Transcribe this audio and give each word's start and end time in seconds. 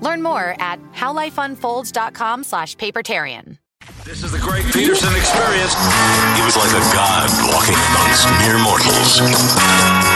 Learn 0.00 0.22
more 0.22 0.56
at 0.58 0.80
howlifeunfolds.com 0.92 2.44
slash 2.44 2.76
papertarian. 2.76 3.58
This 4.04 4.22
is 4.22 4.32
the 4.32 4.38
Greg 4.38 4.64
Peterson 4.72 5.14
experience. 5.16 5.72
He 6.36 6.42
was 6.42 6.56
like 6.56 6.72
a 6.72 6.84
god 6.92 7.30
walking 7.52 7.76
amongst 7.92 8.28
mere 8.40 8.58
mortals. 8.58 9.20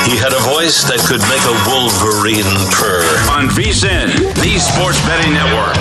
He 0.04 0.16
had 0.20 0.32
a 0.32 0.40
voice 0.52 0.84
that 0.84 1.00
could 1.08 1.20
make 1.28 1.44
a 1.44 1.56
wolverine 1.68 2.44
purr. 2.72 3.04
On 3.32 3.48
VSIN, 3.48 4.34
the 4.36 4.58
Sports 4.58 5.00
Betting 5.06 5.32
Network. 5.32 5.76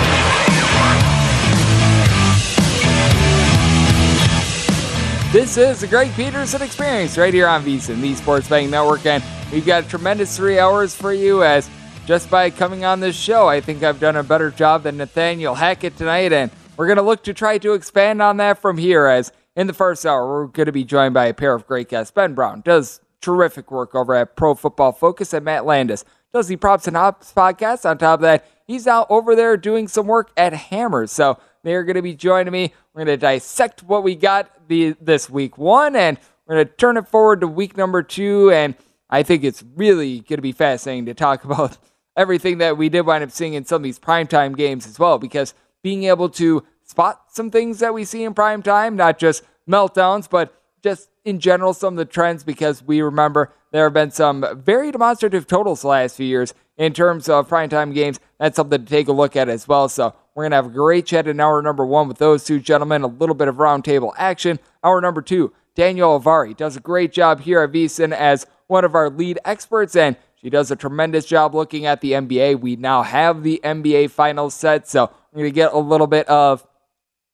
This 5.32 5.56
is 5.56 5.80
the 5.80 5.86
Greg 5.86 6.12
Peterson 6.14 6.62
Experience 6.62 7.18
right 7.18 7.34
here 7.34 7.48
on 7.48 7.64
VSIN, 7.64 8.00
the 8.00 8.14
Sports 8.14 8.48
Betting 8.48 8.70
Network, 8.70 9.04
and 9.04 9.22
we've 9.52 9.66
got 9.66 9.84
a 9.84 9.88
tremendous 9.88 10.36
three 10.36 10.58
hours 10.58 10.94
for 10.94 11.12
you 11.12 11.42
as 11.42 11.68
just 12.06 12.30
by 12.30 12.50
coming 12.50 12.84
on 12.84 13.00
this 13.00 13.16
show, 13.16 13.48
I 13.48 13.60
think 13.60 13.82
I've 13.82 14.00
done 14.00 14.16
a 14.16 14.22
better 14.22 14.50
job 14.50 14.82
than 14.82 14.98
Nathaniel 14.98 15.54
Hackett 15.54 15.96
tonight, 15.96 16.32
and 16.32 16.50
we're 16.76 16.86
going 16.86 16.96
to 16.96 17.02
look 17.02 17.24
to 17.24 17.34
try 17.34 17.56
to 17.58 17.72
expand 17.72 18.20
on 18.20 18.36
that 18.38 18.60
from 18.60 18.76
here 18.76 19.06
as 19.06 19.32
in 19.56 19.66
the 19.68 19.72
first 19.72 20.04
hour, 20.04 20.26
we're 20.26 20.46
going 20.48 20.66
to 20.66 20.72
be 20.72 20.84
joined 20.84 21.14
by 21.14 21.26
a 21.26 21.34
pair 21.34 21.54
of 21.54 21.66
great 21.66 21.88
guests. 21.88 22.10
Ben 22.10 22.34
Brown 22.34 22.60
does 22.60 23.00
terrific 23.20 23.70
work 23.70 23.94
over 23.94 24.14
at 24.14 24.36
Pro 24.36 24.54
Football 24.54 24.92
Focus, 24.92 25.32
and 25.32 25.44
Matt 25.44 25.64
Landis 25.64 26.04
does 26.32 26.48
the 26.48 26.56
Props 26.56 26.88
and 26.88 26.96
Ops 26.96 27.32
podcast. 27.32 27.88
On 27.88 27.96
top 27.96 28.18
of 28.18 28.22
that, 28.22 28.44
he's 28.66 28.86
out 28.86 29.06
over 29.08 29.36
there 29.36 29.56
doing 29.56 29.88
some 29.88 30.06
work 30.06 30.32
at 30.36 30.52
Hammers. 30.52 31.12
So 31.12 31.38
they're 31.62 31.84
going 31.84 31.96
to 31.96 32.02
be 32.02 32.14
joining 32.14 32.52
me. 32.52 32.74
We're 32.92 33.04
going 33.04 33.18
to 33.18 33.20
dissect 33.20 33.82
what 33.82 34.02
we 34.02 34.16
got 34.16 34.68
the, 34.68 34.96
this 35.00 35.30
week 35.30 35.56
one, 35.56 35.94
and 35.96 36.18
we're 36.46 36.56
going 36.56 36.66
to 36.66 36.72
turn 36.74 36.96
it 36.96 37.08
forward 37.08 37.40
to 37.40 37.46
week 37.46 37.76
number 37.76 38.02
two. 38.02 38.50
And 38.50 38.74
I 39.08 39.22
think 39.22 39.44
it's 39.44 39.64
really 39.76 40.16
going 40.16 40.36
to 40.36 40.42
be 40.42 40.52
fascinating 40.52 41.06
to 41.06 41.14
talk 41.14 41.44
about 41.44 41.78
everything 42.16 42.58
that 42.58 42.76
we 42.76 42.88
did 42.88 43.02
wind 43.02 43.24
up 43.24 43.30
seeing 43.30 43.54
in 43.54 43.64
some 43.64 43.76
of 43.76 43.82
these 43.82 43.98
primetime 43.98 44.56
games 44.56 44.86
as 44.86 44.98
well, 44.98 45.18
because 45.18 45.54
being 45.82 46.04
able 46.04 46.28
to 46.28 46.64
spot 46.82 47.24
some 47.30 47.50
things 47.50 47.78
that 47.80 47.94
we 47.94 48.04
see 48.04 48.24
in 48.24 48.34
primetime, 48.34 48.94
not 48.94 49.18
just 49.18 49.42
meltdowns, 49.68 50.28
but 50.28 50.60
just 50.82 51.08
in 51.24 51.40
general, 51.40 51.72
some 51.72 51.94
of 51.94 51.98
the 51.98 52.04
trends, 52.04 52.44
because 52.44 52.82
we 52.82 53.00
remember 53.00 53.52
there 53.72 53.84
have 53.84 53.94
been 53.94 54.10
some 54.10 54.44
very 54.62 54.92
demonstrative 54.92 55.46
totals 55.46 55.80
the 55.80 55.88
last 55.88 56.16
few 56.16 56.26
years 56.26 56.52
in 56.76 56.92
terms 56.92 57.28
of 57.28 57.48
primetime 57.48 57.94
games. 57.94 58.20
That's 58.38 58.56
something 58.56 58.84
to 58.84 58.90
take 58.90 59.08
a 59.08 59.12
look 59.12 59.34
at 59.34 59.48
as 59.48 59.66
well. 59.66 59.88
So 59.88 60.14
we're 60.34 60.44
going 60.44 60.50
to 60.50 60.56
have 60.56 60.66
a 60.66 60.70
great 60.70 61.06
chat 61.06 61.26
in 61.26 61.40
hour 61.40 61.62
number 61.62 61.86
one 61.86 62.06
with 62.06 62.18
those 62.18 62.44
two 62.44 62.60
gentlemen, 62.60 63.02
a 63.02 63.06
little 63.06 63.34
bit 63.34 63.48
of 63.48 63.56
roundtable 63.56 64.12
action. 64.18 64.58
Hour 64.82 65.00
number 65.00 65.22
two, 65.22 65.52
Danielle 65.74 66.20
Avari 66.20 66.56
does 66.56 66.76
a 66.76 66.80
great 66.80 67.12
job 67.12 67.40
here 67.40 67.62
at 67.62 67.72
VSIN 67.72 68.12
as 68.12 68.46
one 68.66 68.84
of 68.84 68.94
our 68.94 69.10
lead 69.10 69.38
experts, 69.44 69.96
and 69.96 70.16
she 70.44 70.50
does 70.50 70.70
a 70.70 70.76
tremendous 70.76 71.24
job 71.24 71.54
looking 71.54 71.86
at 71.86 72.02
the 72.02 72.12
NBA. 72.12 72.60
We 72.60 72.76
now 72.76 73.02
have 73.02 73.42
the 73.42 73.62
NBA 73.64 74.10
finals 74.10 74.52
set, 74.52 74.86
so 74.86 75.10
we're 75.32 75.38
going 75.38 75.50
to 75.50 75.54
get 75.54 75.72
a 75.72 75.78
little 75.78 76.06
bit 76.06 76.28
of 76.28 76.66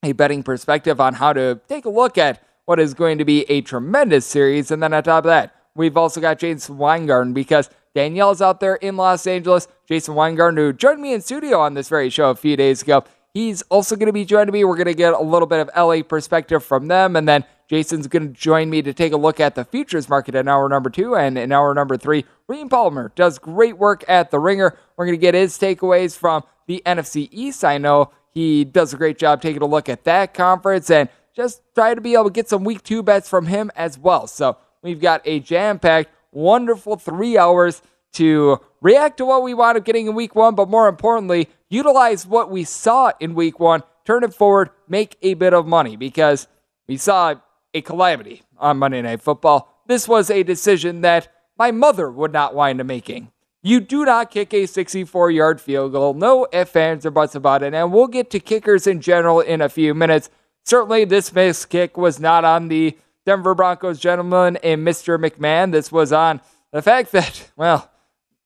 a 0.05 0.13
betting 0.13 0.45
perspective 0.45 1.01
on 1.01 1.15
how 1.15 1.33
to 1.33 1.61
take 1.69 1.87
a 1.87 1.91
look 1.91 2.17
at 2.19 2.41
what 2.67 2.79
is 2.79 2.95
going 2.95 3.19
to 3.19 3.25
be 3.25 3.43
a 3.51 3.63
tremendous 3.63 4.27
series. 4.27 4.71
And 4.71 4.81
then 4.81 4.95
on 4.95 5.03
top 5.03 5.25
of 5.25 5.29
that, 5.29 5.57
we've 5.75 5.97
also 5.97 6.21
got 6.21 6.39
Jason 6.39 6.79
Weingarten 6.79 7.33
because 7.33 7.69
Danielle's 7.97 8.41
out 8.41 8.61
there 8.61 8.77
in 8.77 8.97
Los 8.97 9.27
Angeles. 9.27 9.67
Jason 9.89 10.15
Weingarten, 10.15 10.57
who 10.57 10.73
joined 10.73 11.03
me 11.03 11.13
in 11.13 11.21
studio 11.21 11.59
on 11.59 11.75
this 11.75 11.89
very 11.89 12.11
show 12.11 12.31
a 12.31 12.37
few 12.37 12.57
days 12.57 12.81
ago, 12.81 13.03
he's 13.35 13.63
also 13.63 13.97
going 13.97 14.07
to 14.07 14.13
be 14.13 14.25
joining 14.25 14.53
me. 14.53 14.63
We're 14.63 14.77
going 14.77 14.87
to 14.87 14.95
get 14.95 15.15
a 15.15 15.21
little 15.21 15.49
bit 15.49 15.59
of 15.59 15.71
LA 15.77 16.05
perspective 16.05 16.63
from 16.63 16.87
them. 16.87 17.17
And 17.17 17.29
then 17.29 17.45
Jason's 17.71 18.09
going 18.09 18.27
to 18.27 18.35
join 18.35 18.69
me 18.69 18.83
to 18.83 18.93
take 18.93 19.13
a 19.13 19.17
look 19.17 19.39
at 19.39 19.55
the 19.55 19.65
futures 19.65 20.09
market 20.09 20.35
in 20.35 20.49
hour 20.49 20.69
number 20.69 20.91
two. 20.91 21.15
And 21.15 21.39
in 21.39 21.53
hour 21.53 21.73
number 21.73 21.97
three, 21.97 22.25
Reem 22.49 22.69
Palmer 22.69 23.13
does 23.15 23.39
great 23.39 23.79
work 23.79 24.03
at 24.09 24.33
the 24.33 24.41
ringer. 24.41 24.77
We're 24.97 25.07
going 25.07 25.17
to 25.17 25.21
get 25.21 25.35
his 25.35 25.57
takeaways 25.57 26.19
from 26.19 26.43
the 26.67 26.83
NFC 26.85 27.29
East. 27.31 27.65
I 27.65 27.79
know 27.79 28.11
he 28.33 28.65
does 28.65 28.93
a 28.93 28.97
great 28.97 29.19
job 29.19 29.41
taking 29.41 29.63
a 29.63 29.67
look 29.67 29.89
at 29.89 30.03
that 30.03 30.35
conference 30.35 30.91
and 30.91 31.09
just 31.33 31.63
try 31.77 31.95
to 31.95 32.01
be 32.01 32.15
able 32.15 32.25
to 32.25 32.31
get 32.31 32.49
some 32.49 32.65
week 32.65 32.83
two 32.83 33.05
bets 33.05 33.29
from 33.29 33.47
him 33.47 33.71
as 33.77 33.97
well. 33.97 34.27
So 34.27 34.57
we've 34.83 35.01
got 35.01 35.23
a 35.25 35.39
jam 35.39 35.79
packed, 35.79 36.11
wonderful 36.33 36.97
three 36.97 37.39
hours 37.39 37.83
to 38.15 38.59
react 38.81 39.19
to 39.19 39.25
what 39.25 39.45
we 39.45 39.55
wound 39.55 39.79
up 39.79 39.85
getting 39.85 40.09
in 40.09 40.17
week 40.17 40.35
one, 40.35 40.57
but 40.57 40.69
more 40.69 40.89
importantly, 40.89 41.49
utilize 41.69 42.27
what 42.27 42.51
we 42.51 42.65
saw 42.65 43.13
in 43.21 43.37
week 43.37 43.61
one, 43.61 43.85
turn 44.05 44.25
it 44.25 44.35
forward, 44.35 44.71
make 44.89 45.17
a 45.23 45.35
bit 45.35 45.55
of 45.55 45.69
money 45.69 45.95
because 45.95 46.49
we 46.89 46.97
saw 46.97 47.37
a 47.75 47.81
calamity 47.81 48.43
on 48.59 48.79
Monday 48.79 49.03
Night 49.03 49.23
Football. 49.23 49.83
This 49.87 50.07
was 50.07 50.31
a 50.31 50.43
decision 50.43 51.01
that 51.03 51.29
my 51.59 51.71
mother 51.71 52.11
would 52.11 52.33
not 52.33 52.55
wind 52.55 52.81
up 52.81 52.87
making. 52.87 53.31
You 53.63 53.81
do 53.81 54.05
not 54.05 54.31
kick 54.31 54.55
a 54.55 54.67
64 54.67 55.31
yard 55.31 55.61
field 55.61 55.93
goal. 55.93 56.15
No 56.15 56.47
ifs, 56.53 56.75
ands, 56.75 57.05
or 57.05 57.11
buts 57.11 57.35
about 57.35 57.63
it. 57.63 57.75
And 57.75 57.93
we'll 57.93 58.07
get 58.07 58.31
to 58.31 58.41
kickers 58.41 58.87
in 58.87 59.01
general 59.01 59.41
in 59.41 59.61
a 59.61 59.69
few 59.69 59.95
minutes. 59.95 60.31
Certainly, 60.65 61.07
this 61.07 61.33
missed 61.35 61.69
kick 61.69 61.97
was 61.97 62.19
not 62.19 62.45
on 62.45 62.69
the 62.69 62.97
Denver 63.27 63.55
Broncos 63.55 63.99
gentleman 63.99 64.57
and 64.59 64.87
Mr. 64.87 65.19
McManus. 65.19 65.73
This 65.73 65.93
was 65.93 66.13
on 66.13 66.41
the 66.73 66.83
fact 66.83 67.13
that, 67.13 67.51
well, 67.57 67.91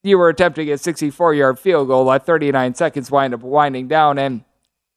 you 0.03 0.19
were 0.19 0.29
attempting 0.29 0.71
a 0.71 0.79
64 0.79 1.35
yard 1.35 1.59
field 1.59 1.89
goal 1.89 2.11
at 2.13 2.27
39 2.27 2.75
seconds, 2.75 3.11
wind 3.11 3.35
up 3.35 3.41
winding 3.41 3.89
down. 3.89 4.19
And 4.19 4.45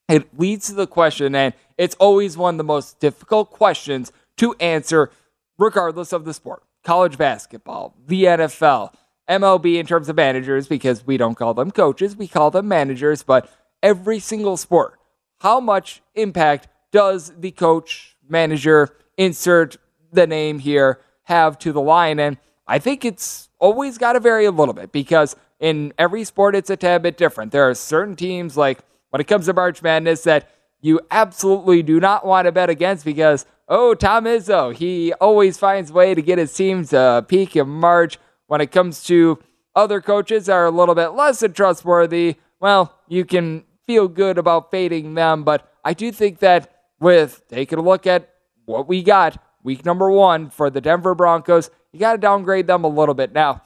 it 0.07 0.39
leads 0.39 0.67
to 0.67 0.73
the 0.73 0.87
question, 0.87 1.35
and 1.35 1.53
it's 1.77 1.95
always 1.95 2.37
one 2.37 2.55
of 2.55 2.57
the 2.57 2.63
most 2.63 2.99
difficult 2.99 3.51
questions 3.51 4.11
to 4.37 4.55
answer, 4.59 5.11
regardless 5.57 6.13
of 6.13 6.25
the 6.25 6.33
sport 6.33 6.63
college 6.83 7.17
basketball, 7.17 7.93
the 8.07 8.23
NFL 8.23 8.93
MLB 9.29 9.77
in 9.77 9.85
terms 9.85 10.07
of 10.07 10.15
managers 10.15 10.67
because 10.67 11.05
we 11.05 11.17
don't 11.17 11.35
call 11.35 11.53
them 11.53 11.69
coaches, 11.69 12.15
we 12.15 12.27
call 12.27 12.49
them 12.49 12.67
managers, 12.67 13.23
but 13.23 13.51
every 13.83 14.19
single 14.19 14.55
sport, 14.55 14.97
how 15.39 15.59
much 15.59 16.01
impact 16.15 16.69
does 16.91 17.33
the 17.37 17.51
coach, 17.51 18.15
manager, 18.29 18.89
insert 19.17 19.75
the 20.13 20.25
name 20.25 20.59
here, 20.59 21.01
have 21.23 21.59
to 21.59 21.73
the 21.73 21.81
line? 21.81 22.19
And 22.19 22.37
I 22.65 22.79
think 22.79 23.03
it's 23.03 23.49
always 23.59 23.97
got 23.97 24.13
to 24.13 24.21
vary 24.21 24.45
a 24.45 24.51
little 24.51 24.73
bit 24.73 24.91
because 24.91 25.35
in 25.59 25.93
every 25.97 26.23
sport, 26.23 26.55
it's 26.55 26.69
a 26.69 26.77
tad 26.77 27.01
bit 27.01 27.17
different. 27.17 27.51
There 27.51 27.69
are 27.69 27.75
certain 27.75 28.15
teams, 28.15 28.55
like 28.55 28.79
when 29.17 29.21
it 29.21 29.27
comes 29.27 29.47
to 29.47 29.53
March 29.53 29.81
Madness, 29.81 30.21
that 30.25 30.47
you 30.79 30.99
absolutely 31.09 31.81
do 31.81 31.99
not 31.99 32.23
want 32.23 32.45
to 32.45 32.51
bet 32.51 32.69
against 32.69 33.03
because, 33.03 33.47
oh, 33.67 33.95
Tom 33.95 34.25
Izzo, 34.25 34.75
he 34.75 35.11
always 35.13 35.57
finds 35.57 35.89
a 35.89 35.93
way 35.93 36.13
to 36.13 36.21
get 36.21 36.37
his 36.37 36.53
team 36.53 36.85
to 36.85 36.99
uh, 36.99 37.21
peak 37.21 37.55
in 37.55 37.67
March. 37.67 38.19
When 38.45 38.61
it 38.61 38.67
comes 38.67 39.03
to 39.05 39.39
other 39.75 40.01
coaches 40.01 40.49
are 40.49 40.67
a 40.67 40.69
little 40.69 40.93
bit 40.93 41.13
less 41.13 41.39
than 41.39 41.53
trustworthy, 41.53 42.35
well, 42.59 42.93
you 43.07 43.25
can 43.25 43.63
feel 43.87 44.07
good 44.07 44.37
about 44.37 44.69
fading 44.69 45.15
them. 45.15 45.43
But 45.43 45.67
I 45.83 45.95
do 45.95 46.11
think 46.11 46.37
that 46.41 46.71
with 46.99 47.41
taking 47.47 47.79
a 47.79 47.81
look 47.81 48.05
at 48.05 48.29
what 48.65 48.87
we 48.87 49.01
got 49.01 49.43
week 49.63 49.83
number 49.83 50.11
one 50.11 50.51
for 50.51 50.69
the 50.69 50.79
Denver 50.79 51.15
Broncos, 51.15 51.71
you 51.91 51.99
got 51.99 52.11
to 52.11 52.17
downgrade 52.19 52.67
them 52.67 52.83
a 52.83 52.87
little 52.87 53.15
bit. 53.15 53.33
Now, 53.33 53.63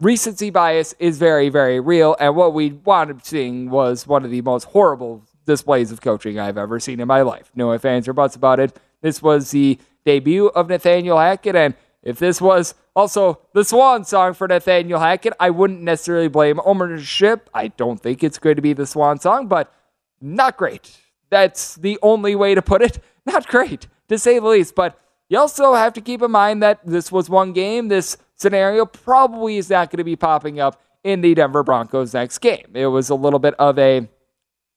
recency 0.00 0.50
bias 0.50 0.94
is 0.98 1.18
very, 1.18 1.48
very 1.48 1.80
real. 1.80 2.16
And 2.20 2.36
what 2.36 2.54
we 2.54 2.72
wound 2.72 3.10
up 3.10 3.24
seeing 3.24 3.70
was 3.70 4.06
one 4.06 4.24
of 4.24 4.30
the 4.30 4.42
most 4.42 4.64
horrible 4.64 5.22
displays 5.46 5.90
of 5.90 6.00
coaching 6.00 6.38
I've 6.38 6.58
ever 6.58 6.78
seen 6.78 7.00
in 7.00 7.08
my 7.08 7.22
life. 7.22 7.50
No 7.54 7.72
ifs, 7.72 7.84
ands, 7.84 8.06
or 8.06 8.12
buts 8.12 8.36
about 8.36 8.60
it. 8.60 8.78
This 9.00 9.22
was 9.22 9.50
the 9.50 9.78
debut 10.04 10.46
of 10.48 10.68
Nathaniel 10.68 11.18
Hackett. 11.18 11.56
And 11.56 11.74
if 12.02 12.18
this 12.18 12.40
was 12.40 12.74
also 12.94 13.40
the 13.54 13.64
swan 13.64 14.04
song 14.04 14.34
for 14.34 14.46
Nathaniel 14.46 15.00
Hackett, 15.00 15.34
I 15.40 15.50
wouldn't 15.50 15.82
necessarily 15.82 16.28
blame 16.28 16.60
ownership. 16.64 17.50
I 17.52 17.68
don't 17.68 18.00
think 18.00 18.22
it's 18.22 18.38
going 18.38 18.56
to 18.56 18.62
be 18.62 18.72
the 18.72 18.86
swan 18.86 19.18
song, 19.18 19.48
but 19.48 19.72
not 20.20 20.56
great. 20.56 20.96
That's 21.30 21.74
the 21.74 21.98
only 22.02 22.34
way 22.34 22.54
to 22.54 22.62
put 22.62 22.82
it. 22.82 22.98
Not 23.26 23.46
great, 23.46 23.88
to 24.08 24.18
say 24.18 24.38
the 24.38 24.46
least. 24.46 24.74
But 24.74 24.98
you 25.28 25.38
also 25.38 25.74
have 25.74 25.92
to 25.92 26.00
keep 26.00 26.22
in 26.22 26.30
mind 26.30 26.62
that 26.62 26.80
this 26.86 27.12
was 27.12 27.28
one 27.28 27.52
game. 27.52 27.88
This 27.88 28.16
scenario 28.38 28.86
probably 28.86 29.56
is 29.56 29.70
not 29.70 29.90
going 29.90 29.98
to 29.98 30.04
be 30.04 30.16
popping 30.16 30.60
up 30.60 30.80
in 31.04 31.20
the 31.20 31.34
Denver 31.34 31.62
Broncos 31.62 32.14
next 32.14 32.38
game. 32.38 32.66
It 32.74 32.86
was 32.86 33.10
a 33.10 33.14
little 33.14 33.38
bit 33.38 33.54
of 33.54 33.78
a 33.78 34.08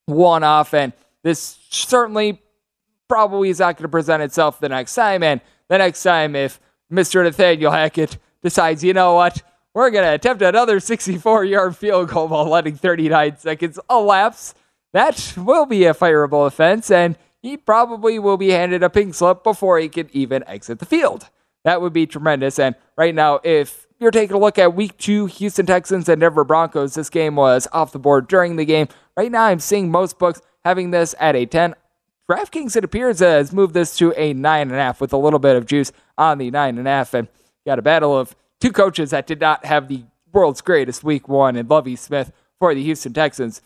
one 0.05 0.43
off, 0.43 0.73
and 0.73 0.93
this 1.23 1.57
certainly 1.69 2.41
probably 3.07 3.49
is 3.49 3.59
not 3.59 3.77
going 3.77 3.83
to 3.83 3.89
present 3.89 4.23
itself 4.23 4.59
the 4.59 4.69
next 4.69 4.95
time. 4.95 5.23
And 5.23 5.41
the 5.67 5.77
next 5.77 6.03
time, 6.03 6.35
if 6.35 6.59
Mr. 6.91 7.23
Nathaniel 7.23 7.71
Hackett 7.71 8.17
decides, 8.41 8.83
you 8.83 8.93
know 8.93 9.13
what, 9.13 9.41
we're 9.73 9.91
going 9.91 10.03
to 10.03 10.13
attempt 10.13 10.41
another 10.41 10.79
64 10.79 11.45
yard 11.45 11.77
field 11.77 12.09
goal 12.09 12.27
while 12.27 12.45
letting 12.45 12.75
39 12.75 13.37
seconds 13.37 13.79
elapse, 13.89 14.53
that 14.93 15.33
will 15.37 15.65
be 15.65 15.85
a 15.85 15.93
fireable 15.93 16.45
offense, 16.45 16.91
and 16.91 17.17
he 17.41 17.57
probably 17.57 18.19
will 18.19 18.37
be 18.37 18.49
handed 18.49 18.83
a 18.83 18.89
pink 18.89 19.15
slip 19.15 19.43
before 19.43 19.79
he 19.79 19.89
can 19.89 20.09
even 20.11 20.43
exit 20.47 20.79
the 20.79 20.85
field. 20.85 21.29
That 21.63 21.81
would 21.81 21.93
be 21.93 22.07
tremendous. 22.07 22.59
And 22.59 22.75
right 22.95 23.13
now, 23.13 23.39
if 23.43 23.87
you're 23.99 24.11
taking 24.11 24.35
a 24.35 24.39
look 24.39 24.57
at 24.57 24.73
week 24.73 24.97
two, 24.97 25.27
Houston 25.27 25.65
Texans 25.65 26.09
and 26.09 26.21
Denver 26.21 26.43
Broncos, 26.43 26.95
this 26.95 27.09
game 27.09 27.35
was 27.35 27.67
off 27.71 27.91
the 27.91 27.99
board 27.99 28.27
during 28.27 28.55
the 28.55 28.65
game. 28.65 28.87
Right 29.15 29.31
now, 29.31 29.43
I'm 29.43 29.59
seeing 29.59 29.91
most 29.91 30.17
books 30.17 30.41
having 30.65 30.91
this 30.91 31.13
at 31.19 31.35
a 31.35 31.45
10. 31.45 31.75
DraftKings, 32.29 32.75
it 32.75 32.83
appears, 32.83 33.19
has 33.19 33.51
moved 33.51 33.73
this 33.73 33.95
to 33.97 34.13
a 34.15 34.33
9.5 34.33 34.99
with 35.01 35.13
a 35.13 35.17
little 35.17 35.39
bit 35.39 35.55
of 35.55 35.65
juice 35.65 35.91
on 36.17 36.37
the 36.37 36.49
9.5. 36.49 37.13
And 37.13 37.27
got 37.65 37.79
a 37.79 37.83
battle 37.83 38.17
of 38.17 38.35
two 38.59 38.71
coaches 38.71 39.11
that 39.11 39.27
did 39.27 39.39
not 39.39 39.65
have 39.65 39.87
the 39.87 40.03
world's 40.31 40.61
greatest 40.61 41.03
week 41.03 41.27
one 41.27 41.55
and 41.55 41.69
Lovie 41.69 41.95
Smith 41.95 42.31
for 42.57 42.73
the 42.73 42.83
Houston 42.83 43.13
Texans. 43.13 43.61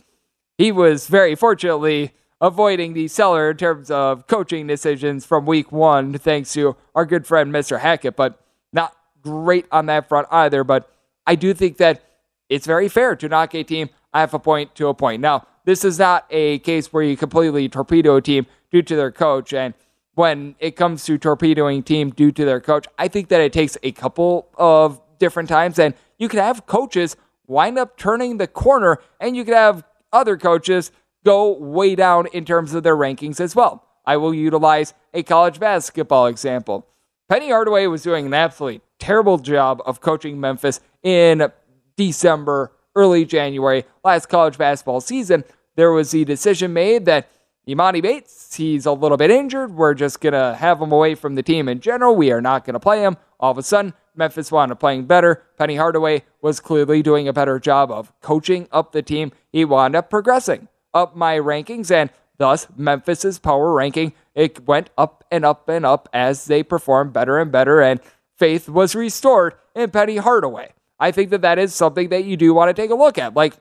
He 0.58 0.72
was 0.72 1.08
very 1.08 1.36
fortunately 1.36 2.14
avoiding 2.42 2.94
the 2.94 3.08
cellar 3.08 3.52
in 3.52 3.58
terms 3.58 3.90
of 3.90 4.28
coaching 4.28 4.68
decisions 4.68 5.26
from 5.26 5.46
week 5.46 5.72
one, 5.72 6.14
thanks 6.14 6.54
to 6.54 6.76
our 6.94 7.06
good 7.06 7.26
friend 7.26 7.52
Mr. 7.52 7.80
Hackett, 7.80 8.16
but 8.16 8.40
not 8.74 8.96
great 9.22 9.66
on 9.72 9.86
that 9.88 10.08
front 10.10 10.28
either. 10.32 10.64
But 10.64 10.92
I 11.26 11.36
do 11.36 11.54
think 11.54 11.78
that 11.78 12.04
it's 12.50 12.66
very 12.66 12.90
fair 12.90 13.16
to 13.16 13.30
knock 13.30 13.56
a 13.56 13.64
team 13.64 13.90
half 14.14 14.34
a 14.34 14.40
point 14.40 14.76
to 14.76 14.88
a 14.88 14.94
point. 14.94 15.22
Now, 15.22 15.48
this 15.66 15.84
is 15.84 15.98
not 15.98 16.26
a 16.30 16.60
case 16.60 16.94
where 16.94 17.04
you 17.04 17.18
completely 17.18 17.68
torpedo 17.68 18.18
a 18.18 18.22
team 18.22 18.46
due 18.72 18.84
to 18.84 18.96
their 18.96 19.12
coach. 19.12 19.54
And 19.54 19.74
when 20.14 20.56
it 20.60 20.76
comes 20.76 21.04
to 21.06 21.18
torpedoing 21.18 21.84
team 21.84 22.12
due 22.12 22.32
to 22.32 22.46
their 22.46 22.62
coach, 22.62 22.86
I 22.98 23.08
think 23.08 23.30
that 23.30 23.42
it 23.42 23.52
takes 23.52 23.78
a 23.82 23.92
couple 23.92 24.48
of 24.58 25.02
different 25.18 25.50
times. 25.50 25.80
And 25.80 25.96
you 26.18 26.30
can 26.30 26.40
have 26.40 26.66
coaches 26.66 27.18
wind 27.48 27.78
up 27.78 27.98
turning 27.98 28.38
the 28.38 28.48
corner, 28.48 29.00
and 29.20 29.36
you 29.36 29.44
can 29.44 29.54
have 29.54 29.84
other 30.14 30.38
coaches 30.38 30.92
go 31.26 31.58
way 31.58 31.96
down 31.96 32.28
in 32.28 32.46
terms 32.46 32.74
of 32.74 32.84
their 32.84 32.96
rankings 32.96 33.42
as 33.42 33.56
well. 33.56 33.84
I 34.06 34.18
will 34.18 34.34
utilize 34.34 34.94
a 35.14 35.24
college 35.24 35.60
basketball 35.60 36.28
example. 36.28 36.88
Penny 37.28 37.50
Hardaway 37.50 37.88
was 37.88 38.04
doing 38.04 38.28
an 38.28 38.34
absolutely 38.34 38.82
terrible 39.00 39.40
job 39.40 39.82
of 39.86 40.00
coaching 40.00 40.40
Memphis 40.40 40.80
in 41.02 41.52
December, 41.98 42.72
early 42.96 43.26
January, 43.26 43.84
last 44.04 44.30
college 44.30 44.58
basketball 44.58 45.02
season. 45.02 45.44
There 45.76 45.92
was 45.92 46.12
the 46.12 46.24
decision 46.24 46.72
made 46.72 47.06
that 47.06 47.30
Emoni 47.68 48.02
Bates, 48.02 48.54
he's 48.54 48.86
a 48.86 48.92
little 48.92 49.18
bit 49.18 49.32
injured. 49.32 49.74
We're 49.74 49.96
just 49.96 50.22
going 50.22 50.34
to 50.34 50.54
have 50.54 50.80
him 50.80 50.92
away 50.92 51.16
from 51.16 51.34
the 51.34 51.42
team 51.42 51.68
in 51.68 51.80
general. 51.80 52.16
We 52.16 52.32
are 52.32 52.42
not 52.42 52.64
going 52.64 52.76
to 52.76 52.80
play 52.80 53.02
him. 53.02 53.18
All 53.40 53.52
of 53.52 53.58
a 53.58 53.64
sudden, 53.64 53.96
Memphis 54.16 54.52
wound 54.52 54.72
up 54.72 54.80
playing 54.80 55.06
better. 55.06 55.44
Penny 55.58 55.76
Hardaway 55.76 56.24
was 56.42 56.60
clearly 56.60 57.02
doing 57.02 57.28
a 57.28 57.34
better 57.34 57.60
job 57.60 57.90
of 57.90 58.14
coaching 58.22 58.68
up 58.72 58.92
the 58.92 59.02
team. 59.02 59.32
He 59.52 59.66
wound 59.66 59.96
up 59.96 60.12
progressing 60.12 60.68
up 60.96 61.16
my 61.16 61.38
rankings, 61.38 61.92
and 61.92 62.10
thus 62.38 62.68
Memphis's 62.76 63.38
power 63.38 63.74
ranking 63.74 64.14
it 64.34 64.66
went 64.66 64.90
up 64.98 65.24
and 65.30 65.46
up 65.46 65.70
and 65.70 65.86
up 65.86 66.10
as 66.14 66.46
they 66.46 66.64
performed 66.64 67.14
better 67.14 67.38
and 67.38 67.52
better, 67.52 67.82
and 67.82 68.00
faith 68.38 68.68
was 68.68 68.96
restored 68.96 69.54
in 69.76 69.92
Penny 69.92 70.18
Hardaway. 70.18 70.74
I 71.00 71.12
think 71.12 71.30
that 71.30 71.42
that 71.42 71.60
is 71.60 71.76
something 71.76 72.10
that 72.10 72.24
you 72.26 72.38
do 72.38 72.54
want 72.54 72.76
to 72.76 72.82
take 72.82 72.92
a 72.92 72.96
look 72.96 73.18
at. 73.18 73.34
Like 73.34 73.56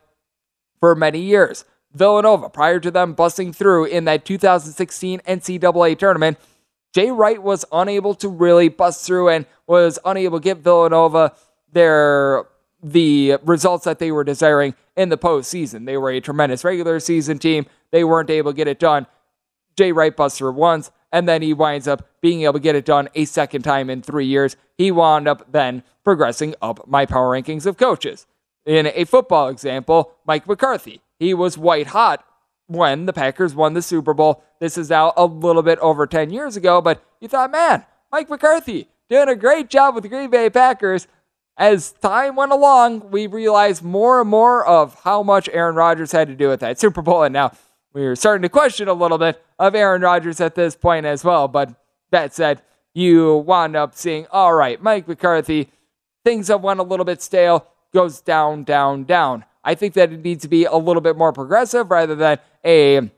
for 0.80 0.94
many 0.94 1.20
years, 1.20 1.64
Villanova, 1.92 2.48
prior 2.48 2.80
to 2.80 2.90
them 2.90 3.12
busting 3.12 3.52
through 3.52 3.86
in 3.86 4.04
that 4.04 4.24
2016 4.24 5.20
NCAA 5.20 5.98
tournament, 5.98 6.38
Jay 6.92 7.10
Wright 7.10 7.42
was 7.42 7.64
unable 7.72 8.14
to 8.14 8.28
really 8.28 8.68
bust 8.68 9.06
through 9.06 9.28
and 9.28 9.46
was 9.66 9.98
unable 10.04 10.38
to 10.38 10.44
get 10.44 10.58
Villanova 10.58 11.34
their 11.72 12.44
the 12.84 13.38
results 13.42 13.84
that 13.86 13.98
they 13.98 14.12
were 14.12 14.24
desiring 14.24 14.74
in 14.94 15.08
the 15.08 15.16
postseason. 15.16 15.86
They 15.86 15.96
were 15.96 16.10
a 16.10 16.20
tremendous 16.20 16.62
regular 16.62 17.00
season 17.00 17.38
team. 17.38 17.66
They 17.90 18.04
weren't 18.04 18.28
able 18.30 18.52
to 18.52 18.56
get 18.56 18.68
it 18.68 18.78
done. 18.78 19.06
Jay 19.76 19.90
Wright 19.90 20.14
buster 20.14 20.52
once, 20.52 20.90
and 21.10 21.26
then 21.26 21.40
he 21.40 21.54
winds 21.54 21.88
up 21.88 22.06
being 22.20 22.42
able 22.42 22.52
to 22.54 22.60
get 22.60 22.76
it 22.76 22.84
done 22.84 23.08
a 23.14 23.24
second 23.24 23.62
time 23.62 23.88
in 23.88 24.02
three 24.02 24.26
years. 24.26 24.56
He 24.76 24.90
wound 24.90 25.26
up 25.26 25.50
then 25.50 25.82
progressing 26.04 26.54
up 26.60 26.86
my 26.86 27.06
power 27.06 27.32
rankings 27.32 27.64
of 27.64 27.78
coaches. 27.78 28.26
In 28.66 28.86
a 28.94 29.04
football 29.04 29.48
example, 29.48 30.12
Mike 30.26 30.46
McCarthy. 30.46 31.00
He 31.18 31.32
was 31.32 31.56
white 31.56 31.88
hot 31.88 32.24
when 32.66 33.06
the 33.06 33.12
Packers 33.12 33.54
won 33.54 33.72
the 33.72 33.82
Super 33.82 34.12
Bowl. 34.12 34.44
This 34.60 34.76
is 34.76 34.90
now 34.90 35.14
a 35.16 35.24
little 35.24 35.62
bit 35.62 35.78
over 35.78 36.06
10 36.06 36.30
years 36.30 36.56
ago, 36.56 36.82
but 36.82 37.02
you 37.20 37.28
thought, 37.28 37.50
man, 37.50 37.84
Mike 38.12 38.28
McCarthy 38.28 38.88
doing 39.08 39.28
a 39.28 39.36
great 39.36 39.70
job 39.70 39.94
with 39.94 40.02
the 40.02 40.08
Green 40.08 40.30
Bay 40.30 40.50
Packers 40.50 41.06
as 41.56 41.92
time 41.92 42.36
went 42.36 42.52
along, 42.52 43.10
we 43.10 43.26
realized 43.26 43.82
more 43.82 44.20
and 44.20 44.28
more 44.28 44.66
of 44.66 45.00
how 45.02 45.22
much 45.22 45.48
Aaron 45.52 45.76
Rodgers 45.76 46.12
had 46.12 46.28
to 46.28 46.34
do 46.34 46.48
with 46.48 46.60
that 46.60 46.78
Super 46.80 47.02
Bowl. 47.02 47.22
And 47.22 47.32
now 47.32 47.52
we 47.92 48.04
are 48.06 48.16
starting 48.16 48.42
to 48.42 48.48
question 48.48 48.88
a 48.88 48.92
little 48.92 49.18
bit 49.18 49.42
of 49.58 49.74
Aaron 49.74 50.02
Rodgers 50.02 50.40
at 50.40 50.54
this 50.54 50.74
point 50.74 51.06
as 51.06 51.22
well. 51.22 51.46
But 51.46 51.74
that 52.10 52.34
said, 52.34 52.62
you 52.92 53.36
wound 53.38 53.76
up 53.76 53.94
seeing, 53.94 54.26
all 54.30 54.54
right, 54.54 54.82
Mike 54.82 55.06
McCarthy, 55.06 55.70
things 56.24 56.48
have 56.48 56.62
went 56.62 56.80
a 56.80 56.84
little 56.84 57.04
bit 57.04 57.22
stale, 57.22 57.66
goes 57.92 58.20
down, 58.20 58.64
down, 58.64 59.04
down. 59.04 59.44
I 59.62 59.74
think 59.74 59.94
that 59.94 60.12
it 60.12 60.22
needs 60.22 60.42
to 60.42 60.48
be 60.48 60.64
a 60.64 60.76
little 60.76 61.00
bit 61.00 61.16
more 61.16 61.32
progressive 61.32 61.90
rather 61.90 62.14
than 62.14 62.38
a 62.64 63.10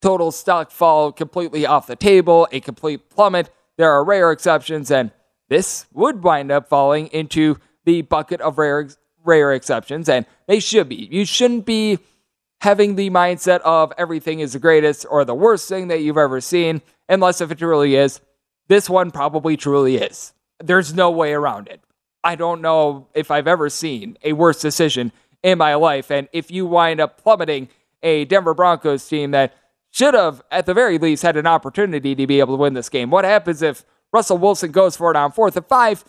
total 0.00 0.32
stock 0.32 0.70
fall 0.70 1.12
completely 1.12 1.66
off 1.66 1.86
the 1.86 1.96
table, 1.96 2.48
a 2.50 2.60
complete 2.60 3.10
plummet. 3.10 3.50
There 3.76 3.90
are 3.90 4.04
rare 4.04 4.32
exceptions, 4.32 4.90
and 4.90 5.12
this 5.48 5.86
would 5.92 6.22
wind 6.22 6.50
up 6.50 6.68
falling 6.68 7.08
into 7.08 7.58
the 7.84 8.02
bucket 8.02 8.40
of 8.40 8.58
rare 8.58 8.88
rare 9.24 9.52
exceptions, 9.52 10.08
and 10.08 10.26
they 10.46 10.60
should 10.60 10.88
be. 10.88 11.08
You 11.10 11.24
shouldn't 11.24 11.66
be 11.66 11.98
having 12.60 12.96
the 12.96 13.10
mindset 13.10 13.60
of 13.60 13.92
everything 13.98 14.40
is 14.40 14.54
the 14.54 14.58
greatest 14.58 15.06
or 15.08 15.24
the 15.24 15.34
worst 15.34 15.68
thing 15.68 15.88
that 15.88 16.00
you've 16.00 16.18
ever 16.18 16.40
seen, 16.40 16.82
unless 17.08 17.40
if 17.40 17.50
it 17.50 17.58
truly 17.58 17.94
is. 17.94 18.20
This 18.68 18.90
one 18.90 19.10
probably 19.10 19.56
truly 19.56 19.96
is. 19.96 20.32
There's 20.60 20.92
no 20.92 21.10
way 21.10 21.32
around 21.32 21.68
it. 21.68 21.80
I 22.24 22.34
don't 22.34 22.60
know 22.60 23.06
if 23.14 23.30
I've 23.30 23.46
ever 23.46 23.70
seen 23.70 24.18
a 24.24 24.32
worse 24.32 24.60
decision 24.60 25.12
in 25.42 25.58
my 25.58 25.74
life. 25.74 26.10
And 26.10 26.28
if 26.32 26.50
you 26.50 26.66
wind 26.66 27.00
up 27.00 27.22
plummeting 27.22 27.68
a 28.02 28.24
Denver 28.24 28.54
Broncos 28.54 29.08
team 29.08 29.30
that 29.30 29.54
should 29.90 30.14
have, 30.14 30.42
at 30.50 30.66
the 30.66 30.74
very 30.74 30.98
least, 30.98 31.22
had 31.22 31.36
an 31.36 31.46
opportunity 31.46 32.14
to 32.14 32.26
be 32.26 32.40
able 32.40 32.56
to 32.56 32.60
win 32.60 32.74
this 32.74 32.88
game, 32.88 33.10
what 33.10 33.24
happens 33.24 33.62
if 33.62 33.84
Russell 34.12 34.38
Wilson 34.38 34.72
goes 34.72 34.96
for 34.96 35.10
it 35.10 35.16
on 35.16 35.32
fourth 35.32 35.56
and 35.56 35.66
five. 35.66 36.04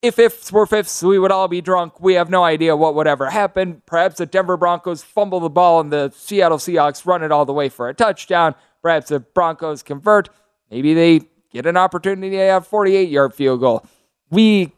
if 0.00 0.18
ifs 0.18 0.52
were 0.52 0.66
fifths, 0.66 1.02
we 1.02 1.18
would 1.18 1.32
all 1.32 1.48
be 1.48 1.60
drunk. 1.60 2.00
We 2.00 2.14
have 2.14 2.30
no 2.30 2.44
idea 2.44 2.76
what 2.76 2.94
would 2.94 3.06
ever 3.06 3.30
happen. 3.30 3.82
Perhaps 3.86 4.18
the 4.18 4.26
Denver 4.26 4.56
Broncos 4.56 5.02
fumble 5.02 5.40
the 5.40 5.48
ball 5.50 5.80
and 5.80 5.92
the 5.92 6.12
Seattle 6.14 6.58
Seahawks 6.58 7.04
run 7.04 7.22
it 7.22 7.32
all 7.32 7.44
the 7.44 7.52
way 7.52 7.68
for 7.68 7.88
a 7.88 7.94
touchdown. 7.94 8.54
Perhaps 8.82 9.08
the 9.08 9.20
Broncos 9.20 9.82
convert. 9.82 10.28
Maybe 10.70 10.94
they 10.94 11.22
get 11.50 11.66
an 11.66 11.76
opportunity 11.76 12.36
to 12.36 12.42
have 12.42 12.62
a 12.62 12.66
48 12.66 13.08
yard 13.08 13.34
field 13.34 13.60
goal. 13.60 13.84
We 14.30 14.72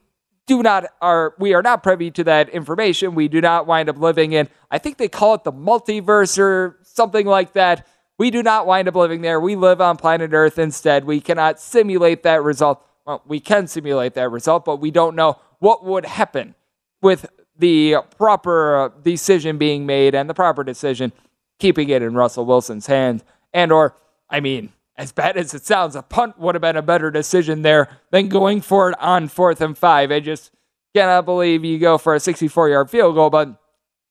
do 0.47 0.63
not 0.63 0.87
are 1.01 1.35
we 1.39 1.55
are 1.55 1.63
not 1.63 1.83
privy 1.83 2.11
to 2.13 2.25
that 2.25 2.49
information. 2.49 3.15
We 3.15 3.29
do 3.29 3.41
not 3.41 3.67
wind 3.67 3.89
up 3.89 3.99
living 3.99 4.33
in 4.33 4.49
I 4.71 4.79
think 4.79 4.97
they 4.97 5.09
call 5.09 5.35
it 5.35 5.45
the 5.45 5.53
multiverse 5.53 6.39
or 6.39 6.79
something 6.83 7.27
like 7.27 7.53
that. 7.53 7.87
We 8.21 8.31
do 8.31 8.43
not 8.43 8.67
wind 8.67 8.87
up 8.87 8.97
living 8.97 9.23
there. 9.23 9.41
We 9.41 9.57
live 9.57 9.81
on 9.81 9.97
planet 9.97 10.35
Earth 10.35 10.59
instead. 10.59 11.07
We 11.07 11.23
cannot 11.23 11.59
simulate 11.59 12.23
that 12.25 12.43
result. 12.43 12.85
Well, 13.07 13.23
we 13.27 13.41
can 13.41 13.67
simulate 13.67 14.13
that 14.13 14.31
result, 14.31 14.67
but 14.67 14.77
we 14.77 14.91
don't 14.91 15.17
know 15.17 15.39
what 15.59 15.87
would 15.87 16.05
happen 16.05 16.55
with 17.01 17.25
the 17.57 17.97
proper 18.19 18.93
decision 19.03 19.57
being 19.57 19.87
made 19.87 20.15
and 20.15 20.29
the 20.29 20.35
proper 20.35 20.63
decision 20.63 21.15
keeping 21.59 21.89
it 21.89 22.03
in 22.03 22.13
Russell 22.13 22.45
Wilson's 22.45 22.89
hands. 22.89 23.25
And 23.55 23.73
or 23.73 23.97
I 24.29 24.41
mean, 24.41 24.75
as 24.99 25.13
bad 25.13 25.39
as 25.39 25.55
it 25.55 25.65
sounds, 25.65 25.97
a 25.97 26.03
punt 26.03 26.39
would 26.39 26.55
have 26.55 26.61
been 26.61 26.77
a 26.77 26.83
better 26.83 27.11
decision 27.11 27.63
there 27.63 27.89
than 28.11 28.29
going 28.29 28.61
for 28.61 28.91
it 28.91 29.01
on 29.01 29.29
fourth 29.29 29.63
and 29.63 29.79
five. 29.79 30.13
I 30.13 30.21
just 30.21 30.51
cannot 30.95 31.25
believe 31.25 31.65
you 31.65 31.79
go 31.79 31.97
for 31.97 32.15
a 32.15 32.21
64 32.21 32.69
yard 32.69 32.91
field 32.91 33.15
goal, 33.15 33.31
but 33.31 33.59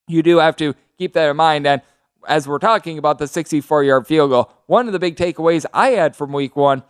you 0.08 0.24
do 0.24 0.40
have 0.40 0.56
to 0.56 0.74
keep 0.98 1.14
that 1.14 1.30
in 1.30 1.38
mind. 1.38 1.68
And 1.68 1.84
as 2.28 2.48
we're 2.48 2.60
talking 2.60 2.98
about 2.98 3.20
the 3.20 3.28
64 3.28 3.84
yard 3.84 4.08
field 4.08 4.32
goal, 4.32 4.52
one 4.66 4.88
of 4.88 4.94
the 4.94 5.00
big 5.00 5.16
takeaways 5.16 5.66
I 5.74 5.90
had 5.90 6.16
from 6.16 6.32
week 6.32 6.56
one 6.56 6.84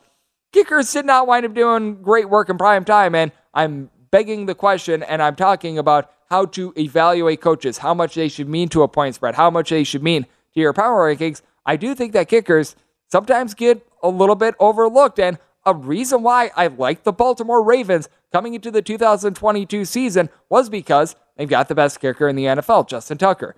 kickers 0.52 0.92
did 0.92 1.06
not 1.06 1.28
wind 1.28 1.46
up 1.46 1.54
doing 1.54 2.02
great 2.02 2.30
work 2.30 2.50
in 2.50 2.58
prime 2.58 2.86
time. 2.86 3.16
And 3.16 3.32
I'm 3.54 3.90
begging 4.12 4.46
the 4.46 4.56
question 4.56 5.04
and 5.04 5.22
I'm 5.22 5.36
talking 5.36 5.78
about 5.78 6.12
how 6.30 6.46
to 6.46 6.74
evaluate 6.78 7.42
coaches, 7.42 7.80
how 7.80 7.94
much 7.94 8.16
they 8.16 8.28
should 8.28 8.50
mean 8.50 8.70
to 8.70 8.84
a 8.84 8.88
point 8.88 9.16
spread, 9.16 9.36
how 9.36 9.50
much 9.50 9.70
they 9.70 9.84
should 9.84 10.04
mean 10.04 10.24
to 10.54 10.60
your 10.60 10.74
power 10.74 11.14
rankings. 11.14 11.42
I 11.66 11.76
do 11.76 11.96
think 11.96 12.14
that 12.14 12.28
kickers 12.28 12.76
sometimes 13.08 13.54
get 13.54 13.86
a 14.04 14.10
little 14.10 14.36
bit 14.36 14.56
overlooked. 14.60 15.20
And 15.20 15.40
a 15.66 15.74
reason 15.74 16.24
why 16.24 16.52
I 16.56 16.68
like 16.68 17.04
the 17.04 17.12
Baltimore 17.12 17.64
Ravens 17.64 18.10
coming 18.32 18.54
into 18.54 18.72
the 18.72 18.82
2022 18.82 19.86
season 19.86 20.30
was 20.50 20.70
because 20.70 21.16
they've 21.36 21.50
got 21.50 21.68
the 21.68 21.76
best 21.76 22.00
kicker 22.00 22.28
in 22.28 22.36
the 22.36 22.46
NFL, 22.46 22.88
Justin 22.88 23.18
Tucker. 23.18 23.56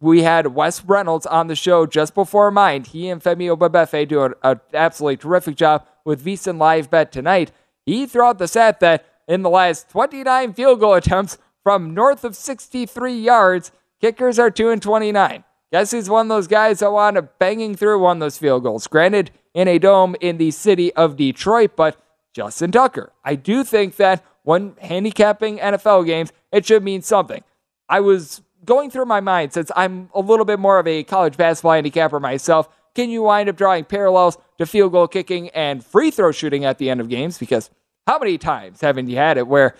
We 0.00 0.22
had 0.22 0.48
Wes 0.48 0.84
Reynolds 0.84 1.26
on 1.26 1.46
the 1.46 1.56
show 1.56 1.86
just 1.86 2.14
before 2.14 2.50
mine. 2.50 2.84
He 2.84 3.08
and 3.08 3.22
Femi 3.22 3.54
Abebefe 3.54 4.06
do 4.08 4.34
an 4.42 4.60
absolutely 4.74 5.16
terrific 5.16 5.56
job 5.56 5.86
with 6.04 6.24
VSiN 6.24 6.58
Live 6.58 6.90
Bet 6.90 7.10
tonight. 7.10 7.50
He 7.84 8.06
threw 8.06 8.22
out 8.22 8.38
the 8.38 8.48
stat 8.48 8.80
that 8.80 9.06
in 9.26 9.42
the 9.42 9.50
last 9.50 9.88
29 9.90 10.52
field 10.52 10.80
goal 10.80 10.94
attempts 10.94 11.38
from 11.62 11.94
north 11.94 12.24
of 12.24 12.36
63 12.36 13.14
yards, 13.14 13.72
kickers 14.00 14.38
are 14.38 14.50
2 14.50 14.70
and 14.70 14.82
29. 14.82 15.44
Guess 15.72 15.90
who's 15.90 16.08
one 16.08 16.26
of 16.26 16.28
those 16.28 16.46
guys 16.46 16.78
that 16.78 16.92
wound 16.92 17.18
up 17.18 17.38
banging 17.38 17.74
through 17.74 17.98
one 17.98 18.18
of 18.18 18.20
those 18.20 18.38
field 18.38 18.62
goals? 18.62 18.86
Granted, 18.86 19.30
in 19.52 19.66
a 19.66 19.78
dome 19.78 20.14
in 20.20 20.36
the 20.36 20.50
city 20.50 20.92
of 20.94 21.16
Detroit, 21.16 21.72
but 21.74 21.96
Justin 22.32 22.70
Tucker. 22.70 23.12
I 23.24 23.34
do 23.34 23.64
think 23.64 23.96
that 23.96 24.22
when 24.42 24.76
handicapping 24.80 25.58
NFL 25.58 26.06
games, 26.06 26.32
it 26.52 26.66
should 26.66 26.84
mean 26.84 27.02
something. 27.02 27.42
I 27.88 28.00
was 28.00 28.42
going 28.66 28.90
through 28.90 29.06
my 29.06 29.20
mind 29.20 29.52
since 29.52 29.70
I'm 29.74 30.10
a 30.14 30.20
little 30.20 30.44
bit 30.44 30.58
more 30.58 30.78
of 30.78 30.86
a 30.86 31.04
college 31.04 31.36
basketball 31.36 31.72
handicapper 31.72 32.20
myself. 32.20 32.68
Can 32.94 33.10
you 33.10 33.22
wind 33.22 33.48
up 33.48 33.56
drawing 33.56 33.84
parallels 33.84 34.38
to 34.58 34.66
field 34.66 34.92
goal 34.92 35.08
kicking 35.08 35.48
and 35.50 35.84
free 35.84 36.10
throw 36.10 36.32
shooting 36.32 36.64
at 36.64 36.78
the 36.78 36.90
end 36.90 37.00
of 37.00 37.08
games? 37.08 37.38
Because 37.38 37.70
how 38.06 38.18
many 38.18 38.38
times 38.38 38.80
haven't 38.80 39.08
you 39.08 39.16
had 39.16 39.38
it 39.38 39.46
where 39.46 39.74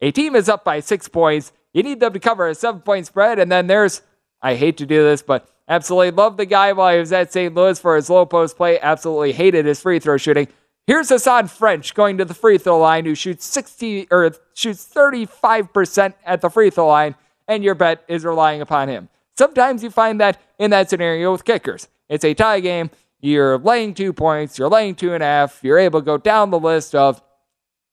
a 0.00 0.10
team 0.10 0.34
is 0.36 0.48
up 0.48 0.64
by 0.64 0.80
six 0.80 1.08
points, 1.08 1.52
you 1.72 1.82
need 1.82 2.00
them 2.00 2.12
to 2.12 2.20
cover 2.20 2.48
a 2.48 2.54
seven 2.54 2.80
point 2.80 3.06
spread, 3.06 3.38
and 3.38 3.50
then 3.50 3.66
there's 3.66 4.02
I 4.42 4.56
hate 4.56 4.76
to 4.76 4.86
do 4.86 5.02
this, 5.02 5.22
but 5.22 5.48
absolutely 5.68 6.10
loved 6.10 6.36
the 6.36 6.44
guy 6.44 6.72
while 6.72 6.92
he 6.92 7.00
was 7.00 7.12
at 7.12 7.32
St. 7.32 7.54
Louis 7.54 7.80
for 7.80 7.96
his 7.96 8.10
low 8.10 8.26
post 8.26 8.56
play. 8.56 8.78
Absolutely 8.78 9.32
hated 9.32 9.64
his 9.64 9.80
free 9.80 9.98
throw 9.98 10.18
shooting. 10.18 10.48
Here's 10.86 11.08
Hasahn 11.08 11.48
French 11.48 11.94
going 11.94 12.18
to 12.18 12.26
the 12.26 12.34
free 12.34 12.58
throw 12.58 12.78
line 12.78 13.06
who 13.06 13.14
shoots 13.14 13.46
60 13.46 14.08
or 14.10 14.34
shoots 14.52 14.86
35% 14.94 16.12
at 16.26 16.42
the 16.42 16.50
free 16.50 16.68
throw 16.68 16.88
line, 16.88 17.14
and 17.48 17.64
your 17.64 17.74
bet 17.74 18.04
is 18.08 18.24
relying 18.24 18.60
upon 18.60 18.88
him. 18.88 19.08
Sometimes 19.36 19.82
you 19.82 19.90
find 19.90 20.20
that 20.20 20.40
in 20.58 20.70
that 20.70 20.88
scenario 20.90 21.32
with 21.32 21.44
kickers. 21.44 21.88
It's 22.08 22.24
a 22.24 22.34
tie 22.34 22.60
game. 22.60 22.90
You're 23.20 23.58
laying 23.58 23.94
two 23.94 24.12
points, 24.12 24.58
you're 24.58 24.68
laying 24.68 24.94
two 24.94 25.14
and 25.14 25.22
a 25.22 25.26
half. 25.26 25.60
You're 25.62 25.78
able 25.78 26.00
to 26.00 26.04
go 26.04 26.18
down 26.18 26.50
the 26.50 26.58
list 26.58 26.94
of 26.94 27.22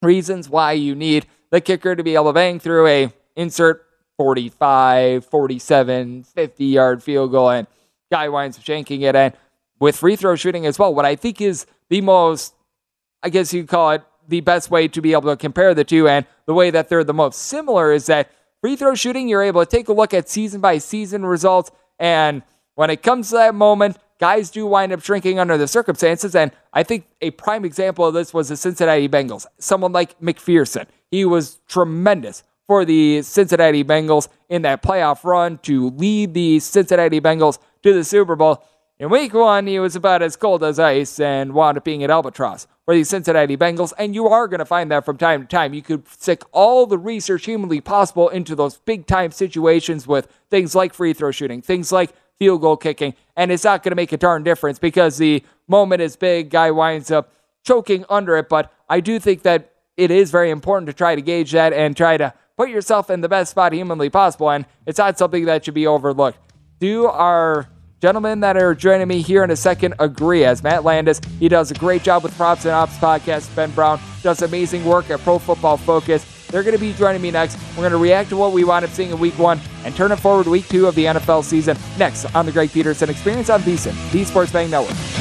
reasons 0.02 0.50
why 0.50 0.74
you 0.74 0.94
need 0.94 1.26
the 1.52 1.62
kicker 1.62 1.96
to 1.96 2.04
be 2.04 2.16
able 2.16 2.28
to 2.28 2.34
bang 2.34 2.60
through 2.60 2.88
a 2.88 3.14
insert 3.36 3.86
45, 4.18 5.26
47, 5.26 6.24
50 6.24 6.66
yard 6.66 7.02
field 7.02 7.32
goal, 7.32 7.50
and 7.50 7.68
guy 8.12 8.30
winds 8.30 8.58
up 8.58 8.64
shanking 8.64 9.02
it. 9.02 9.16
And 9.16 9.34
with 9.80 9.96
free 9.96 10.16
throw 10.16 10.36
shooting 10.36 10.66
as 10.66 10.78
well, 10.78 10.94
what 10.94 11.06
I 11.06 11.16
think 11.16 11.42
is 11.42 11.66
the 11.90 12.02
most, 12.02 12.54
I 13.24 13.30
guess 13.30 13.54
you 13.54 13.66
call 13.66 13.92
it 13.92 14.04
the 14.28 14.42
best 14.42 14.70
way 14.70 14.88
to 14.90 15.02
be 15.02 15.14
able 15.14 15.30
to 15.30 15.38
compare 15.38 15.74
the 15.74 15.84
two, 15.84 16.08
and 16.08 16.26
the 16.46 16.54
way 16.54 16.72
that 16.72 16.90
they're 16.90 17.04
the 17.04 17.14
most 17.14 17.40
similar 17.44 17.92
is 17.92 18.06
that 18.08 18.32
free 18.62 18.76
throw 18.76 18.96
shooting, 18.96 19.28
you're 19.28 19.44
able 19.44 19.66
to 19.66 19.70
take 19.70 19.90
a 19.90 19.94
look 19.94 20.14
at 20.14 20.30
season 20.30 20.62
by 20.62 20.78
season 20.78 21.26
results. 21.26 21.72
And 22.00 22.44
when 22.76 22.90
it 22.90 23.04
comes 23.04 23.30
to 23.30 23.36
that 23.36 23.56
moment, 23.56 23.98
guys 24.20 24.52
do 24.52 24.66
wind 24.66 24.94
up 24.94 25.02
shrinking 25.02 25.40
under 25.40 25.58
the 25.58 25.68
circumstances. 25.68 26.36
And 26.36 26.52
I 26.72 26.84
think 26.84 27.08
a 27.22 27.32
prime 27.32 27.66
example 27.66 28.06
of 28.06 28.14
this 28.14 28.34
was 28.34 28.50
the 28.50 28.56
Cincinnati 28.56 29.10
Bengals. 29.10 29.46
Someone 29.58 29.92
like 29.92 30.20
McPherson. 30.20 30.86
He 31.10 31.26
was 31.26 31.60
tremendous 31.68 32.44
for 32.68 32.86
the 32.86 33.22
Cincinnati 33.24 33.84
Bengals 33.84 34.30
in 34.48 34.62
that 34.62 34.82
playoff 34.82 35.24
run 35.24 35.58
to 35.64 35.90
lead 35.90 36.34
the 36.34 36.60
Cincinnati 36.60 37.20
Bengals 37.20 37.60
to 37.84 37.94
the 37.94 38.04
Super 38.04 38.36
Bowl. 38.36 38.64
In 39.02 39.10
week 39.10 39.34
one, 39.34 39.66
he 39.66 39.80
was 39.80 39.96
about 39.96 40.22
as 40.22 40.36
cold 40.36 40.64
as 40.64 40.78
ice 40.78 41.20
and 41.20 41.54
wound 41.54 41.76
up 41.76 41.84
being 41.84 42.04
an 42.04 42.12
albatross 42.12 42.68
for 42.86 42.94
the 42.94 43.04
Cincinnati 43.04 43.58
Bengals. 43.58 43.94
And 43.98 44.14
you 44.14 44.28
are 44.28 44.48
going 44.48 44.60
to 44.60 44.66
find 44.66 44.92
that 44.92 45.06
from 45.06 45.18
time 45.18 45.42
to 45.42 45.48
time. 45.48 45.74
You 45.74 45.82
could 45.82 46.08
stick 46.08 46.44
all 46.52 46.86
the 46.86 47.00
research 47.00 47.46
humanly 47.46 47.82
possible 47.82 48.30
into 48.30 48.56
those 48.56 48.78
big 48.78 49.08
time 49.08 49.32
situations 49.32 50.06
with 50.06 50.32
things 50.52 50.76
like 50.76 50.94
free 50.94 51.14
throw 51.14 51.32
shooting, 51.32 51.64
things 51.64 51.92
like 51.92 52.14
field 52.38 52.62
goal 52.62 52.78
kicking, 52.78 53.16
and 53.36 53.52
it's 53.52 53.64
not 53.64 53.82
going 53.82 53.90
to 53.90 53.96
make 53.96 54.12
a 54.12 54.18
darn 54.18 54.44
difference 54.44 54.78
because 54.78 55.18
the 55.18 55.44
moment 55.68 56.04
is 56.04 56.16
big, 56.16 56.52
guy 56.52 56.70
winds 56.70 57.10
up 57.10 57.34
choking 57.64 58.06
under 58.08 58.38
it. 58.38 58.50
But 58.50 58.72
I 58.88 59.00
do 59.00 59.18
think 59.18 59.42
that 59.42 59.72
it 59.98 60.12
is 60.12 60.30
very 60.30 60.52
important 60.52 60.86
to 60.86 60.94
try 60.94 61.16
to 61.16 61.24
gauge 61.24 61.52
that 61.54 61.74
and 61.74 61.98
try 61.98 62.18
to 62.18 62.36
put 62.56 62.70
yourself 62.70 63.10
in 63.10 63.22
the 63.22 63.30
best 63.30 63.50
spot 63.50 63.74
humanly 63.74 64.12
possible, 64.12 64.52
and 64.52 64.64
it's 64.86 65.00
not 65.00 65.18
something 65.18 65.46
that 65.46 65.66
should 65.66 65.74
be 65.74 65.88
overlooked. 65.88 66.38
Do 66.78 67.08
our 67.08 67.68
gentlemen 68.02 68.40
that 68.40 68.58
are 68.58 68.74
joining 68.74 69.08
me 69.08 69.22
here 69.22 69.44
in 69.44 69.52
a 69.52 69.56
second 69.56 69.94
agree? 70.00 70.44
As 70.44 70.64
Matt 70.64 70.84
Landis, 70.84 71.22
he 71.40 71.48
does 71.48 71.70
a 71.70 71.76
great 71.76 72.02
job 72.02 72.24
with 72.24 72.36
Props 72.36 72.66
and 72.66 72.74
Ops 72.74 72.98
podcast. 72.98 73.56
Ben 73.56 73.70
Brown 73.72 74.00
does 74.24 74.42
amazing 74.42 74.84
work 74.84 75.12
at 75.12 75.20
Pro 75.20 75.38
Football 75.38 75.78
Focus. 75.78 76.26
They're 76.48 76.64
going 76.64 76.76
to 76.76 76.82
be 76.82 76.94
joining 76.94 77.22
me 77.22 77.30
next. 77.30 77.58
We're 77.78 77.84
going 77.84 77.92
to 77.92 77.98
react 77.98 78.30
to 78.30 78.38
what 78.38 78.54
we 78.54 78.64
wound 78.64 78.84
up 78.84 78.92
seeing 78.92 79.12
in 79.12 79.20
week 79.20 79.38
one 79.38 79.62
and 79.86 79.96
turn 79.96 80.12
it 80.12 80.18
forward 80.18 80.48
week 80.48 80.68
two 80.68 80.88
of 80.88 80.96
the 80.96 81.06
NFL 81.06 81.44
season 81.44 81.78
next 81.98 82.26
on 82.36 82.46
the 82.48 82.52
Greg 82.52 82.72
Peterson 82.72 83.10
Experience 83.10 83.50
on 83.52 83.62
VSiN, 83.62 84.12
the 84.12 84.26
Sports 84.26 84.52
Betting 84.52 84.72
Network. 84.72 85.21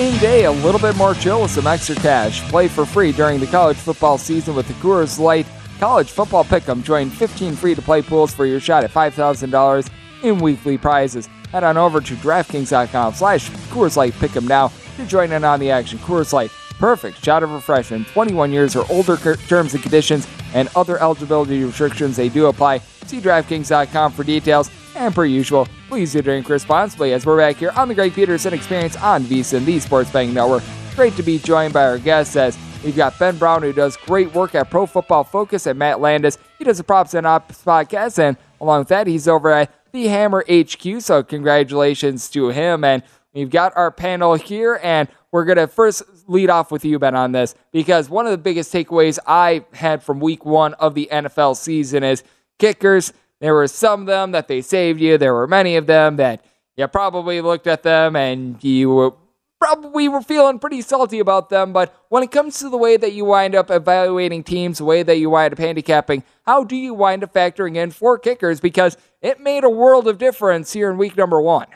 game 0.21 0.31
day 0.31 0.45
a 0.45 0.51
little 0.51 0.79
bit 0.79 0.95
more 0.95 1.13
chill 1.15 1.41
with 1.41 1.51
some 1.51 1.67
extra 1.67 1.95
cash. 1.95 2.47
Play 2.49 2.67
for 2.67 2.85
free 2.85 3.11
during 3.11 3.39
the 3.39 3.47
college 3.47 3.77
football 3.77 4.17
season 4.17 4.55
with 4.55 4.67
the 4.67 4.73
Coors 4.75 5.19
Light 5.19 5.47
College 5.79 6.11
Football 6.11 6.43
Pick'em. 6.43 6.83
Join 6.83 7.09
15 7.09 7.55
free-to-play 7.55 8.03
pools 8.03 8.31
for 8.31 8.45
your 8.45 8.59
shot 8.59 8.83
at 8.83 8.91
$5,000 8.91 9.89
in 10.23 10.37
weekly 10.37 10.77
prizes. 10.77 11.27
Head 11.51 11.63
on 11.63 11.75
over 11.75 11.99
to 12.01 12.15
DraftKings.com 12.15 13.15
slash 13.15 13.49
Coors 13.71 13.97
Light 13.97 14.13
Pick'em 14.13 14.47
now 14.47 14.71
to 14.97 15.05
join 15.07 15.31
in 15.31 15.43
on 15.43 15.59
the 15.59 15.71
action. 15.71 15.97
Coors 15.99 16.33
Light, 16.33 16.51
perfect 16.77 17.23
shot 17.23 17.41
of 17.41 17.51
refreshment. 17.51 18.07
21 18.09 18.51
years 18.51 18.75
or 18.75 18.85
older 18.91 19.17
terms 19.17 19.73
and 19.73 19.81
conditions 19.81 20.27
and 20.53 20.69
other 20.75 20.99
eligibility 20.99 21.63
restrictions, 21.63 22.15
they 22.15 22.29
do 22.29 22.45
apply. 22.45 22.77
See 23.07 23.19
DraftKings.com 23.19 24.11
for 24.11 24.23
details. 24.23 24.69
And 24.95 25.15
per 25.15 25.25
usual, 25.25 25.67
please 25.91 26.13
do 26.13 26.21
drink 26.21 26.47
responsibly 26.47 27.11
as 27.11 27.25
we're 27.25 27.35
back 27.35 27.57
here 27.57 27.71
on 27.75 27.89
the 27.89 27.93
Greg 27.93 28.13
Peterson 28.13 28.53
Experience 28.53 28.95
on 28.95 29.23
VSIN, 29.25 29.65
the 29.65 29.77
Sports 29.77 30.09
Betting 30.09 30.33
Network. 30.33 30.63
Great 30.95 31.13
to 31.17 31.21
be 31.21 31.37
joined 31.37 31.73
by 31.73 31.83
our 31.83 31.97
guests 31.97 32.37
as 32.37 32.57
We've 32.81 32.95
got 32.95 33.19
Ben 33.19 33.37
Brown, 33.37 33.61
who 33.61 33.73
does 33.73 33.95
great 33.95 34.33
work 34.33 34.55
at 34.55 34.71
Pro 34.71 34.87
Football 34.87 35.23
Focus, 35.23 35.67
and 35.67 35.77
Matt 35.77 35.99
Landis. 35.99 36.39
He 36.57 36.63
does 36.63 36.79
a 36.79 36.83
Props 36.83 37.13
and 37.13 37.27
Ops 37.27 37.61
podcast, 37.63 38.17
and 38.17 38.37
along 38.59 38.79
with 38.79 38.87
that, 38.87 39.05
he's 39.05 39.27
over 39.27 39.51
at 39.51 39.71
the 39.91 40.07
Hammer 40.07 40.43
HQ. 40.49 41.01
So, 41.01 41.21
congratulations 41.21 42.27
to 42.29 42.49
him. 42.49 42.83
And 42.83 43.03
we've 43.33 43.51
got 43.51 43.77
our 43.77 43.91
panel 43.91 44.33
here, 44.33 44.79
and 44.81 45.07
we're 45.31 45.45
going 45.45 45.57
to 45.57 45.67
first 45.67 46.01
lead 46.27 46.49
off 46.49 46.71
with 46.71 46.83
you, 46.83 46.97
Ben, 46.97 47.13
on 47.13 47.33
this, 47.33 47.53
because 47.71 48.09
one 48.09 48.25
of 48.25 48.31
the 48.31 48.39
biggest 48.39 48.73
takeaways 48.73 49.19
I 49.27 49.63
had 49.73 50.01
from 50.01 50.19
week 50.19 50.43
one 50.43 50.73
of 50.75 50.95
the 50.95 51.07
NFL 51.11 51.57
season 51.57 52.03
is 52.03 52.23
kickers. 52.57 53.13
There 53.41 53.55
were 53.55 53.67
some 53.67 54.01
of 54.01 54.05
them 54.05 54.31
that 54.31 54.47
they 54.47 54.61
saved 54.61 55.01
you, 55.01 55.17
there 55.17 55.33
were 55.33 55.47
many 55.47 55.75
of 55.75 55.87
them 55.87 56.15
that 56.17 56.45
you 56.77 56.87
probably 56.87 57.41
looked 57.41 57.67
at 57.67 57.83
them 57.83 58.15
and 58.15 58.63
you 58.63 58.91
were 58.91 59.13
probably 59.59 60.07
were 60.07 60.21
feeling 60.21 60.57
pretty 60.57 60.81
salty 60.81 61.19
about 61.19 61.49
them. 61.49 61.73
But 61.73 61.93
when 62.09 62.23
it 62.23 62.31
comes 62.31 62.59
to 62.59 62.69
the 62.69 62.77
way 62.77 62.97
that 62.97 63.13
you 63.13 63.25
wind 63.25 63.53
up 63.53 63.69
evaluating 63.69 64.43
teams, 64.43 64.79
the 64.79 64.85
way 64.85 65.03
that 65.03 65.17
you 65.17 65.29
wind 65.29 65.53
up 65.53 65.59
handicapping, 65.59 66.23
how 66.45 66.63
do 66.63 66.75
you 66.75 66.93
wind 66.93 67.23
up 67.23 67.33
factoring 67.33 67.75
in 67.75 67.91
four 67.91 68.17
kickers? 68.17 68.59
Because 68.59 68.97
it 69.21 69.39
made 69.39 69.63
a 69.63 69.69
world 69.69 70.07
of 70.07 70.17
difference 70.17 70.73
here 70.73 70.89
in 70.89 70.97
week 70.97 71.15
number 71.15 71.39
one. 71.39 71.67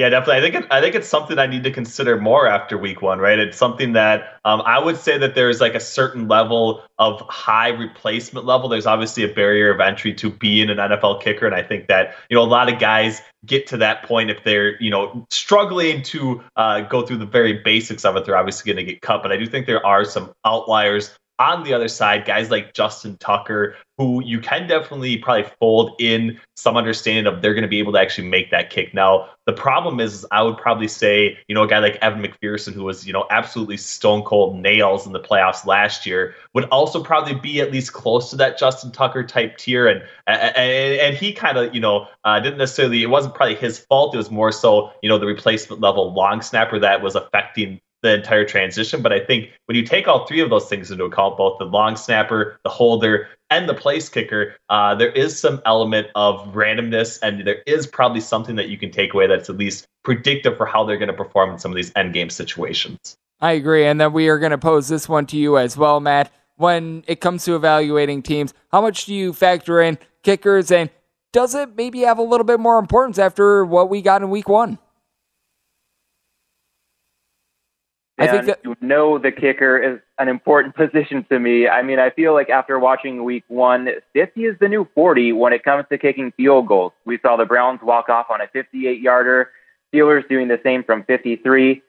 Yeah, 0.00 0.08
definitely. 0.08 0.36
I 0.36 0.40
think 0.40 0.54
it, 0.54 0.72
I 0.72 0.80
think 0.80 0.94
it's 0.94 1.06
something 1.06 1.38
I 1.38 1.46
need 1.46 1.62
to 1.64 1.70
consider 1.70 2.18
more 2.18 2.46
after 2.46 2.78
week 2.78 3.02
one, 3.02 3.18
right? 3.18 3.38
It's 3.38 3.58
something 3.58 3.92
that 3.92 4.40
um, 4.46 4.62
I 4.62 4.78
would 4.78 4.96
say 4.96 5.18
that 5.18 5.34
there's 5.34 5.60
like 5.60 5.74
a 5.74 5.80
certain 5.80 6.26
level 6.26 6.82
of 6.98 7.20
high 7.28 7.68
replacement 7.68 8.46
level. 8.46 8.70
There's 8.70 8.86
obviously 8.86 9.24
a 9.24 9.28
barrier 9.28 9.70
of 9.70 9.78
entry 9.78 10.14
to 10.14 10.30
being 10.30 10.70
an 10.70 10.78
NFL 10.78 11.20
kicker, 11.20 11.44
and 11.44 11.54
I 11.54 11.62
think 11.62 11.88
that 11.88 12.14
you 12.30 12.34
know 12.34 12.42
a 12.42 12.48
lot 12.48 12.72
of 12.72 12.78
guys 12.78 13.20
get 13.44 13.66
to 13.66 13.76
that 13.76 14.02
point 14.04 14.30
if 14.30 14.42
they're 14.42 14.80
you 14.80 14.90
know 14.90 15.26
struggling 15.28 16.02
to 16.04 16.42
uh, 16.56 16.80
go 16.80 17.04
through 17.04 17.18
the 17.18 17.26
very 17.26 17.62
basics 17.62 18.06
of 18.06 18.16
it. 18.16 18.24
They're 18.24 18.38
obviously 18.38 18.72
going 18.72 18.82
to 18.86 18.90
get 18.90 19.02
cut, 19.02 19.22
but 19.22 19.32
I 19.32 19.36
do 19.36 19.44
think 19.44 19.66
there 19.66 19.84
are 19.84 20.06
some 20.06 20.32
outliers 20.46 21.10
on 21.40 21.64
the 21.64 21.72
other 21.72 21.88
side, 21.88 22.26
guys 22.26 22.50
like 22.50 22.74
Justin 22.74 23.16
Tucker, 23.16 23.74
who 23.96 24.22
you 24.22 24.40
can 24.40 24.68
definitely 24.68 25.16
probably 25.16 25.50
fold 25.58 25.94
in 25.98 26.38
some 26.56 26.76
understanding 26.76 27.26
of 27.26 27.40
they're 27.40 27.54
going 27.54 27.62
to 27.62 27.68
be 27.68 27.78
able 27.78 27.92
to 27.92 27.98
actually 27.98 28.28
make 28.28 28.50
that 28.50 28.70
kick. 28.70 28.94
Now, 28.94 29.30
the 29.46 29.52
problem 29.54 30.00
is, 30.00 30.26
I 30.30 30.42
would 30.42 30.58
probably 30.58 30.86
say, 30.86 31.38
you 31.48 31.54
know, 31.54 31.62
a 31.62 31.68
guy 31.68 31.78
like 31.78 31.96
Evan 31.96 32.22
McPherson, 32.22 32.74
who 32.74 32.84
was, 32.84 33.06
you 33.06 33.12
know, 33.12 33.26
absolutely 33.30 33.78
stone 33.78 34.22
cold 34.22 34.56
nails 34.56 35.06
in 35.06 35.12
the 35.12 35.20
playoffs 35.20 35.66
last 35.66 36.06
year, 36.06 36.34
would 36.54 36.64
also 36.66 37.02
probably 37.02 37.34
be 37.34 37.60
at 37.60 37.72
least 37.72 37.94
close 37.94 38.30
to 38.30 38.36
that 38.36 38.58
Justin 38.58 38.92
Tucker 38.92 39.24
type 39.24 39.56
tier. 39.56 39.88
And 39.88 40.02
and, 40.26 40.56
and 41.00 41.16
he 41.16 41.32
kind 41.32 41.56
of, 41.56 41.74
you 41.74 41.80
know, 41.80 42.06
uh, 42.24 42.38
didn't 42.38 42.58
necessarily, 42.58 43.02
it 43.02 43.10
wasn't 43.10 43.34
probably 43.34 43.56
his 43.56 43.78
fault. 43.78 44.14
It 44.14 44.18
was 44.18 44.30
more 44.30 44.52
so, 44.52 44.92
you 45.02 45.08
know, 45.08 45.18
the 45.18 45.26
replacement 45.26 45.80
level 45.80 46.12
long 46.12 46.42
snapper 46.42 46.78
that 46.78 47.02
was 47.02 47.16
affecting 47.16 47.80
the 48.02 48.14
entire 48.14 48.44
transition. 48.44 49.02
But 49.02 49.12
I 49.12 49.20
think 49.20 49.50
when 49.66 49.76
you 49.76 49.84
take 49.84 50.08
all 50.08 50.26
three 50.26 50.40
of 50.40 50.50
those 50.50 50.68
things 50.68 50.90
into 50.90 51.04
account, 51.04 51.36
both 51.36 51.58
the 51.58 51.64
long 51.64 51.96
snapper, 51.96 52.58
the 52.64 52.70
holder, 52.70 53.28
and 53.50 53.68
the 53.68 53.74
place 53.74 54.08
kicker, 54.08 54.56
uh, 54.68 54.94
there 54.94 55.10
is 55.10 55.38
some 55.38 55.60
element 55.66 56.08
of 56.14 56.40
randomness, 56.54 57.18
and 57.22 57.46
there 57.46 57.62
is 57.66 57.86
probably 57.86 58.20
something 58.20 58.56
that 58.56 58.68
you 58.68 58.78
can 58.78 58.90
take 58.90 59.12
away 59.12 59.26
that's 59.26 59.50
at 59.50 59.56
least 59.56 59.86
predictive 60.04 60.56
for 60.56 60.66
how 60.66 60.84
they're 60.84 60.96
going 60.96 61.08
to 61.08 61.14
perform 61.14 61.50
in 61.50 61.58
some 61.58 61.70
of 61.70 61.76
these 61.76 61.92
end 61.96 62.14
game 62.14 62.30
situations. 62.30 63.16
I 63.40 63.52
agree, 63.52 63.86
and 63.86 64.00
then 64.00 64.12
we 64.12 64.28
are 64.28 64.38
going 64.38 64.50
to 64.50 64.58
pose 64.58 64.88
this 64.88 65.08
one 65.08 65.26
to 65.26 65.36
you 65.36 65.58
as 65.58 65.76
well, 65.76 66.00
Matt. 66.00 66.32
When 66.56 67.04
it 67.06 67.22
comes 67.22 67.44
to 67.46 67.56
evaluating 67.56 68.22
teams, 68.22 68.52
how 68.70 68.82
much 68.82 69.06
do 69.06 69.14
you 69.14 69.32
factor 69.32 69.80
in 69.80 69.98
kickers, 70.22 70.70
and 70.70 70.90
does 71.32 71.54
it 71.54 71.74
maybe 71.74 72.00
have 72.00 72.18
a 72.18 72.22
little 72.22 72.44
bit 72.44 72.60
more 72.60 72.78
importance 72.78 73.18
after 73.18 73.64
what 73.64 73.88
we 73.88 74.02
got 74.02 74.20
in 74.20 74.28
Week 74.28 74.48
One? 74.48 74.78
And 78.09 78.09
I 78.20 78.26
think 78.26 78.46
that, 78.46 78.60
you 78.62 78.76
know 78.80 79.18
the 79.18 79.32
kicker 79.32 79.78
is 79.78 80.00
an 80.18 80.28
important 80.28 80.74
position 80.82 81.24
to 81.30 81.38
me. 81.38 81.68
I 81.68 81.82
mean, 81.82 81.98
I 81.98 82.10
feel 82.10 82.34
like 82.34 82.50
after 82.50 82.78
watching 82.78 83.24
week 83.24 83.44
one, 83.48 83.88
50 84.12 84.44
is 84.44 84.56
the 84.60 84.68
new 84.68 84.88
40 84.94 85.32
when 85.32 85.52
it 85.52 85.64
comes 85.64 85.86
to 85.90 85.98
kicking 85.98 86.32
field 86.36 86.68
goals. 86.68 86.92
We 87.04 87.18
saw 87.18 87.36
the 87.36 87.46
Browns 87.46 87.80
walk 87.82 88.08
off 88.08 88.26
on 88.30 88.40
a 88.40 88.48
58 88.48 89.00
yarder, 89.00 89.50
Steelers 89.92 90.28
doing 90.28 90.48
the 90.48 90.60
same 90.62 90.84
from 90.84 91.04
53. 91.04 91.82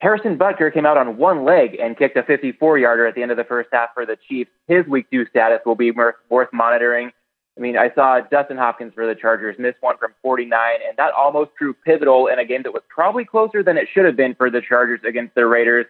Harrison 0.00 0.38
Butker 0.38 0.72
came 0.72 0.86
out 0.86 0.96
on 0.96 1.16
one 1.16 1.44
leg 1.44 1.76
and 1.80 1.96
kicked 1.96 2.16
a 2.16 2.22
54 2.22 2.78
yarder 2.78 3.06
at 3.06 3.14
the 3.14 3.22
end 3.22 3.30
of 3.30 3.36
the 3.36 3.44
first 3.44 3.68
half 3.72 3.92
for 3.94 4.06
the 4.06 4.16
Chiefs. 4.28 4.50
His 4.68 4.86
week 4.86 5.10
two 5.10 5.26
status 5.26 5.60
will 5.66 5.74
be 5.74 5.90
worth 5.90 6.52
monitoring. 6.52 7.10
I 7.58 7.60
mean, 7.60 7.76
I 7.76 7.92
saw 7.94 8.20
Dustin 8.20 8.56
Hopkins 8.56 8.94
for 8.94 9.06
the 9.06 9.16
Chargers 9.16 9.56
miss 9.58 9.74
one 9.80 9.98
from 9.98 10.14
49, 10.22 10.52
and 10.86 10.96
that 10.96 11.12
almost 11.12 11.54
proved 11.56 11.82
pivotal 11.84 12.28
in 12.28 12.38
a 12.38 12.44
game 12.44 12.62
that 12.62 12.72
was 12.72 12.82
probably 12.88 13.24
closer 13.24 13.62
than 13.64 13.76
it 13.76 13.88
should 13.92 14.04
have 14.04 14.16
been 14.16 14.34
for 14.36 14.48
the 14.48 14.60
Chargers 14.60 15.00
against 15.06 15.34
the 15.34 15.44
Raiders. 15.44 15.86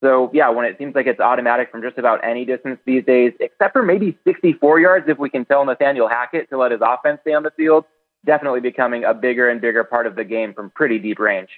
So, 0.00 0.30
yeah, 0.32 0.48
when 0.48 0.64
it 0.64 0.78
seems 0.78 0.94
like 0.94 1.08
it's 1.08 1.18
automatic 1.18 1.72
from 1.72 1.82
just 1.82 1.98
about 1.98 2.22
any 2.22 2.44
distance 2.44 2.78
these 2.86 3.04
days, 3.04 3.32
except 3.40 3.72
for 3.72 3.82
maybe 3.82 4.16
64 4.22 4.78
yards 4.78 5.08
if 5.08 5.18
we 5.18 5.28
can 5.28 5.44
tell 5.44 5.64
Nathaniel 5.64 6.06
Hackett 6.06 6.48
to 6.50 6.56
let 6.56 6.70
his 6.70 6.80
offense 6.80 7.18
stay 7.22 7.34
on 7.34 7.42
the 7.42 7.50
field, 7.50 7.84
definitely 8.24 8.60
becoming 8.60 9.02
a 9.02 9.12
bigger 9.12 9.48
and 9.48 9.60
bigger 9.60 9.82
part 9.82 10.06
of 10.06 10.14
the 10.14 10.22
game 10.24 10.54
from 10.54 10.70
pretty 10.70 11.00
deep 11.00 11.18
range. 11.18 11.48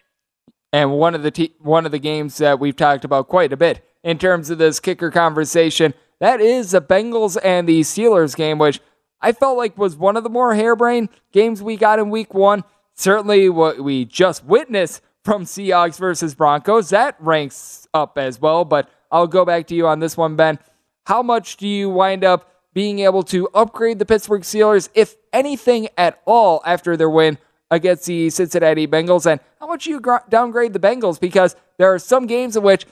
and 0.72 0.92
one 0.92 1.14
of 1.14 1.22
the 1.22 1.30
te- 1.30 1.54
one 1.58 1.84
of 1.84 1.92
the 1.92 1.98
games 1.98 2.38
that 2.38 2.58
we've 2.60 2.76
talked 2.76 3.04
about 3.04 3.28
quite 3.28 3.52
a 3.52 3.56
bit 3.56 3.84
in 4.02 4.16
terms 4.16 4.48
of 4.48 4.56
this 4.58 4.80
kicker 4.80 5.10
conversation. 5.10 5.92
That 6.20 6.40
is 6.40 6.70
the 6.70 6.80
Bengals 6.82 7.38
and 7.42 7.68
the 7.68 7.80
Steelers 7.80 8.36
game, 8.36 8.58
which 8.58 8.80
I 9.22 9.32
felt 9.32 9.56
like 9.56 9.76
was 9.76 9.96
one 9.96 10.16
of 10.16 10.24
the 10.24 10.30
more 10.30 10.54
harebrained 10.54 11.10
games 11.32 11.62
we 11.62 11.76
got 11.76 11.98
in 11.98 12.10
Week 12.10 12.32
One. 12.34 12.64
Certainly, 12.94 13.48
what 13.50 13.80
we 13.80 14.04
just 14.04 14.44
witnessed 14.44 15.02
from 15.24 15.44
Seahawks 15.44 15.98
versus 15.98 16.34
Broncos 16.34 16.90
that 16.90 17.16
ranks 17.20 17.86
up 17.92 18.16
as 18.18 18.40
well. 18.40 18.64
But 18.64 18.88
I'll 19.10 19.26
go 19.26 19.44
back 19.44 19.66
to 19.68 19.74
you 19.74 19.86
on 19.86 20.00
this 20.00 20.16
one, 20.16 20.36
Ben. 20.36 20.58
How 21.06 21.22
much 21.22 21.56
do 21.56 21.66
you 21.66 21.90
wind 21.90 22.24
up 22.24 22.52
being 22.72 23.00
able 23.00 23.22
to 23.24 23.48
upgrade 23.48 23.98
the 23.98 24.06
Pittsburgh 24.06 24.42
Steelers, 24.42 24.88
if 24.94 25.16
anything 25.32 25.88
at 25.98 26.20
all, 26.24 26.62
after 26.64 26.96
their 26.96 27.10
win 27.10 27.38
against 27.70 28.06
the 28.06 28.30
Cincinnati 28.30 28.86
Bengals? 28.86 29.30
And 29.30 29.40
how 29.58 29.66
much 29.66 29.86
you 29.86 30.00
downgrade 30.28 30.72
the 30.72 30.78
Bengals? 30.78 31.18
Because 31.18 31.56
there 31.78 31.92
are 31.92 31.98
some 31.98 32.26
games 32.26 32.56
in 32.56 32.62
which 32.62 32.86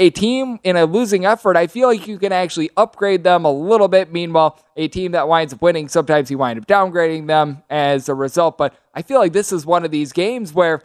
a 0.00 0.08
team 0.08 0.58
in 0.64 0.76
a 0.76 0.86
losing 0.86 1.26
effort, 1.26 1.58
I 1.58 1.66
feel 1.66 1.86
like 1.86 2.08
you 2.08 2.18
can 2.18 2.32
actually 2.32 2.70
upgrade 2.74 3.22
them 3.22 3.44
a 3.44 3.52
little 3.52 3.86
bit. 3.86 4.10
Meanwhile, 4.10 4.58
a 4.74 4.88
team 4.88 5.12
that 5.12 5.28
winds 5.28 5.52
up 5.52 5.60
winning, 5.60 5.88
sometimes 5.88 6.30
you 6.30 6.38
wind 6.38 6.58
up 6.58 6.66
downgrading 6.66 7.26
them 7.26 7.62
as 7.68 8.08
a 8.08 8.14
result. 8.14 8.56
But 8.56 8.74
I 8.94 9.02
feel 9.02 9.18
like 9.18 9.34
this 9.34 9.52
is 9.52 9.66
one 9.66 9.84
of 9.84 9.90
these 9.90 10.12
games 10.12 10.54
where 10.54 10.80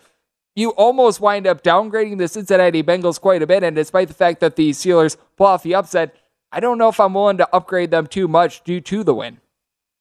you 0.54 0.72
almost 0.72 1.22
wind 1.22 1.48
up 1.48 1.64
downgrading 1.64 2.18
the 2.18 2.28
Cincinnati 2.28 2.84
Bengals 2.84 3.20
quite 3.20 3.42
a 3.42 3.48
bit. 3.48 3.64
And 3.64 3.74
despite 3.74 4.10
the 4.10 4.14
fact 4.14 4.42
that 4.42 4.58
the 4.58 4.72
Steelers 4.72 5.16
pull 5.38 5.48
off 5.48 5.64
the 5.64 5.76
upset, 5.76 6.14
I 6.52 6.60
don't 6.60 6.78
know 6.78 6.90
if 6.90 7.00
I'm 7.00 7.14
willing 7.14 7.38
to 7.38 7.56
upgrade 7.56 7.92
them 7.92 8.08
too 8.08 8.28
much 8.28 8.66
due 8.66 8.82
to 8.82 9.06
the 9.06 9.16
win. 9.16 9.40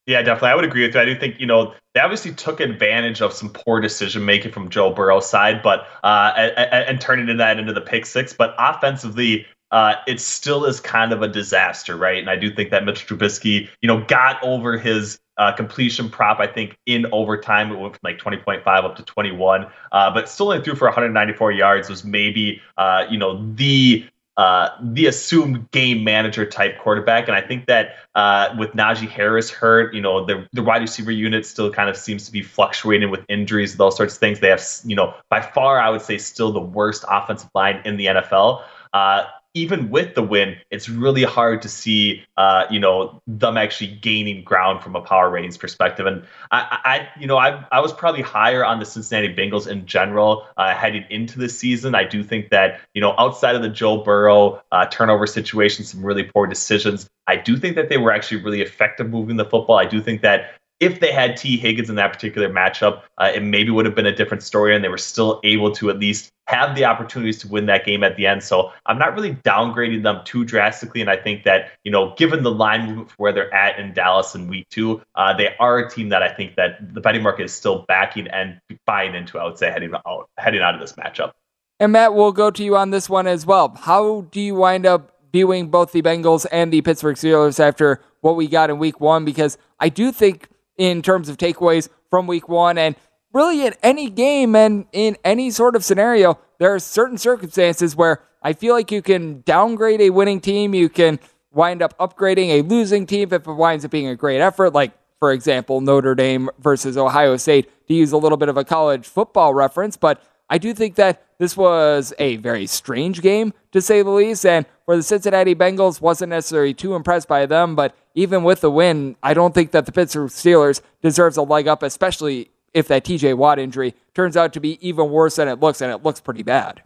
Yeah, 0.07 0.21
definitely. 0.21 0.51
I 0.51 0.55
would 0.55 0.65
agree 0.67 0.83
with 0.87 0.95
you. 0.95 1.01
I 1.01 1.05
do 1.07 1.19
think, 1.19 1.41
you 1.41 1.47
know, 1.47 1.73
they 1.95 2.01
obviously 2.01 2.33
took 2.33 2.61
advantage 2.61 3.23
of 3.23 3.33
some 3.33 3.49
poor 3.51 3.81
decision 3.81 4.25
making 4.25 4.53
from 4.53 4.69
Joe 4.69 4.91
Burrow's 4.93 5.29
side, 5.29 5.63
but 5.63 5.87
uh, 6.03 6.33
and, 6.37 6.85
and 6.89 7.01
turning 7.01 7.35
that 7.39 7.59
into 7.59 7.73
the 7.73 7.81
pick 7.81 8.05
six. 8.05 8.35
But 8.35 8.55
offensively, 8.59 9.47
uh, 9.71 9.95
it 10.07 10.21
still 10.21 10.67
is 10.67 10.79
kind 10.79 11.13
of 11.13 11.23
a 11.23 11.29
disaster, 11.29 11.97
right? 11.97 12.19
And 12.19 12.29
I 12.29 12.37
do 12.37 12.55
think 12.55 12.71
that 12.71 12.85
Mitch 12.85 13.07
Trubisky, 13.07 13.69
you 13.81 13.87
know, 13.89 14.05
got 14.05 14.43
over 14.43 14.77
his 14.77 15.19
uh, 15.39 15.53
completion 15.53 16.11
prop, 16.11 16.39
I 16.39 16.47
think, 16.49 16.77
in 16.85 17.07
overtime. 17.11 17.73
It 17.73 17.79
went 17.79 17.95
from 17.95 18.01
like 18.05 18.19
20.5 18.19 18.63
up 18.67 18.97
to 18.97 19.03
21, 19.05 19.67
uh, 19.91 20.13
but 20.13 20.29
still 20.29 20.53
only 20.53 20.63
threw 20.63 20.75
for 20.75 20.87
194 20.87 21.51
yards. 21.53 21.89
Was 21.89 22.05
maybe, 22.05 22.61
uh, 22.77 23.07
you 23.09 23.17
know, 23.19 23.43
the 23.55 24.07
uh, 24.37 24.71
the 24.83 25.07
assumed 25.07 25.71
game 25.71 26.03
manager 26.03 26.45
type 26.45 26.79
quarterback. 26.79 27.29
And 27.29 27.37
I 27.37 27.41
think 27.41 27.67
that 27.67 27.97
uh, 28.15 28.55
with 28.59 28.73
Najee 28.73 29.09
Harris 29.09 29.51
hurt, 29.51 29.95
you 29.95 30.01
know, 30.01 30.25
the, 30.25 30.47
the 30.53 30.63
wide 30.63 30.83
receiver 30.83 31.13
unit 31.13 31.47
still 31.47 31.71
kind 31.71 31.89
of 31.89 31.97
seems 31.97 32.27
to 32.27 32.33
be 32.33 32.43
fluctuating 32.43 33.11
with 33.11 33.25
injuries, 33.29 33.77
those 33.77 33.97
sorts 33.97 34.15
of 34.15 34.21
things. 34.21 34.41
They 34.41 34.49
have, 34.49 34.65
you 34.85 34.97
know, 34.97 35.15
by 35.31 35.41
far, 35.41 35.81
I 35.81 35.91
would 35.91 36.03
say, 36.03 36.19
still 36.19 36.53
the 36.53 36.61
worst 36.61 37.05
offensive 37.09 37.51
line 37.55 37.81
in 37.85 37.97
the 37.97 38.07
NFL. 38.07 38.65
Uh, 38.93 39.25
even 39.55 39.89
with 39.89 40.17
the 40.17 40.23
win, 40.23 40.57
it's 40.71 40.89
really 40.89 41.23
hard 41.23 41.63
to 41.63 41.69
see, 41.69 42.25
uh, 42.37 42.65
you 42.69 42.81
know, 42.81 43.23
them 43.29 43.57
actually 43.57 43.87
gaining 43.87 44.43
ground 44.43 44.83
from 44.83 44.97
a 44.97 45.01
power 45.01 45.31
ratings 45.31 45.57
perspective. 45.57 46.07
And 46.07 46.25
I, 46.51 46.79
I 46.85 47.09
you 47.21 47.29
know, 47.29 47.37
I, 47.37 47.65
I 47.71 47.81
was 47.81 47.93
probably 47.93 48.23
higher 48.23 48.65
on 48.65 48.81
the 48.81 48.85
Cincinnati 48.85 49.33
Bengals 49.33 49.69
in 49.69 49.87
general 49.87 50.45
uh, 50.57 50.75
heading 50.75 51.05
into 51.09 51.39
the 51.39 51.49
season. 51.49 51.95
I 51.95 52.03
do 52.03 52.25
think 52.25 52.51
that, 52.51 52.81
you 52.95 53.01
know, 53.01 53.15
outside 53.17 53.55
of 53.55 53.63
the 53.63 53.69
Joe 53.69 53.99
Burrow 53.99 54.61
uh, 54.73 54.87
turnover 54.87 55.27
situation, 55.27 55.85
some 55.85 56.05
really 56.05 56.25
poor 56.25 56.49
decisions, 56.49 57.09
I 57.29 57.37
do 57.37 57.57
think 57.57 57.77
that 57.77 57.89
they 57.89 57.97
were 57.97 58.11
actually 58.11 58.43
really 58.43 58.61
effective 58.61 59.09
moving 59.09 59.37
the 59.37 59.45
football. 59.45 59.79
I 59.79 59.87
do 59.87 60.01
think 60.01 60.23
that 60.23 60.55
if 60.81 61.01
they 61.01 61.13
had 61.13 61.37
Tee 61.37 61.57
Higgins 61.57 61.89
in 61.89 61.97
that 61.97 62.13
particular 62.13 62.49
matchup, 62.49 63.03
uh, 63.19 63.31
it 63.35 63.43
maybe 63.43 63.71
would 63.71 63.87
have 63.87 63.95
been 63.95 64.07
a 64.07 64.15
different 64.15 64.43
story, 64.43 64.75
and 64.75 64.85
they 64.85 64.89
were 64.89 64.99
still 64.99 65.41
able 65.45 65.71
to 65.73 65.89
at 65.91 65.99
least 65.99 66.31
have 66.47 66.75
the 66.77 66.85
opportunities 66.85 67.39
to 67.39 67.49
win 67.49 67.67
that 67.67 67.87
game 67.87 68.05
at 68.05 68.17
the 68.17 68.27
end. 68.27 68.43
So 68.43 68.71
I'm 68.87 68.99
not 68.99 69.15
really 69.15 69.35
downgrading 69.35 70.03
them 70.03 70.21
too 70.25 70.45
drastically, 70.45 71.01
and 71.01 71.09
I 71.09 71.17
think 71.17 71.45
that 71.45 71.71
you 71.85 71.93
know, 71.93 72.15
given 72.17 72.43
the 72.43 72.51
line 72.51 72.87
movement 72.87 73.11
for 73.11 73.17
where 73.19 73.33
they're 73.33 73.55
at 73.55 73.79
in 73.79 73.95
Dallas 73.95 74.35
in 74.35 74.49
Week 74.49 74.69
Two, 74.71 75.01
uh, 75.15 75.35
they 75.35 75.55
are 75.59 75.79
a 75.79 75.91
team 75.91 76.09
that 76.11 76.23
I 76.23 76.33
think 76.33 76.57
that 76.57 76.95
the 76.95 77.01
betting 77.01 77.23
market 77.23 77.45
is 77.45 77.53
still 77.53 77.85
backing 77.87 78.27
and 78.29 78.61
buying 78.85 79.15
into. 79.15 79.39
I 79.39 79.45
would 79.45 79.59
say 79.59 79.71
heading 79.71 79.93
out 80.07 80.29
heading 80.39 80.61
out 80.61 80.75
of 80.75 80.81
this 80.81 80.95
matchup. 80.95 81.33
And 81.81 81.93
Matt, 81.93 82.15
we'll 82.15 82.33
go 82.33 82.51
to 82.51 82.65
you 82.65 82.77
on 82.77 82.91
this 82.91 83.09
one 83.09 83.27
as 83.27 83.47
well. 83.47 83.75
How 83.81 84.23
do 84.31 84.41
you 84.41 84.55
wind 84.55 84.87
up 84.87 85.13
viewing 85.33 85.69
both 85.69 85.93
the 85.93 86.03
Bengals 86.03 86.47
and 86.53 86.73
the 86.73 86.81
Pittsburgh 86.83 87.17
Steelers 87.17 87.59
after 87.59 88.01
what 88.21 88.37
we 88.37 88.47
got 88.49 88.71
in 88.71 88.79
Week 88.79 89.01
One? 89.01 89.25
Because 89.25 89.59
I 89.81 89.89
do 89.89 90.13
think 90.13 90.49
in 90.77 91.03
terms 91.03 91.29
of 91.29 91.37
takeaways 91.37 91.89
from 92.11 92.27
week 92.27 92.49
one. 92.49 92.79
And 92.79 92.97
really, 93.33 93.67
in 93.67 93.75
any 93.83 94.11
game 94.11 94.55
and 94.55 94.87
in 94.93 95.17
any 95.25 95.51
sort 95.51 95.77
of 95.77 95.85
scenario, 95.85 96.39
there 96.59 96.75
are 96.75 96.79
certain 96.79 97.19
circumstances 97.19 97.97
where 97.97 98.23
I 98.43 98.53
feel 98.53 98.75
like 98.75 98.91
you 98.91 99.03
can 99.03 99.43
downgrade 99.43 100.01
a 100.01 100.11
winning 100.11 100.41
team. 100.41 100.75
You 100.75 100.89
can 100.89 101.19
wind 101.53 101.83
up 101.83 101.97
upgrading 101.99 102.49
a 102.49 102.63
losing 102.63 103.07
team 103.07 103.29
if 103.33 103.47
it 103.47 103.51
winds 103.51 103.85
up 103.85 103.91
being 103.91 104.09
a 104.09 104.17
great 104.17 104.41
effort. 104.41 104.73
Like, 104.73 104.93
for 105.19 105.33
example, 105.33 105.81
Notre 105.81 106.15
Dame 106.15 106.51
versus 106.59 106.97
Ohio 106.99 107.37
State, 107.37 107.71
to 107.89 107.95
use 107.95 108.13
a 108.13 108.17
little 108.17 108.37
bit 108.37 108.49
of 108.49 108.57
a 108.57 108.65
college 108.65 109.07
football 109.07 109.55
reference. 109.55 109.97
But 109.97 110.23
I 110.49 110.59
do 110.59 110.75
think 110.75 110.97
that 110.97 111.23
this 111.39 111.57
was 111.57 112.13
a 112.19 112.37
very 112.37 112.67
strange 112.67 113.23
game, 113.23 113.53
to 113.73 113.81
say 113.81 114.03
the 114.03 114.11
least. 114.11 114.45
And 114.45 114.67
for 114.85 114.97
the 114.97 115.03
Cincinnati 115.03 115.55
Bengals, 115.55 116.01
wasn't 116.01 116.31
necessarily 116.31 116.75
too 116.75 116.95
impressed 116.95 117.29
by 117.29 117.47
them. 117.47 117.75
But 117.75 117.95
even 118.15 118.45
with 118.45 118.61
the 118.61 118.71
win, 118.71 119.17
I 119.23 119.35
don't 119.35 119.55
think 119.55 119.73
that 119.73 119.87
the 119.87 119.93
Pittsburgh 119.93 120.31
Steelers 120.31 120.81
deserves 121.03 121.37
a 121.37 121.43
leg 121.43 121.67
up, 121.67 121.83
especially 121.83 122.51
if 122.73 122.89
that 122.89 123.05
TJ 123.05 123.37
Watt 123.37 123.59
injury 123.59 123.95
turns 124.15 124.37
out 124.37 124.53
to 124.53 124.61
be 124.61 124.79
even 124.87 125.11
worse 125.11 125.37
than 125.37 125.49
it 125.49 125.61
looks, 125.61 125.81
and 125.81 125.91
it 125.91 126.03
looks 126.03 126.21
pretty 126.21 126.43
bad. 126.43 126.83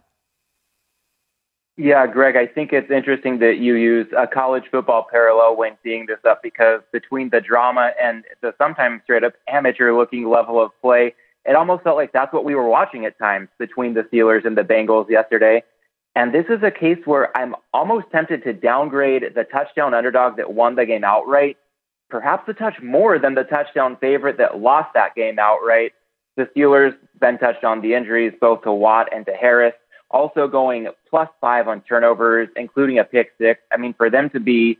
Yeah, 1.81 2.05
Greg, 2.07 2.35
I 2.35 2.45
think 2.45 2.73
it's 2.73 2.91
interesting 2.91 3.39
that 3.39 3.59
you 3.59 3.75
use 3.75 4.07
a 4.17 4.27
college 4.27 4.65
football 4.69 5.07
parallel 5.09 5.55
when 5.55 5.77
seeing 5.81 6.07
this 6.07 6.19
up 6.27 6.43
because 6.43 6.81
between 6.91 7.29
the 7.29 7.39
drama 7.39 7.91
and 8.01 8.25
the 8.41 8.53
sometimes 8.57 9.01
straight 9.03 9.23
up 9.23 9.33
amateur 9.47 9.93
looking 9.93 10.29
level 10.29 10.61
of 10.61 10.71
play, 10.81 11.15
it 11.45 11.55
almost 11.55 11.83
felt 11.83 11.95
like 11.95 12.11
that's 12.11 12.33
what 12.33 12.45
we 12.45 12.55
were 12.55 12.67
watching 12.67 13.05
at 13.05 13.17
times 13.17 13.49
between 13.57 13.93
the 13.93 14.03
Steelers 14.03 14.45
and 14.45 14.57
the 14.57 14.63
Bengals 14.63 15.09
yesterday. 15.09 15.63
And 16.15 16.33
this 16.33 16.45
is 16.49 16.61
a 16.63 16.71
case 16.71 16.99
where 17.05 17.35
I'm 17.37 17.55
almost 17.73 18.07
tempted 18.11 18.43
to 18.43 18.53
downgrade 18.53 19.23
the 19.35 19.43
touchdown 19.43 19.93
underdog 19.93 20.37
that 20.37 20.53
won 20.53 20.75
the 20.75 20.85
game 20.85 21.03
outright, 21.03 21.57
perhaps 22.09 22.47
a 22.49 22.53
touch 22.53 22.81
more 22.81 23.19
than 23.19 23.35
the 23.35 23.43
touchdown 23.43 23.95
favorite 24.01 24.37
that 24.37 24.59
lost 24.59 24.93
that 24.95 25.15
game 25.15 25.39
outright. 25.39 25.93
The 26.35 26.49
Steelers 26.55 26.95
then 27.19 27.37
touched 27.37 27.63
on 27.63 27.81
the 27.81 27.93
injuries 27.93 28.33
both 28.39 28.63
to 28.63 28.71
Watt 28.71 29.09
and 29.13 29.25
to 29.27 29.33
Harris, 29.33 29.73
also 30.09 30.47
going 30.47 30.87
plus 31.09 31.29
five 31.39 31.67
on 31.67 31.81
turnovers, 31.81 32.49
including 32.55 32.97
a 32.97 33.03
pick 33.03 33.31
six. 33.37 33.61
I 33.71 33.77
mean, 33.77 33.93
for 33.93 34.09
them 34.09 34.29
to 34.31 34.39
be 34.39 34.77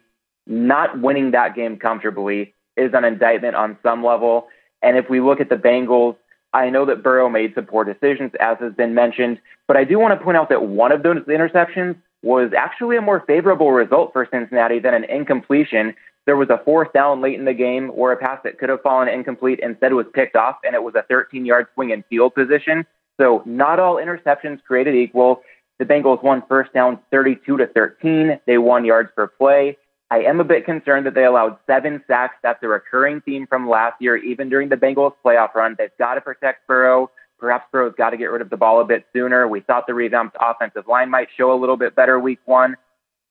not 0.48 1.00
winning 1.00 1.32
that 1.32 1.56
game 1.56 1.78
comfortably 1.78 2.54
is 2.76 2.92
an 2.94 3.04
indictment 3.04 3.56
on 3.56 3.78
some 3.84 4.04
level. 4.04 4.48
And 4.82 4.98
if 4.98 5.10
we 5.10 5.20
look 5.22 5.40
at 5.40 5.50
the 5.50 5.56
Bengals, 5.56 6.16
I 6.54 6.70
know 6.70 6.86
that 6.86 7.04
Burrow 7.04 7.30
made 7.30 7.54
some 7.56 7.66
poor 7.66 7.84
decisions, 7.84 8.32
as 8.40 8.58
has 8.60 8.74
been 8.74 8.94
mentioned, 8.94 9.40
but 9.68 9.78
I 9.78 9.84
do 9.84 10.00
want 10.00 10.18
to 10.18 10.24
point 10.24 10.38
out 10.38 10.50
that 10.50 10.64
one 10.64 10.92
of 10.92 11.04
those 11.04 11.18
interceptions 11.18 11.96
was 12.24 12.52
actually 12.58 12.98
a 12.98 13.02
more 13.02 13.24
favorable 13.26 13.72
result 13.72 14.12
for 14.14 14.28
Cincinnati 14.30 14.80
than 14.80 14.94
an 14.94 15.04
incompletion. 15.06 15.94
There 16.26 16.36
was 16.36 16.50
a 16.50 16.62
fourth 16.66 16.92
down 16.92 17.22
late 17.22 17.40
in 17.40 17.46
the 17.46 17.54
game 17.54 17.90
where 17.90 18.12
a 18.12 18.18
pass 18.18 18.40
that 18.44 18.58
could 18.58 18.70
have 18.70 18.82
fallen 18.82 19.08
incomplete 19.08 19.60
instead 19.62 19.94
was 19.94 20.06
picked 20.14 20.36
off, 20.36 20.58
and 20.64 20.76
it 20.76 20.84
was 20.84 20.96
a 20.96 21.04
13 21.04 21.46
yard 21.46 21.68
swing 21.74 21.92
in 21.92 22.04
field 22.10 22.36
position. 22.36 22.86
So 23.20 23.44
not 23.46 23.80
all 23.80 23.96
interceptions 23.96 24.64
created 24.64 24.96
equal. 24.96 25.42
The 25.78 25.86
Bengals 25.86 26.22
won 26.24 26.44
first 26.48 26.74
down 26.74 27.00
32 27.12 27.58
to 27.58 27.68
13. 27.68 28.40
They 28.46 28.58
won 28.58 28.86
yards 28.86 29.10
per 29.16 29.28
play. 29.28 29.78
I 30.12 30.22
am 30.24 30.40
a 30.40 30.44
bit 30.44 30.66
concerned 30.66 31.06
that 31.06 31.14
they 31.14 31.26
allowed 31.26 31.58
seven 31.68 32.04
sacks. 32.08 32.36
That's 32.42 32.62
a 32.64 32.68
recurring 32.68 33.22
theme 33.22 33.46
from 33.46 33.70
last 33.70 34.02
year, 34.02 34.18
even 34.18 34.50
during 34.50 34.70
the 34.70 34.76
Bengals 34.76 35.14
playoff 35.24 35.54
run. 35.54 35.76
They've 35.78 35.96
got 36.00 36.16
to 36.16 36.22
protect 36.22 36.66
Burrow. 36.68 37.12
Perhaps 37.38 37.66
Burrow's 37.72 37.94
got 37.96 38.10
to 38.10 38.18
get 38.18 38.26
rid 38.26 38.42
of 38.42 38.50
the 38.50 38.58
ball 38.58 38.82
a 38.82 38.86
bit 38.86 39.06
sooner. 39.14 39.48
We 39.48 39.62
thought 39.62 39.86
the 39.88 39.94
revamped 39.94 40.36
offensive 40.40 40.88
line 40.88 41.10
might 41.10 41.30
show 41.38 41.54
a 41.54 41.58
little 41.60 41.78
bit 41.78 41.96
better 41.96 42.20
week 42.20 42.40
one. 42.46 42.76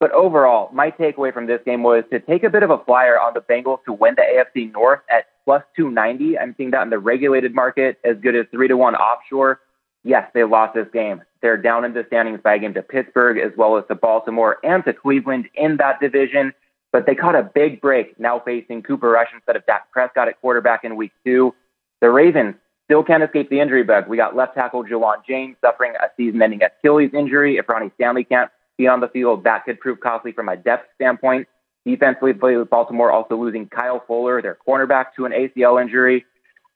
But 0.01 0.13
overall, 0.13 0.71
my 0.73 0.93
takeaway 0.93 1.35
from 1.35 1.47
this 1.47 1.61
game 1.65 1.83
was 1.83 2.05
to 2.13 2.21
take 2.21 2.45
a 2.45 2.51
bit 2.51 2.63
of 2.63 2.71
a 2.71 2.79
flyer 2.79 3.19
on 3.19 3.35
the 3.35 3.41
Bengals 3.41 3.85
to 3.85 3.93
win 3.93 4.15
the 4.15 4.23
AFC 4.23 4.73
North 4.73 5.01
at 5.11 5.27
plus 5.45 5.65
290. 5.77 6.39
I'm 6.39 6.55
seeing 6.57 6.71
that 6.71 6.83
in 6.83 6.91
the 6.91 7.01
regulated 7.01 7.55
market 7.55 7.99
as 8.05 8.17
good 8.19 8.37
as 8.37 8.47
3 8.53 8.69
to 8.69 8.77
1 8.77 8.95
offshore. 8.95 9.61
Yes, 10.05 10.31
they 10.33 10.45
lost 10.45 10.75
this 10.75 10.87
game. 10.93 11.23
They're 11.43 11.57
down 11.57 11.85
in 11.85 11.93
the 11.93 12.05
standings 12.07 12.41
by 12.43 12.55
a 12.55 12.59
game 12.61 12.75
to 12.75 12.83
Pittsburgh 12.83 13.39
as 13.39 13.51
well 13.57 13.77
as 13.77 13.85
to 13.89 13.97
Baltimore 13.97 14.59
and 14.63 14.85
to 14.85 14.93
Cleveland 14.93 15.49
in 15.55 15.77
that 15.79 16.01
division. 16.01 16.53
But 16.93 17.07
they 17.07 17.15
caught 17.15 17.35
a 17.35 17.43
big 17.43 17.81
break 17.81 18.19
now 18.19 18.39
facing 18.39 18.83
Cooper 18.83 19.11
Rush 19.11 19.29
instead 19.35 19.57
of 19.57 19.67
Dak 19.67 19.91
Prescott 19.93 20.29
at 20.29 20.41
quarterback 20.41 20.85
in 20.85 20.97
week 20.97 21.13
two. 21.25 21.55
The 22.01 22.11
Ravens 22.11 22.55
still 22.85 23.03
can't 23.03 23.23
escape 23.23 23.51
the 23.51 23.61
injury 23.61 23.83
bug. 23.83 24.09
We 24.09 24.17
got 24.17 24.35
left 24.35 24.55
tackle 24.55 24.85
Ja'Wuan 24.85 25.25
James 25.27 25.57
suffering 25.61 25.93
a 26.01 26.07
season 26.17 26.41
ending 26.41 26.63
Achilles 26.63 27.11
injury. 27.13 27.59
If 27.59 27.69
Ronnie 27.69 27.91
Stanley 27.97 28.25
can't 28.25 28.51
be 28.79 28.87
on 28.87 29.01
the 29.01 29.09
field, 29.09 29.45
that 29.45 29.65
could 29.65 29.79
prove 29.81 30.01
costly 30.01 30.33
from 30.33 30.49
a 30.49 30.57
depth 30.57 30.89
standpoint. 30.95 31.47
Defensively, 31.85 32.33
Baltimore 32.33 33.11
also 33.11 33.37
losing 33.37 33.69
Kyle 33.69 34.03
Fuller, 34.07 34.41
their 34.41 34.57
cornerback, 34.67 35.07
to 35.17 35.27
an 35.27 35.33
ACL 35.33 35.81
injury. 35.81 36.25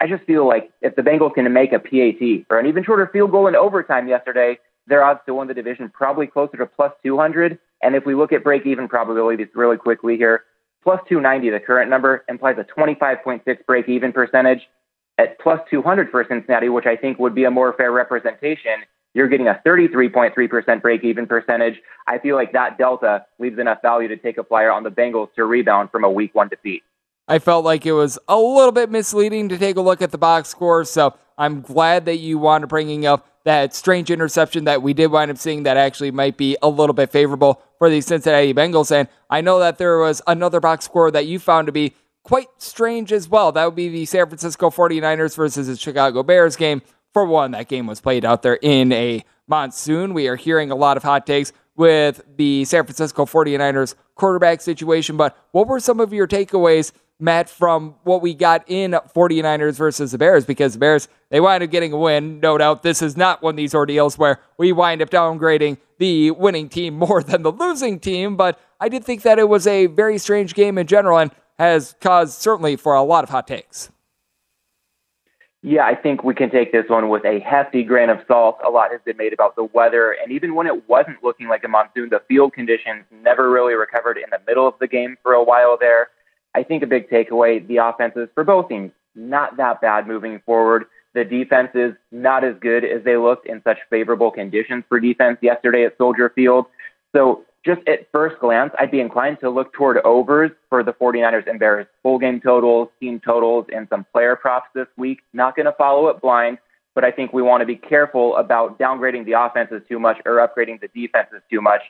I 0.00 0.06
just 0.06 0.24
feel 0.24 0.46
like 0.46 0.70
if 0.80 0.96
the 0.96 1.02
Bengals 1.02 1.34
can 1.34 1.50
make 1.52 1.72
a 1.72 1.78
PAT 1.78 2.46
or 2.50 2.58
an 2.58 2.66
even 2.66 2.82
shorter 2.82 3.08
field 3.12 3.30
goal 3.30 3.46
in 3.46 3.54
overtime 3.54 4.08
yesterday, 4.08 4.58
their 4.86 5.04
odds 5.04 5.20
to 5.26 5.34
win 5.34 5.48
the 5.48 5.54
division 5.54 5.90
probably 5.90 6.26
closer 6.26 6.56
to 6.56 6.66
plus 6.66 6.92
200. 7.04 7.58
And 7.82 7.94
if 7.94 8.06
we 8.06 8.14
look 8.14 8.32
at 8.32 8.44
break 8.44 8.66
even 8.66 8.88
probabilities 8.88 9.48
really 9.54 9.76
quickly 9.76 10.16
here, 10.16 10.44
plus 10.82 11.00
290, 11.08 11.50
the 11.50 11.60
current 11.60 11.90
number, 11.90 12.24
implies 12.28 12.56
a 12.58 12.64
25.6 12.64 13.66
break 13.66 13.88
even 13.88 14.12
percentage. 14.12 14.60
At 15.18 15.38
plus 15.38 15.60
200 15.70 16.10
for 16.10 16.24
Cincinnati, 16.28 16.68
which 16.68 16.86
I 16.86 16.96
think 16.96 17.18
would 17.18 17.34
be 17.34 17.44
a 17.44 17.50
more 17.50 17.74
fair 17.74 17.92
representation, 17.92 18.84
you're 19.14 19.28
getting 19.28 19.48
a 19.48 19.60
33.3% 19.66 20.80
break 20.80 21.04
even 21.04 21.26
percentage. 21.26 21.80
I 22.06 22.18
feel 22.18 22.34
like 22.34 22.52
that 22.52 22.78
delta 22.78 23.26
leaves 23.38 23.58
enough 23.58 23.82
value 23.82 24.08
to 24.08 24.16
take 24.16 24.38
a 24.38 24.44
flyer 24.44 24.70
on 24.70 24.84
the 24.84 24.90
Bengals 24.90 25.32
to 25.34 25.44
rebound 25.44 25.90
from 25.90 26.04
a 26.04 26.10
week 26.10 26.34
one 26.34 26.48
defeat. 26.48 26.82
I 27.28 27.38
felt 27.38 27.64
like 27.64 27.86
it 27.86 27.92
was 27.92 28.18
a 28.28 28.36
little 28.36 28.72
bit 28.72 28.90
misleading 28.90 29.48
to 29.50 29.58
take 29.58 29.76
a 29.76 29.80
look 29.80 30.02
at 30.02 30.10
the 30.10 30.18
box 30.18 30.48
score, 30.48 30.84
so 30.84 31.14
I'm 31.38 31.60
glad 31.60 32.06
that 32.06 32.16
you 32.16 32.38
wanted 32.38 32.68
bringing 32.68 33.06
up 33.06 33.28
that 33.44 33.74
strange 33.74 34.10
interception 34.10 34.64
that 34.64 34.82
we 34.82 34.92
did 34.92 35.08
wind 35.08 35.30
up 35.30 35.38
seeing 35.38 35.64
that 35.64 35.76
actually 35.76 36.10
might 36.10 36.36
be 36.36 36.56
a 36.62 36.68
little 36.68 36.94
bit 36.94 37.10
favorable 37.10 37.62
for 37.78 37.90
the 37.90 38.00
Cincinnati 38.00 38.54
Bengals. 38.54 38.90
And 38.90 39.08
I 39.28 39.40
know 39.40 39.58
that 39.58 39.78
there 39.78 39.98
was 39.98 40.22
another 40.26 40.60
box 40.60 40.84
score 40.84 41.10
that 41.10 41.26
you 41.26 41.38
found 41.38 41.66
to 41.66 41.72
be 41.72 41.94
quite 42.22 42.48
strange 42.58 43.12
as 43.12 43.28
well. 43.28 43.52
That 43.52 43.64
would 43.64 43.74
be 43.74 43.88
the 43.88 44.04
San 44.04 44.26
Francisco 44.26 44.70
49ers 44.70 45.36
versus 45.36 45.66
the 45.66 45.76
Chicago 45.76 46.22
Bears 46.22 46.56
game. 46.56 46.82
For 47.12 47.26
one, 47.26 47.50
that 47.50 47.68
game 47.68 47.86
was 47.86 48.00
played 48.00 48.24
out 48.24 48.42
there 48.42 48.58
in 48.62 48.92
a 48.92 49.24
monsoon. 49.46 50.14
We 50.14 50.28
are 50.28 50.36
hearing 50.36 50.70
a 50.70 50.76
lot 50.76 50.96
of 50.96 51.02
hot 51.02 51.26
takes 51.26 51.52
with 51.76 52.22
the 52.36 52.64
San 52.64 52.84
Francisco 52.84 53.24
49ers 53.24 53.94
quarterback 54.14 54.60
situation, 54.60 55.16
but 55.16 55.36
what 55.52 55.66
were 55.66 55.80
some 55.80 56.00
of 56.00 56.12
your 56.12 56.28
takeaways 56.28 56.92
Matt, 57.22 57.48
from 57.48 57.94
what 58.02 58.20
we 58.20 58.34
got 58.34 58.64
in 58.66 58.90
49ers 59.14 59.76
versus 59.76 60.10
the 60.10 60.18
Bears, 60.18 60.44
because 60.44 60.72
the 60.72 60.80
Bears, 60.80 61.06
they 61.30 61.40
wind 61.40 61.62
up 61.62 61.70
getting 61.70 61.92
a 61.92 61.96
win. 61.96 62.40
No 62.40 62.58
doubt 62.58 62.82
this 62.82 63.00
is 63.00 63.16
not 63.16 63.42
one 63.42 63.52
of 63.52 63.56
these 63.56 63.76
ordeals 63.76 64.18
where 64.18 64.40
we 64.58 64.72
wind 64.72 65.00
up 65.00 65.08
downgrading 65.08 65.78
the 65.98 66.32
winning 66.32 66.68
team 66.68 66.94
more 66.98 67.22
than 67.22 67.42
the 67.42 67.52
losing 67.52 68.00
team, 68.00 68.36
but 68.36 68.58
I 68.80 68.88
did 68.88 69.04
think 69.04 69.22
that 69.22 69.38
it 69.38 69.48
was 69.48 69.68
a 69.68 69.86
very 69.86 70.18
strange 70.18 70.54
game 70.54 70.76
in 70.76 70.88
general 70.88 71.18
and 71.18 71.30
has 71.60 71.94
caused 72.00 72.40
certainly 72.40 72.74
for 72.74 72.94
a 72.94 73.02
lot 73.04 73.22
of 73.22 73.30
hot 73.30 73.46
takes. 73.46 73.90
Yeah, 75.64 75.84
I 75.84 75.94
think 75.94 76.24
we 76.24 76.34
can 76.34 76.50
take 76.50 76.72
this 76.72 76.86
one 76.88 77.08
with 77.08 77.24
a 77.24 77.38
hefty 77.38 77.84
grain 77.84 78.10
of 78.10 78.18
salt. 78.26 78.58
A 78.66 78.68
lot 78.68 78.90
has 78.90 79.00
been 79.04 79.16
made 79.16 79.32
about 79.32 79.54
the 79.54 79.62
weather, 79.62 80.16
and 80.20 80.32
even 80.32 80.56
when 80.56 80.66
it 80.66 80.88
wasn't 80.88 81.22
looking 81.22 81.46
like 81.46 81.62
a 81.62 81.68
monsoon, 81.68 82.08
the 82.10 82.20
field 82.26 82.52
conditions 82.52 83.04
never 83.22 83.48
really 83.48 83.74
recovered 83.74 84.16
in 84.16 84.24
the 84.30 84.40
middle 84.44 84.66
of 84.66 84.74
the 84.80 84.88
game 84.88 85.16
for 85.22 85.34
a 85.34 85.44
while 85.44 85.78
there. 85.78 86.08
I 86.54 86.62
think 86.62 86.82
a 86.82 86.86
big 86.86 87.08
takeaway, 87.08 87.66
the 87.66 87.78
offenses 87.78 88.28
for 88.34 88.44
both 88.44 88.68
teams, 88.68 88.92
not 89.14 89.56
that 89.56 89.80
bad 89.80 90.06
moving 90.06 90.40
forward. 90.44 90.86
The 91.14 91.24
defense 91.24 91.70
is 91.74 91.94
not 92.10 92.44
as 92.44 92.54
good 92.60 92.84
as 92.84 93.04
they 93.04 93.16
looked 93.16 93.46
in 93.46 93.62
such 93.62 93.78
favorable 93.90 94.30
conditions 94.30 94.84
for 94.88 94.98
defense 94.98 95.38
yesterday 95.42 95.84
at 95.84 95.96
Soldier 95.98 96.30
Field. 96.30 96.66
So 97.14 97.44
just 97.64 97.80
at 97.86 98.10
first 98.10 98.38
glance, 98.40 98.72
I'd 98.78 98.90
be 98.90 99.00
inclined 99.00 99.38
to 99.40 99.50
look 99.50 99.72
toward 99.72 99.98
overs 99.98 100.50
for 100.68 100.82
the 100.82 100.92
49ers 100.92 101.48
and 101.48 101.58
Bears 101.58 101.86
full 102.02 102.18
game 102.18 102.40
totals, 102.40 102.88
team 102.98 103.20
totals, 103.20 103.66
and 103.74 103.86
some 103.88 104.04
player 104.12 104.36
props 104.36 104.68
this 104.74 104.88
week. 104.96 105.20
Not 105.32 105.54
going 105.54 105.66
to 105.66 105.72
follow 105.72 106.08
it 106.08 106.20
blind, 106.20 106.58
but 106.94 107.04
I 107.04 107.10
think 107.10 107.32
we 107.32 107.42
want 107.42 107.60
to 107.60 107.66
be 107.66 107.76
careful 107.76 108.36
about 108.36 108.78
downgrading 108.78 109.26
the 109.26 109.32
offenses 109.32 109.82
too 109.88 109.98
much 109.98 110.18
or 110.26 110.36
upgrading 110.36 110.80
the 110.80 110.88
defenses 110.88 111.42
too 111.50 111.60
much. 111.60 111.82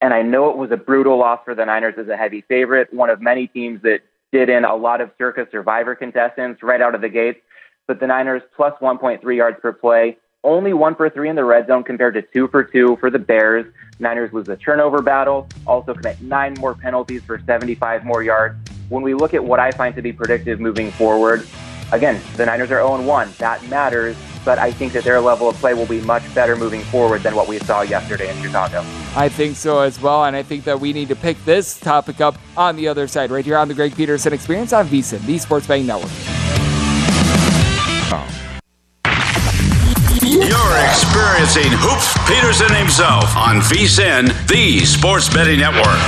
And 0.00 0.14
I 0.14 0.22
know 0.22 0.50
it 0.50 0.56
was 0.56 0.70
a 0.70 0.76
brutal 0.76 1.18
loss 1.18 1.40
for 1.44 1.54
the 1.54 1.64
Niners 1.64 1.94
as 1.98 2.08
a 2.08 2.16
heavy 2.16 2.42
favorite, 2.42 2.92
one 2.92 3.10
of 3.10 3.20
many 3.20 3.48
teams 3.48 3.82
that 3.82 4.00
did 4.30 4.48
in 4.48 4.64
a 4.64 4.76
lot 4.76 5.00
of 5.00 5.10
Circa 5.18 5.48
survivor 5.50 5.94
contestants 5.94 6.62
right 6.62 6.80
out 6.80 6.94
of 6.94 7.00
the 7.00 7.08
gates. 7.08 7.40
But 7.86 8.00
the 8.00 8.06
Niners 8.06 8.42
plus 8.54 8.74
1.3 8.80 9.36
yards 9.36 9.58
per 9.60 9.72
play, 9.72 10.18
only 10.44 10.72
one 10.72 10.94
for 10.94 11.10
three 11.10 11.28
in 11.28 11.36
the 11.36 11.44
red 11.44 11.66
zone 11.66 11.82
compared 11.82 12.14
to 12.14 12.22
two 12.22 12.46
for 12.48 12.62
two 12.62 12.96
for 13.00 13.10
the 13.10 13.18
Bears. 13.18 13.66
Niners 13.98 14.32
lose 14.32 14.46
the 14.46 14.56
turnover 14.56 15.02
battle, 15.02 15.48
also 15.66 15.94
commit 15.94 16.20
nine 16.20 16.54
more 16.60 16.74
penalties 16.74 17.22
for 17.22 17.40
75 17.44 18.04
more 18.04 18.22
yards. 18.22 18.56
When 18.88 19.02
we 19.02 19.14
look 19.14 19.34
at 19.34 19.42
what 19.42 19.58
I 19.58 19.72
find 19.72 19.96
to 19.96 20.02
be 20.02 20.12
predictive 20.12 20.60
moving 20.60 20.92
forward, 20.92 21.46
again, 21.90 22.20
the 22.36 22.46
Niners 22.46 22.70
are 22.70 22.86
0 22.86 23.02
1. 23.02 23.32
That 23.38 23.66
matters 23.68 24.16
but 24.48 24.58
I 24.58 24.72
think 24.72 24.94
that 24.94 25.04
their 25.04 25.20
level 25.20 25.50
of 25.50 25.56
play 25.56 25.74
will 25.74 25.84
be 25.84 26.00
much 26.00 26.22
better 26.34 26.56
moving 26.56 26.80
forward 26.84 27.22
than 27.22 27.34
what 27.34 27.48
we 27.48 27.58
saw 27.58 27.82
yesterday 27.82 28.34
in 28.34 28.42
Chicago. 28.42 28.82
I 29.14 29.28
think 29.28 29.58
so 29.58 29.80
as 29.80 30.00
well, 30.00 30.24
and 30.24 30.34
I 30.34 30.42
think 30.42 30.64
that 30.64 30.80
we 30.80 30.94
need 30.94 31.08
to 31.08 31.16
pick 31.16 31.36
this 31.44 31.78
topic 31.78 32.22
up 32.22 32.38
on 32.56 32.74
the 32.74 32.88
other 32.88 33.06
side, 33.06 33.30
right 33.30 33.44
here 33.44 33.58
on 33.58 33.68
the 33.68 33.74
Greg 33.74 33.94
Peterson 33.94 34.32
Experience 34.32 34.72
on 34.72 34.88
VSIN, 34.88 35.20
the 35.26 35.36
Sports 35.36 35.66
Betting 35.66 35.84
Network. 35.84 36.10
You're 40.22 40.78
experiencing 40.80 41.70
Hoops 41.84 42.16
Peterson 42.26 42.74
himself 42.74 43.36
on 43.36 43.60
VSIN, 43.60 44.32
the 44.48 44.80
Sports 44.86 45.28
Betting 45.28 45.60
Network. 45.60 46.00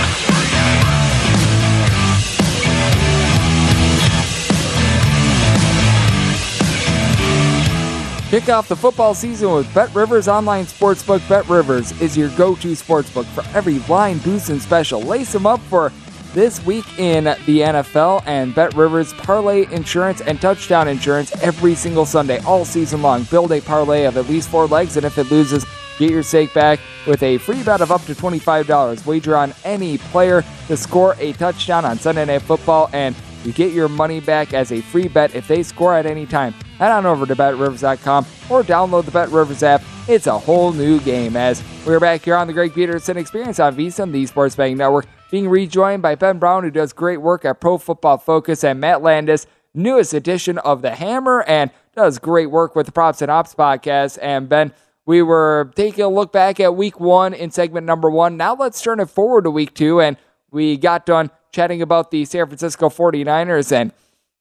Kick 8.31 8.49
off 8.49 8.69
the 8.69 8.77
football 8.77 9.13
season 9.13 9.53
with 9.53 9.75
Bet 9.75 9.93
Rivers 9.93 10.29
Online 10.29 10.65
Sportsbook. 10.65 11.29
Bet 11.29 11.49
Rivers 11.49 11.91
is 12.01 12.17
your 12.17 12.29
go 12.37 12.55
to 12.55 12.69
sportsbook 12.69 13.25
for 13.25 13.43
every 13.57 13.81
line 13.89 14.19
boost 14.19 14.51
and 14.51 14.63
special. 14.63 15.03
Lace 15.03 15.33
them 15.33 15.47
up 15.47 15.59
for 15.63 15.91
this 16.33 16.65
week 16.65 16.85
in 16.97 17.25
the 17.25 17.59
NFL 17.59 18.23
and 18.27 18.55
Bet 18.55 18.73
Rivers 18.75 19.13
parlay 19.15 19.67
insurance 19.73 20.21
and 20.21 20.41
touchdown 20.41 20.87
insurance 20.87 21.33
every 21.43 21.75
single 21.75 22.07
Sunday, 22.07 22.39
all 22.45 22.65
season 22.65 23.03
long. 23.03 23.25
Build 23.25 23.51
a 23.51 23.61
parlay 23.61 24.05
of 24.05 24.17
at 24.17 24.29
least 24.29 24.49
four 24.49 24.69
legs, 24.69 24.97
and 24.97 25.05
if 25.05 25.19
it 25.19 25.29
loses, 25.29 25.67
get 25.99 26.13
your 26.13 26.23
stake 26.23 26.55
back 26.55 26.79
with 27.09 27.25
a 27.25 27.39
free 27.39 27.65
bet 27.65 27.81
of 27.81 27.91
up 27.91 28.05
to 28.05 28.15
$25. 28.15 29.07
Wager 29.07 29.37
on 29.37 29.53
any 29.65 29.99
player 29.99 30.45
to 30.69 30.77
score 30.77 31.17
a 31.19 31.33
touchdown 31.33 31.85
on 31.85 31.99
Sunday 31.99 32.27
Night 32.27 32.43
Football 32.43 32.91
and 32.93 33.17
you 33.45 33.53
get 33.53 33.73
your 33.73 33.89
money 33.89 34.21
back 34.21 34.53
as 34.55 34.73
a 34.73 34.81
free 34.81 35.09
bet 35.09 35.35
if 35.35 35.49
they 35.49 35.63
score 35.63 35.95
at 35.95 36.07
any 36.07 36.27
time. 36.27 36.53
Head 36.79 36.93
on 36.93 37.07
over 37.07 37.27
to 37.27 37.35
BetRivers.com 37.35 38.27
or 38.49 38.63
download 38.63 39.05
the 39.05 39.11
BetRivers 39.11 39.63
app. 39.63 39.83
It's 40.09 40.27
a 40.27 40.39
whole 40.39 40.73
new 40.73 41.01
game 41.01 41.37
as 41.37 41.63
we're 41.87 42.01
back 42.01 42.25
here 42.25 42.37
on 42.37 42.47
the 42.47 42.53
Greg 42.53 42.75
Peterson 42.75 43.17
Experience 43.17 43.61
on 43.61 43.77
VSIN, 43.77 44.13
the 44.13 44.27
Sports 44.27 44.57
Betting 44.57 44.77
Network, 44.77 45.07
being 45.31 45.49
rejoined 45.49 46.03
by 46.03 46.15
Ben 46.15 46.39
Brown, 46.39 46.65
who 46.65 46.71
does 46.71 46.93
great 46.93 47.19
work 47.19 47.45
at 47.45 47.61
Pro 47.61 47.79
Football 47.79 48.19
Focus, 48.19 48.65
and 48.65 48.81
Matt 48.81 49.03
Landis, 49.03 49.47
newest 49.73 50.13
edition 50.15 50.59
of 50.59 50.83
The 50.83 50.95
Hammer, 50.95 51.43
and 51.43 51.71
does 51.95 52.19
great 52.19 52.51
work 52.51 52.75
with 52.75 52.87
the 52.87 52.93
Props 52.93 53.23
and 53.23 53.31
Ops 53.31 53.55
podcast. 53.55 54.19
And 54.21 54.49
Ben, 54.49 54.73
we 55.07 55.23
were 55.23 55.73
taking 55.75 56.05
a 56.05 56.09
look 56.09 56.33
back 56.33 56.61
at 56.61 56.75
week 56.75 57.01
one 57.01 57.35
in 57.35 57.51
segment 57.51 57.87
number 57.87 58.11
one. 58.11 58.37
Now 58.37 58.55
let's 58.55 58.83
turn 58.83 59.01
it 59.01 59.11
forward 59.11 59.45
to 59.45 59.51
week 59.51 59.75
two, 59.75 60.01
and 60.01 60.17
we 60.51 60.77
got 60.77 61.07
done 61.07 61.31
chatting 61.53 61.83
about 61.83 62.11
the 62.11 62.25
San 62.25 62.47
Francisco 62.47 62.89
49ers. 62.89 63.73
And 63.73 63.93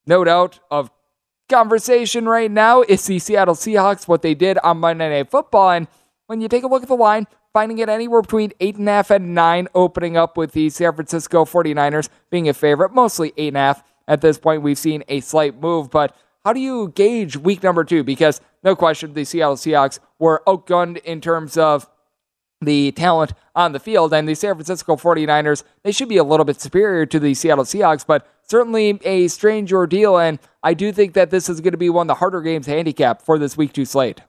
no 0.05 0.23
doubt 0.23 0.59
of 0.69 0.91
conversation 1.49 2.27
right 2.27 2.51
now 2.51 2.81
is 2.81 3.05
the 3.05 3.19
Seattle 3.19 3.55
Seahawks, 3.55 4.07
what 4.07 4.21
they 4.21 4.35
did 4.35 4.57
on 4.59 4.77
Monday 4.77 5.09
Night 5.09 5.29
Football. 5.29 5.71
And 5.71 5.87
when 6.27 6.41
you 6.41 6.47
take 6.47 6.63
a 6.63 6.67
look 6.67 6.83
at 6.83 6.87
the 6.87 6.95
line, 6.95 7.27
finding 7.53 7.79
it 7.79 7.89
anywhere 7.89 8.21
between 8.21 8.51
8.5 8.59 9.09
and 9.11 9.35
9, 9.35 9.67
opening 9.73 10.17
up 10.17 10.37
with 10.37 10.51
the 10.51 10.69
San 10.69 10.93
Francisco 10.93 11.45
49ers 11.45 12.09
being 12.29 12.47
a 12.47 12.53
favorite, 12.53 12.93
mostly 12.93 13.31
8.5. 13.31 13.83
At 14.07 14.21
this 14.21 14.37
point, 14.37 14.63
we've 14.63 14.77
seen 14.77 15.03
a 15.07 15.19
slight 15.19 15.59
move, 15.59 15.91
but 15.91 16.15
how 16.43 16.53
do 16.53 16.59
you 16.59 16.91
gauge 16.95 17.37
week 17.37 17.61
number 17.61 17.83
two? 17.83 18.03
Because 18.03 18.41
no 18.63 18.75
question, 18.75 19.13
the 19.13 19.25
Seattle 19.25 19.55
Seahawks 19.55 19.99
were 20.17 20.41
outgunned 20.47 20.97
in 21.03 21.21
terms 21.21 21.57
of 21.57 21.87
the 22.61 22.91
talent 22.91 23.33
on 23.55 23.71
the 23.71 23.79
field. 23.79 24.13
And 24.13 24.27
the 24.27 24.35
San 24.35 24.55
Francisco 24.55 24.95
49ers, 24.95 25.63
they 25.83 25.91
should 25.91 26.09
be 26.09 26.17
a 26.17 26.23
little 26.23 26.45
bit 26.45 26.59
superior 26.59 27.05
to 27.05 27.19
the 27.19 27.33
Seattle 27.33 27.63
Seahawks, 27.63 28.05
but 28.05 28.27
certainly 28.43 28.99
a 29.03 29.27
strange 29.27 29.71
ordeal. 29.71 30.17
And 30.17 30.39
I 30.63 30.73
do 30.73 30.91
think 30.91 31.13
that 31.13 31.29
this 31.29 31.49
is 31.49 31.61
going 31.61 31.71
to 31.71 31.77
be 31.77 31.89
one 31.89 32.05
of 32.05 32.07
the 32.09 32.15
harder 32.15 32.41
games 32.41 32.65
handicap 32.65 33.21
for 33.21 33.37
this 33.37 33.55
week 33.55 33.73
two 33.73 33.85
slate. 33.85 34.21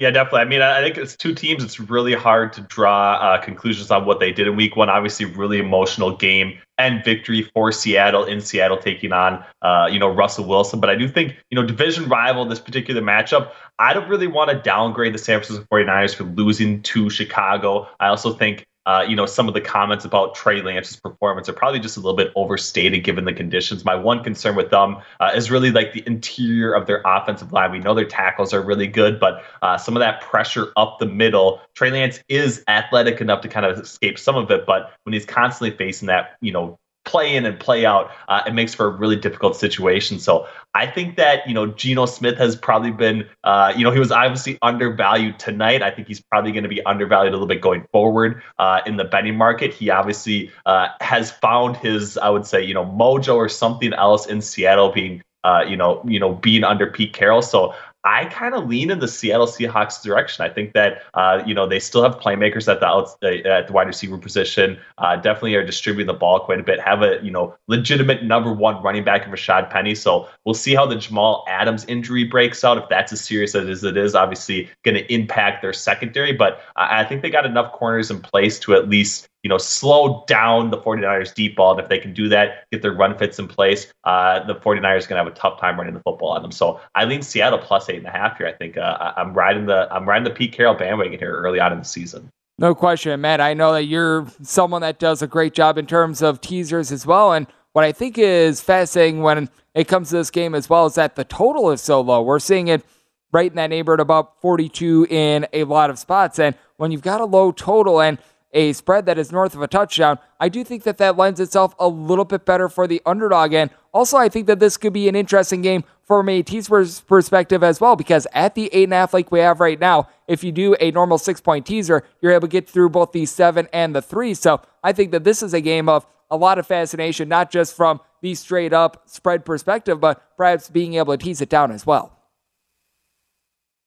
Yeah, 0.00 0.10
definitely. 0.10 0.40
I 0.40 0.44
mean, 0.46 0.62
I 0.62 0.80
think 0.80 0.96
it's 0.96 1.14
two 1.14 1.34
teams. 1.34 1.62
It's 1.62 1.78
really 1.78 2.14
hard 2.14 2.54
to 2.54 2.62
draw 2.62 3.16
uh, 3.16 3.38
conclusions 3.38 3.90
on 3.90 4.06
what 4.06 4.18
they 4.18 4.32
did 4.32 4.48
in 4.48 4.56
week 4.56 4.74
one. 4.74 4.88
Obviously, 4.88 5.26
really 5.26 5.58
emotional 5.58 6.16
game 6.16 6.58
and 6.78 7.04
victory 7.04 7.42
for 7.42 7.70
Seattle 7.70 8.24
in 8.24 8.40
Seattle 8.40 8.78
taking 8.78 9.12
on, 9.12 9.44
uh, 9.60 9.90
you 9.92 9.98
know, 9.98 10.08
Russell 10.08 10.46
Wilson. 10.46 10.80
But 10.80 10.88
I 10.88 10.94
do 10.94 11.06
think, 11.06 11.36
you 11.50 11.54
know, 11.54 11.66
division 11.66 12.08
rival, 12.08 12.46
this 12.46 12.60
particular 12.60 13.02
matchup, 13.02 13.52
I 13.78 13.92
don't 13.92 14.08
really 14.08 14.26
want 14.26 14.48
to 14.50 14.56
downgrade 14.56 15.12
the 15.12 15.18
San 15.18 15.38
Francisco 15.38 15.66
49ers 15.70 16.14
for 16.14 16.24
losing 16.24 16.80
to 16.84 17.10
Chicago. 17.10 17.86
I 18.00 18.08
also 18.08 18.32
think 18.32 18.66
uh, 18.86 19.04
you 19.06 19.14
know, 19.14 19.26
some 19.26 19.46
of 19.46 19.54
the 19.54 19.60
comments 19.60 20.04
about 20.04 20.34
Trey 20.34 20.62
Lance's 20.62 20.96
performance 20.96 21.48
are 21.48 21.52
probably 21.52 21.80
just 21.80 21.96
a 21.96 22.00
little 22.00 22.16
bit 22.16 22.32
overstated 22.34 23.04
given 23.04 23.24
the 23.24 23.32
conditions. 23.32 23.84
My 23.84 23.94
one 23.94 24.24
concern 24.24 24.56
with 24.56 24.70
them 24.70 24.96
uh, 25.20 25.32
is 25.34 25.50
really 25.50 25.70
like 25.70 25.92
the 25.92 26.02
interior 26.06 26.72
of 26.72 26.86
their 26.86 27.02
offensive 27.04 27.52
line. 27.52 27.72
We 27.72 27.78
know 27.78 27.94
their 27.94 28.06
tackles 28.06 28.54
are 28.54 28.62
really 28.62 28.86
good, 28.86 29.20
but 29.20 29.44
uh, 29.62 29.76
some 29.76 29.96
of 29.96 30.00
that 30.00 30.22
pressure 30.22 30.72
up 30.76 30.98
the 30.98 31.06
middle, 31.06 31.60
Trey 31.74 31.90
Lance 31.90 32.22
is 32.28 32.64
athletic 32.68 33.20
enough 33.20 33.42
to 33.42 33.48
kind 33.48 33.66
of 33.66 33.78
escape 33.78 34.18
some 34.18 34.36
of 34.36 34.50
it, 34.50 34.64
but 34.64 34.92
when 35.04 35.12
he's 35.12 35.26
constantly 35.26 35.76
facing 35.76 36.06
that, 36.06 36.36
you 36.40 36.52
know, 36.52 36.78
play 37.04 37.34
in 37.34 37.46
and 37.46 37.58
play 37.58 37.86
out, 37.86 38.10
uh, 38.28 38.42
it 38.46 38.52
makes 38.52 38.74
for 38.74 38.86
a 38.86 38.90
really 38.90 39.16
difficult 39.16 39.56
situation. 39.56 40.18
So 40.18 40.46
I 40.74 40.86
think 40.86 41.16
that 41.16 41.46
you 41.48 41.54
know 41.54 41.66
Geno 41.66 42.06
Smith 42.06 42.38
has 42.38 42.56
probably 42.56 42.90
been, 42.90 43.28
uh, 43.44 43.72
you 43.76 43.84
know, 43.84 43.90
he 43.90 43.98
was 43.98 44.12
obviously 44.12 44.58
undervalued 44.62 45.38
tonight. 45.38 45.82
I 45.82 45.90
think 45.90 46.08
he's 46.08 46.20
probably 46.20 46.52
going 46.52 46.64
to 46.64 46.68
be 46.68 46.84
undervalued 46.84 47.32
a 47.32 47.36
little 47.36 47.48
bit 47.48 47.60
going 47.60 47.86
forward 47.92 48.42
uh, 48.58 48.80
in 48.86 48.96
the 48.96 49.04
betting 49.04 49.36
market. 49.36 49.72
He 49.72 49.90
obviously 49.90 50.50
uh, 50.66 50.88
has 51.00 51.30
found 51.30 51.76
his, 51.76 52.18
I 52.18 52.28
would 52.28 52.46
say, 52.46 52.62
you 52.62 52.74
know, 52.74 52.84
mojo 52.84 53.34
or 53.34 53.48
something 53.48 53.92
else 53.92 54.26
in 54.26 54.40
Seattle, 54.40 54.92
being 54.92 55.22
uh, 55.42 55.64
you 55.66 55.76
know, 55.76 56.02
you 56.06 56.20
know, 56.20 56.34
being 56.34 56.64
under 56.64 56.86
Pete 56.86 57.12
Carroll. 57.12 57.42
So 57.42 57.74
I 58.04 58.24
kind 58.26 58.54
of 58.54 58.66
lean 58.66 58.90
in 58.90 58.98
the 58.98 59.08
Seattle 59.08 59.46
Seahawks 59.46 60.02
direction. 60.02 60.44
I 60.44 60.48
think 60.48 60.72
that 60.72 61.02
uh, 61.14 61.42
you 61.44 61.54
know 61.54 61.66
they 61.66 61.78
still 61.78 62.02
have 62.02 62.18
playmakers 62.18 62.70
at 62.70 62.80
the 62.80 62.86
out, 62.86 63.10
uh, 63.22 63.48
at 63.48 63.66
the 63.66 63.72
wide 63.72 63.86
receiver 63.86 64.16
position. 64.16 64.78
Uh, 64.98 65.16
definitely 65.16 65.54
are 65.54 65.64
distributing 65.64 66.06
the 66.06 66.18
ball 66.18 66.40
quite 66.40 66.60
a 66.60 66.62
bit. 66.62 66.80
Have 66.80 67.02
a 67.02 67.20
you 67.22 67.30
know 67.30 67.54
legitimate 67.68 68.24
number 68.24 68.52
one 68.52 68.82
running 68.82 69.04
back 69.04 69.26
in 69.26 69.30
Rashad 69.30 69.70
Penny. 69.70 69.94
So 69.94 70.28
we'll 70.44 70.54
see 70.54 70.74
how 70.74 70.86
the 70.86 70.96
Jamal 70.96 71.44
Adams 71.48 71.84
injury 71.86 72.24
breaks 72.24 72.64
out. 72.64 72.78
If 72.78 72.88
that's 72.88 73.12
as 73.12 73.20
serious 73.20 73.54
as 73.54 73.84
it 73.84 73.96
is, 73.96 74.14
obviously 74.14 74.70
going 74.82 74.96
to 74.96 75.12
impact 75.12 75.60
their 75.60 75.74
secondary. 75.74 76.32
But 76.32 76.60
I 76.76 77.04
think 77.04 77.20
they 77.22 77.30
got 77.30 77.44
enough 77.44 77.72
corners 77.72 78.10
in 78.10 78.20
place 78.20 78.58
to 78.60 78.74
at 78.74 78.88
least 78.88 79.28
you 79.42 79.48
know, 79.48 79.58
slow 79.58 80.24
down 80.26 80.70
the 80.70 80.78
49ers 80.78 81.34
deep 81.34 81.56
ball. 81.56 81.72
And 81.72 81.80
if 81.80 81.88
they 81.88 81.98
can 81.98 82.12
do 82.12 82.28
that, 82.28 82.70
get 82.70 82.82
their 82.82 82.92
run 82.92 83.16
fits 83.16 83.38
in 83.38 83.48
place, 83.48 83.92
uh, 84.04 84.44
the 84.44 84.54
49ers 84.54 84.80
are 84.80 84.80
going 84.80 85.02
to 85.08 85.16
have 85.16 85.26
a 85.26 85.30
tough 85.30 85.60
time 85.60 85.78
running 85.78 85.94
the 85.94 86.00
football 86.00 86.30
on 86.30 86.42
them. 86.42 86.52
So 86.52 86.80
I 86.94 87.04
lean 87.04 87.22
Seattle 87.22 87.58
plus 87.58 87.88
eight 87.88 87.98
and 87.98 88.06
a 88.06 88.10
half 88.10 88.36
here. 88.38 88.46
I 88.46 88.52
think 88.52 88.76
uh, 88.76 89.12
I'm 89.16 89.32
riding 89.32 89.66
the 89.66 89.88
I'm 89.92 90.08
riding 90.08 90.24
the 90.24 90.30
Pete 90.30 90.52
Carroll 90.52 90.74
bandwagon 90.74 91.18
here 91.18 91.34
early 91.34 91.60
on 91.60 91.72
in 91.72 91.78
the 91.78 91.84
season. 91.84 92.30
No 92.58 92.74
question, 92.74 93.18
Matt. 93.22 93.40
I 93.40 93.54
know 93.54 93.72
that 93.72 93.84
you're 93.84 94.26
someone 94.42 94.82
that 94.82 94.98
does 94.98 95.22
a 95.22 95.26
great 95.26 95.54
job 95.54 95.78
in 95.78 95.86
terms 95.86 96.20
of 96.20 96.42
teasers 96.42 96.92
as 96.92 97.06
well. 97.06 97.32
And 97.32 97.46
what 97.72 97.84
I 97.84 97.92
think 97.92 98.18
is 98.18 98.60
fascinating 98.60 99.22
when 99.22 99.48
it 99.74 99.88
comes 99.88 100.10
to 100.10 100.16
this 100.16 100.30
game 100.30 100.54
as 100.54 100.68
well 100.68 100.84
is 100.84 100.96
that 100.96 101.16
the 101.16 101.24
total 101.24 101.70
is 101.70 101.80
so 101.80 102.02
low. 102.02 102.20
We're 102.20 102.38
seeing 102.38 102.68
it 102.68 102.84
right 103.32 103.50
in 103.50 103.56
that 103.56 103.70
neighborhood 103.70 104.00
about 104.00 104.40
42 104.40 105.06
in 105.08 105.46
a 105.52 105.64
lot 105.64 105.88
of 105.88 105.98
spots. 105.98 106.38
And 106.38 106.54
when 106.76 106.90
you've 106.90 107.02
got 107.02 107.20
a 107.20 107.24
low 107.24 107.52
total 107.52 108.00
and 108.00 108.18
a 108.52 108.72
spread 108.72 109.06
that 109.06 109.18
is 109.18 109.30
north 109.30 109.54
of 109.54 109.62
a 109.62 109.68
touchdown, 109.68 110.18
I 110.38 110.48
do 110.48 110.64
think 110.64 110.82
that 110.82 110.98
that 110.98 111.16
lends 111.16 111.40
itself 111.40 111.74
a 111.78 111.88
little 111.88 112.24
bit 112.24 112.44
better 112.44 112.68
for 112.68 112.86
the 112.86 113.00
underdog. 113.06 113.52
And 113.52 113.70
also, 113.92 114.16
I 114.16 114.28
think 114.28 114.46
that 114.46 114.58
this 114.58 114.76
could 114.76 114.92
be 114.92 115.08
an 115.08 115.16
interesting 115.16 115.62
game 115.62 115.84
from 116.02 116.28
a 116.28 116.42
teaser's 116.42 117.00
perspective 117.02 117.62
as 117.62 117.80
well, 117.80 117.94
because 117.94 118.26
at 118.32 118.54
the 118.56 118.68
eight 118.72 118.84
and 118.84 118.92
a 118.92 118.96
half 118.96 119.14
like 119.14 119.30
we 119.30 119.38
have 119.38 119.60
right 119.60 119.78
now, 119.78 120.08
if 120.26 120.42
you 120.42 120.50
do 120.50 120.74
a 120.80 120.90
normal 120.90 121.18
six 121.18 121.40
point 121.40 121.64
teaser, 121.64 122.02
you're 122.20 122.32
able 122.32 122.48
to 122.48 122.48
get 122.48 122.68
through 122.68 122.88
both 122.88 123.12
the 123.12 123.26
seven 123.26 123.68
and 123.72 123.94
the 123.94 124.02
three. 124.02 124.34
So 124.34 124.60
I 124.82 124.92
think 124.92 125.12
that 125.12 125.24
this 125.24 125.42
is 125.42 125.54
a 125.54 125.60
game 125.60 125.88
of 125.88 126.06
a 126.30 126.36
lot 126.36 126.58
of 126.58 126.66
fascination, 126.66 127.28
not 127.28 127.50
just 127.50 127.76
from 127.76 128.00
the 128.20 128.34
straight 128.34 128.72
up 128.72 129.02
spread 129.06 129.44
perspective, 129.44 130.00
but 130.00 130.22
perhaps 130.36 130.68
being 130.68 130.94
able 130.94 131.16
to 131.16 131.24
tease 131.24 131.40
it 131.40 131.48
down 131.48 131.70
as 131.70 131.86
well. 131.86 132.19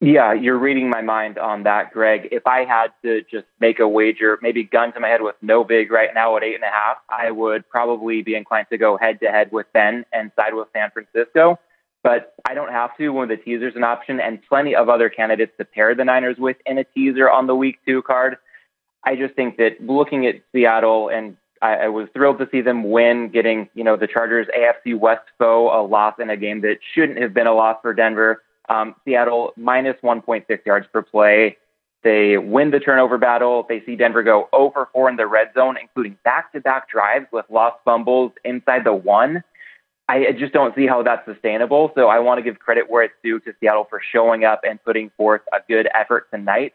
Yeah, 0.04 0.34
you're 0.34 0.58
reading 0.58 0.89
my 0.89 1.02
mind 1.02 1.38
on 1.38 1.63
that, 1.63 1.94
Greg. 1.94 2.28
If 2.30 2.46
I 2.46 2.66
had 2.66 2.88
to 3.04 3.22
just 3.32 3.46
make 3.62 3.80
a 3.80 3.88
wager, 3.88 4.38
maybe 4.42 4.62
gun 4.62 4.92
to 4.92 5.00
my 5.00 5.08
head 5.08 5.22
with 5.22 5.38
no 5.42 5.63
big 5.63 5.94
right 5.94 6.10
now 6.13 6.36
at 6.36 6.44
eight 6.44 6.56
and 6.56 6.63
a 6.66 6.68
half, 6.68 6.98
I 7.08 7.32
would 7.32 7.70
probably 7.70 8.22
be 8.22 8.36
inclined 8.36 8.68
to 8.72 8.78
go 8.78 8.98
head 8.98 9.22
to 9.22 9.28
head 9.28 9.54
with 9.54 9.66
Ben 9.72 10.04
and 10.12 10.30
side 10.36 10.56
with 10.56 10.68
San 10.74 10.92
Francisco. 10.92 11.58
But 12.04 12.34
I 12.46 12.54
don't 12.54 12.74
have 12.74 12.98
to 12.98 13.12
when 13.12 13.30
the 13.30 13.38
teaser's 13.38 13.78
an 13.78 13.86
option 13.86 14.20
and 14.20 14.42
plenty 14.50 14.76
of 14.76 14.89
other 14.89 15.08
candidates 15.08 15.54
to 15.58 15.63
pair 15.63 15.96
the 15.96 16.04
Niners 16.04 16.36
with 16.38 16.58
in 16.66 16.78
a 16.78 16.84
teaser 16.84 17.30
on 17.30 17.48
the 17.48 17.56
week 17.56 17.80
two 17.88 18.02
card. 18.02 18.36
I 19.06 19.16
just 19.16 19.36
think 19.36 19.56
that 19.56 19.78
looking 19.80 20.28
at 20.28 20.36
Seattle 20.52 21.08
and 21.08 21.38
I, 21.62 21.76
I 21.76 21.88
was 21.88 22.10
thrilled 22.13 22.39
to 22.39 22.50
see 22.52 22.60
them 22.60 22.92
win, 22.92 23.30
getting, 23.30 23.70
you 23.74 23.86
know, 23.86 23.96
the 23.96 24.08
Chargers 24.08 24.48
AFC 24.48 25.00
West 25.00 25.24
foe 25.39 25.70
a 25.70 25.80
loss 25.82 26.16
in 26.20 26.30
a 26.30 26.36
game 26.36 26.60
that 26.60 26.80
shouldn't 26.94 27.22
have 27.22 27.34
been 27.34 27.48
a 27.48 27.54
loss 27.54 27.78
for 27.82 27.94
Denver 27.94 28.42
um, 28.69 28.95
Seattle 29.06 29.54
minus 29.58 29.97
1.6 30.04 30.65
yards 30.65 30.88
per 30.91 31.02
play. 31.02 31.58
They 32.04 32.38
win 32.38 32.71
the 32.71 32.80
turnover 32.80 33.17
battle. 33.17 33.65
They 33.67 33.82
see 33.86 33.95
Denver 33.95 34.23
go 34.23 34.49
over 34.52 34.89
4 34.91 35.10
in 35.10 35.15
the 35.15 35.26
red 35.26 35.52
zone, 35.54 35.78
including 35.82 36.17
back 36.23 36.52
to 36.52 36.60
back 36.60 36.89
drives 36.89 37.28
with 37.32 37.45
lost 37.49 37.78
fumbles 37.86 38.34
inside 38.43 38.84
the 38.84 38.93
one. 38.93 39.43
I 40.10 40.34
just 40.38 40.54
don't 40.54 40.76
see 40.76 40.86
how 40.86 41.02
that's 41.02 41.26
sustainable. 41.26 41.91
So 41.95 42.08
I 42.08 42.19
want 42.19 42.38
to 42.39 42.43
give 42.43 42.60
credit 42.60 42.89
where 42.89 43.04
it's 43.04 43.13
due 43.23 43.39
to 43.39 43.54
Seattle 43.60 43.88
for 43.89 44.02
showing 44.12 44.43
up 44.43 44.62
and 44.67 44.84
putting 44.84 45.12
forth 45.15 45.41
a 45.54 45.60
good 45.67 45.88
effort 45.95 46.30
tonight. 46.30 46.73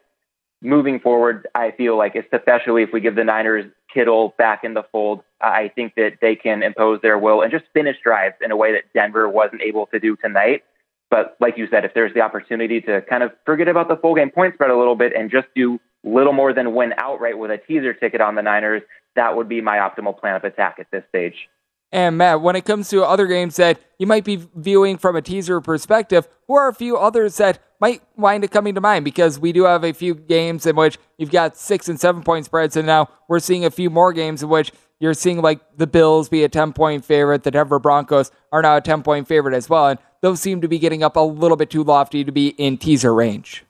Moving 0.62 0.98
forward, 0.98 1.46
I 1.55 1.70
feel 1.72 1.96
like, 1.96 2.16
especially 2.16 2.83
if 2.83 2.90
we 2.92 3.01
give 3.01 3.14
the 3.14 3.24
Niners 3.24 3.70
Kittle 3.92 4.35
back 4.38 4.64
in 4.64 4.74
the 4.74 4.83
fold, 4.90 5.22
I 5.40 5.68
think 5.68 5.94
that 5.94 6.18
they 6.20 6.35
can 6.35 6.62
impose 6.62 7.01
their 7.01 7.18
will 7.18 7.42
and 7.42 7.53
just 7.53 7.66
finish 7.72 7.96
drives 8.03 8.35
in 8.40 8.51
a 8.51 8.57
way 8.57 8.72
that 8.72 8.92
Denver 8.92 9.29
wasn't 9.29 9.62
able 9.62 9.87
to 9.87 10.01
do 10.01 10.16
tonight. 10.16 10.64
But 11.11 11.37
like 11.40 11.57
you 11.57 11.66
said, 11.71 11.85
if 11.85 11.94
there's 11.94 12.12
the 12.14 12.21
opportunity 12.21 12.81
to 12.83 13.01
kind 13.03 13.23
of 13.23 13.33
forget 13.47 13.68
about 13.68 13.88
the 13.88 13.97
full 13.97 14.14
game 14.14 14.31
point 14.31 14.55
spread 14.55 14.71
a 14.71 14.77
little 14.77 14.97
bit 14.97 15.12
and 15.16 15.31
just 15.31 15.49
do 15.55 15.81
little 16.05 16.33
more 16.33 16.53
than 16.53 16.75
win 16.75 16.92
outright 16.99 17.38
with 17.38 17.51
a 17.51 17.59
teaser 17.59 17.94
ticket 17.94 18.21
on 18.21 18.35
the 18.35 18.42
Niners, 18.42 18.83
that 19.16 19.37
would 19.37 19.49
be 19.49 19.61
my 19.61 19.79
optimal 19.79 20.18
plan 20.18 20.37
of 20.37 20.44
attack 20.44 20.77
at 20.79 20.87
this 20.90 21.03
stage. 21.09 21.49
And 21.90 22.18
Matt, 22.18 22.42
when 22.42 22.55
it 22.55 22.66
comes 22.66 22.90
to 22.90 23.03
other 23.03 23.27
games 23.27 23.57
that 23.57 23.81
you 23.99 24.07
might 24.07 24.25
be 24.25 24.47
viewing 24.55 24.99
from 24.99 25.16
a 25.16 25.23
teaser 25.23 25.61
perspective, 25.61 26.29
who 26.47 26.55
are 26.55 26.68
a 26.68 26.75
few 26.75 26.99
others 26.99 27.38
that 27.38 27.59
might 27.81 28.03
wind 28.16 28.44
up 28.44 28.51
coming 28.51 28.75
to 28.75 28.81
mind? 28.81 29.07
Because 29.07 29.38
we 29.38 29.53
do 29.53 29.64
have 29.64 29.85
a 29.85 29.94
few 29.94 30.14
games 30.14 30.66
in 30.66 30.77
which 30.77 30.99
you've 31.16 31.31
got 31.31 31.57
six 31.57 31.88
and 31.88 31.99
seven 31.99 32.23
point 32.23 32.44
spreads, 32.44 32.77
and 32.77 32.87
now 32.87 33.09
we're 33.27 33.40
seeing 33.40 33.64
a 33.64 33.71
few 33.71 33.88
more 33.88 34.12
games 34.12 34.42
in 34.42 34.51
which 34.51 34.71
you're 35.01 35.14
seeing 35.14 35.40
like 35.40 35.61
the 35.77 35.87
Bills 35.87 36.29
be 36.29 36.44
a 36.44 36.49
10 36.49 36.73
point 36.73 37.05
favorite, 37.05 37.44
the 37.44 37.51
Denver 37.51 37.79
Broncos 37.79 38.31
are 38.53 38.62
now 38.62 38.77
a 38.77 38.81
10 38.81 39.03
point 39.03 39.29
favorite 39.29 39.55
as 39.55 39.68
well. 39.68 39.88
And 39.88 39.99
those 40.20 40.40
seem 40.40 40.61
to 40.61 40.68
be 40.68 40.78
getting 40.78 41.02
up 41.02 41.16
a 41.16 41.20
little 41.20 41.57
bit 41.57 41.70
too 41.70 41.85
lofty 41.85 42.24
to 42.24 42.33
be 42.33 42.48
in 42.48 42.78
teaser 42.78 43.14
range. 43.14 43.64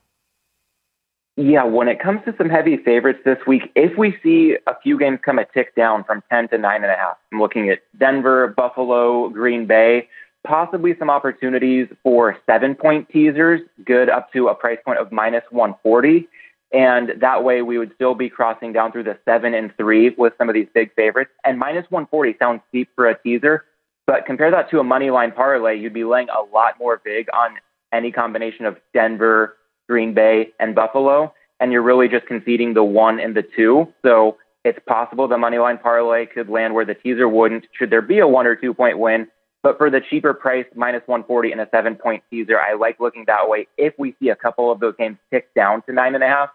Yeah, 1.37 1.63
when 1.65 1.87
it 1.87 2.01
comes 2.01 2.21
to 2.25 2.35
some 2.37 2.49
heavy 2.49 2.77
favorites 2.79 3.21
this 3.25 3.39
week, 3.47 3.71
if 3.77 3.97
we 3.97 4.19
see 4.25 4.57
a 4.67 4.75
few 4.83 4.99
games 4.99 5.21
come 5.25 5.39
a 5.39 5.45
tick 5.45 5.73
down 5.77 6.03
from 6.03 6.21
10 6.31 6.49
to 6.49 6.57
9.5, 6.59 7.15
I'm 7.33 7.41
looking 7.41 7.71
at 7.71 7.79
Denver, 7.97 8.49
Buffalo, 8.49 9.29
Green 9.29 9.65
Bay, 9.65 10.09
possibly 10.45 10.97
some 10.99 11.11
opportunities 11.11 11.87
for 12.03 12.37
seven 12.45 12.75
point 12.75 13.09
teasers, 13.11 13.61
good 13.85 14.09
up 14.09 14.33
to 14.33 14.49
a 14.49 14.55
price 14.55 14.79
point 14.85 14.99
of 14.99 15.13
minus 15.13 15.45
140. 15.51 16.27
And 16.73 17.13
that 17.21 17.45
way 17.45 17.63
we 17.63 17.79
would 17.79 17.95
still 17.95 18.15
be 18.15 18.29
crossing 18.29 18.73
down 18.73 18.91
through 18.91 19.05
the 19.05 19.17
seven 19.25 19.55
and 19.55 19.73
three 19.77 20.11
with 20.19 20.33
some 20.39 20.49
of 20.49 20.55
these 20.55 20.69
big 20.75 20.93
favorites. 20.95 21.31
And 21.45 21.57
minus 21.57 21.89
140 21.91 22.37
sounds 22.39 22.63
steep 22.69 22.89
for 22.97 23.09
a 23.09 23.17
teaser, 23.23 23.65
but 24.09 24.25
compare 24.25 24.51
that 24.51 24.71
to 24.71 24.81
a 24.81 24.85
money 24.85 25.11
line 25.11 25.33
parlay, 25.33 25.79
you'd 25.79 25.93
be 25.93 26.03
laying 26.03 26.29
a 26.31 26.41
lot 26.55 26.79
more 26.79 26.99
big 27.05 27.29
on 27.35 27.51
any 27.93 28.11
combination 28.11 28.65
of 28.65 28.79
Denver, 28.95 29.59
Green 29.87 30.15
Bay, 30.15 30.49
and 30.59 30.75
Buffalo, 30.75 31.35
and 31.61 31.73
you're 31.73 31.83
really 31.83 32.09
just 32.09 32.27
conceding 32.27 32.73
the 32.73 32.83
one 32.83 33.21
and 33.21 33.37
the 33.37 33.43
two. 33.43 33.93
So 34.03 34.39
it's 34.65 34.79
possible 34.89 35.29
the 35.29 35.37
money 35.37 35.59
line 35.59 35.77
parlay 35.77 36.25
could 36.25 36.49
land 36.49 36.73
where 36.73 36.87
the 36.87 36.95
teaser 36.95 37.29
wouldn't, 37.29 37.67
should 37.79 37.91
there 37.91 38.01
be 38.01 38.19
a 38.19 38.27
one 38.27 38.47
or 38.47 38.57
two 38.57 38.73
point 38.73 38.99
win. 38.99 39.29
But 39.63 39.77
for 39.77 39.91
the 39.91 40.01
cheaper 40.01 40.33
price, 40.33 40.65
minus 40.75 41.03
140 41.05 41.53
and 41.53 41.61
a 41.61 41.69
seven 41.71 41.95
point 41.95 42.23
teaser, 42.31 42.59
I 42.59 42.75
like 42.75 43.01
looking 43.01 43.27
that 43.27 43.47
way 43.47 43.69
if 43.77 43.93
we 43.99 44.17
see 44.19 44.31
a 44.31 44.37
couple 44.37 44.73
of 44.73 44.81
those 44.81 44.95
games 44.97 45.19
tick 45.31 45.53
down 45.55 45.83
to 45.83 45.93
nine 45.93 46.15
and 46.15 46.25
a 46.25 46.29
half. 46.29 46.49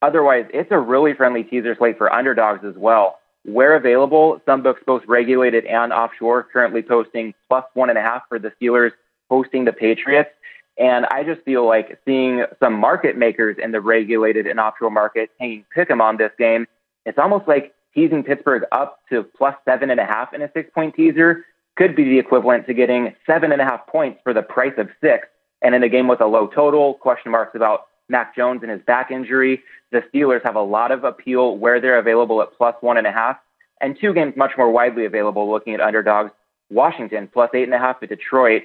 Otherwise, 0.00 0.46
it's 0.54 0.70
a 0.70 0.78
really 0.78 1.12
friendly 1.12 1.42
teaser 1.42 1.74
slate 1.76 1.98
for 1.98 2.12
underdogs 2.12 2.64
as 2.64 2.76
well. 2.76 3.18
Where 3.44 3.76
available, 3.76 4.40
some 4.46 4.62
books, 4.62 4.82
both 4.86 5.02
regulated 5.06 5.66
and 5.66 5.92
offshore, 5.92 6.44
currently 6.44 6.82
posting 6.82 7.34
plus 7.48 7.64
one 7.74 7.90
and 7.90 7.98
a 7.98 8.02
half 8.02 8.22
for 8.28 8.38
the 8.38 8.52
Steelers 8.60 8.92
hosting 9.30 9.64
the 9.64 9.72
Patriots. 9.72 10.30
And 10.78 11.06
I 11.06 11.22
just 11.22 11.42
feel 11.42 11.66
like 11.66 11.98
seeing 12.04 12.44
some 12.58 12.74
market 12.74 13.16
makers 13.16 13.56
in 13.62 13.70
the 13.72 13.80
regulated 13.80 14.46
and 14.46 14.58
offshore 14.58 14.90
market 14.90 15.30
hanging 15.38 15.64
pick 15.74 15.90
'em 15.90 16.00
on 16.00 16.16
this 16.16 16.32
game, 16.38 16.66
it's 17.04 17.18
almost 17.18 17.46
like 17.46 17.74
teasing 17.94 18.24
Pittsburgh 18.24 18.64
up 18.72 19.00
to 19.10 19.22
plus 19.22 19.54
seven 19.64 19.90
and 19.90 20.00
a 20.00 20.04
half 20.04 20.34
in 20.34 20.42
a 20.42 20.50
six 20.52 20.70
point 20.70 20.94
teaser 20.94 21.44
could 21.76 21.94
be 21.94 22.04
the 22.04 22.18
equivalent 22.18 22.66
to 22.66 22.74
getting 22.74 23.14
seven 23.26 23.52
and 23.52 23.60
a 23.60 23.64
half 23.64 23.86
points 23.86 24.20
for 24.22 24.32
the 24.32 24.42
price 24.42 24.74
of 24.78 24.88
six. 25.00 25.28
And 25.62 25.74
in 25.74 25.82
a 25.82 25.88
game 25.88 26.08
with 26.08 26.20
a 26.20 26.26
low 26.26 26.46
total, 26.46 26.94
question 26.94 27.32
marks 27.32 27.54
about 27.54 27.86
Mac 28.08 28.36
Jones 28.36 28.62
and 28.62 28.70
his 28.70 28.82
back 28.82 29.10
injury. 29.10 29.62
The 29.90 30.02
Steelers 30.12 30.42
have 30.44 30.56
a 30.56 30.62
lot 30.62 30.92
of 30.92 31.04
appeal 31.04 31.56
where 31.56 31.80
they're 31.80 31.98
available 31.98 32.42
at 32.42 32.52
plus 32.56 32.74
one 32.80 32.96
and 32.96 33.06
a 33.06 33.12
half, 33.12 33.38
and 33.80 33.96
two 34.00 34.12
games 34.12 34.34
much 34.36 34.52
more 34.56 34.70
widely 34.70 35.04
available 35.04 35.50
looking 35.50 35.74
at 35.74 35.80
underdogs. 35.80 36.30
Washington 36.70 37.28
plus 37.32 37.50
eight 37.54 37.64
and 37.64 37.74
a 37.74 37.78
half 37.78 38.02
at 38.02 38.08
Detroit. 38.08 38.62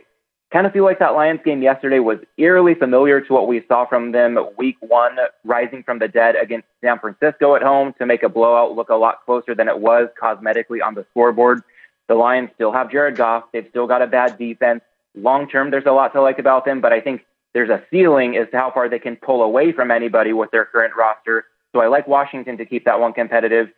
Kind 0.52 0.66
of 0.66 0.74
feel 0.74 0.84
like 0.84 0.98
that 0.98 1.14
Lions 1.14 1.42
game 1.46 1.62
yesterday 1.62 2.00
was 2.00 2.18
eerily 2.38 2.74
familiar 2.74 3.22
to 3.22 3.34
what 3.34 3.48
we 3.48 3.64
saw 3.68 3.86
from 3.86 4.12
them 4.12 4.40
week 4.58 4.78
one, 4.82 5.16
rising 5.44 5.84
from 5.84 6.00
the 6.00 6.08
dead 6.08 6.36
against 6.36 6.68
San 6.84 6.98
Francisco 6.98 7.56
at 7.56 7.62
home 7.62 7.94
to 8.00 8.06
make 8.08 8.24
a 8.24 8.30
blowout 8.30 8.76
look 8.76 8.90
a 8.90 8.96
lot 8.96 9.24
closer 9.26 9.54
than 9.54 9.68
it 9.68 9.80
was 9.80 10.10
cosmetically 10.20 10.84
on 10.84 10.96
the 10.96 11.06
scoreboard. 11.12 11.62
The 12.08 12.16
Lions 12.16 12.50
still 12.56 12.72
have 12.72 12.92
Jared 12.92 13.16
Goff. 13.16 13.44
They've 13.54 13.68
still 13.70 13.86
got 13.86 14.02
a 14.02 14.08
bad 14.08 14.40
defense. 14.40 14.82
Long 15.14 15.48
term, 15.48 15.70
there's 15.70 15.86
a 15.86 15.92
lot 15.92 16.14
to 16.14 16.22
like 16.22 16.40
about 16.40 16.66
them, 16.66 16.82
but 16.82 16.92
I 16.92 17.00
think 17.00 17.26
there's 17.54 17.70
a 17.70 17.84
ceiling 17.92 18.36
as 18.36 18.50
to 18.50 18.58
how 18.58 18.72
far 18.72 18.90
they 18.90 19.00
can 19.00 19.16
pull 19.18 19.44
away 19.44 19.72
from 19.72 19.92
anybody 19.92 20.34
with 20.34 20.50
their 20.50 20.66
current 20.66 20.96
roster. 20.96 21.46
So 21.74 21.82
I 21.82 21.88
like 21.88 22.08
Washington 22.08 22.58
to 22.58 22.66
keep 22.66 22.86
that 22.86 23.00
one 23.00 23.14
competitive. 23.14 23.70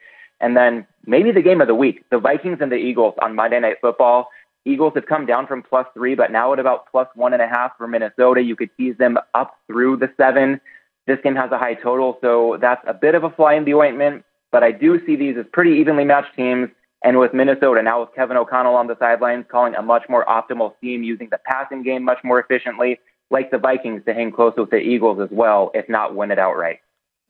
And 0.42 0.58
then 0.58 0.86
maybe 1.06 1.32
the 1.32 1.42
game 1.42 1.62
of 1.62 1.68
the 1.68 1.76
week, 1.76 2.04
the 2.10 2.20
Vikings 2.20 2.58
and 2.60 2.72
the 2.72 2.76
Eagles 2.76 3.14
on 3.22 3.36
Monday 3.36 3.60
Night 3.60 3.78
Football. 3.80 4.28
Eagles 4.66 4.94
have 4.96 5.06
come 5.06 5.26
down 5.26 5.48
from 5.48 5.64
plus 5.64 5.88
three, 5.94 6.16
but 6.16 6.32
now 6.32 6.52
at 6.54 6.60
about 6.60 6.92
plus 6.92 7.08
one 7.16 7.34
and 7.34 7.42
a 7.42 7.48
half 7.48 7.72
for 7.78 7.88
Minnesota. 7.88 8.42
You 8.42 8.56
could 8.56 8.70
tease 8.76 8.98
them 8.98 9.18
up 9.34 9.56
through 9.68 9.98
the 9.98 10.12
seven. 10.18 10.60
This 11.08 11.20
game 11.24 11.36
has 11.36 11.52
a 11.52 11.58
high 11.58 11.76
total, 11.76 12.18
so 12.22 12.58
that's 12.60 12.84
a 12.88 12.94
bit 12.94 13.16
of 13.16 13.24
a 13.24 13.30
fly 13.30 13.56
in 13.56 13.66
the 13.66 13.74
ointment. 13.74 14.24
But 14.52 14.64
I 14.64 14.72
do 14.72 15.04
see 15.06 15.16
these 15.16 15.38
as 15.38 15.46
pretty 15.54 15.72
evenly 15.72 16.04
matched 16.04 16.36
teams. 16.36 16.70
And 17.04 17.18
with 17.18 17.34
Minnesota, 17.34 17.82
now 17.82 18.02
with 18.02 18.10
Kevin 18.16 18.38
O'Connell 18.38 18.76
on 18.76 18.86
the 18.86 18.98
sidelines, 19.00 19.46
calling 19.50 19.74
a 19.74 19.82
much 19.82 20.04
more 20.08 20.26
optimal 20.26 20.76
scheme, 20.78 21.02
using 21.02 21.30
the 21.32 21.40
passing 21.46 21.82
game 21.82 22.04
much 22.04 22.20
more 22.24 22.40
efficiently, 22.40 23.00
like 23.32 23.50
the 23.50 23.58
Vikings 23.58 24.04
to 24.06 24.14
hang 24.14 24.32
close 24.32 24.54
with 24.56 24.70
the 24.70 24.78
Eagles 24.78 25.20
as 25.20 25.30
well, 25.32 25.72
if 25.74 25.90
not 25.90 26.16
win 26.16 26.30
it 26.30 26.38
outright. 26.38 26.80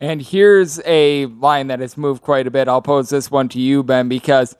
And 0.01 0.19
here's 0.19 0.81
a 0.83 1.27
line 1.27 1.67
that 1.67 1.79
has 1.79 1.95
moved 1.95 2.23
quite 2.23 2.47
a 2.47 2.51
bit. 2.51 2.67
I'll 2.67 2.81
pose 2.81 3.09
this 3.09 3.29
one 3.29 3.47
to 3.49 3.59
you, 3.59 3.83
Ben, 3.83 4.09
because 4.09 4.57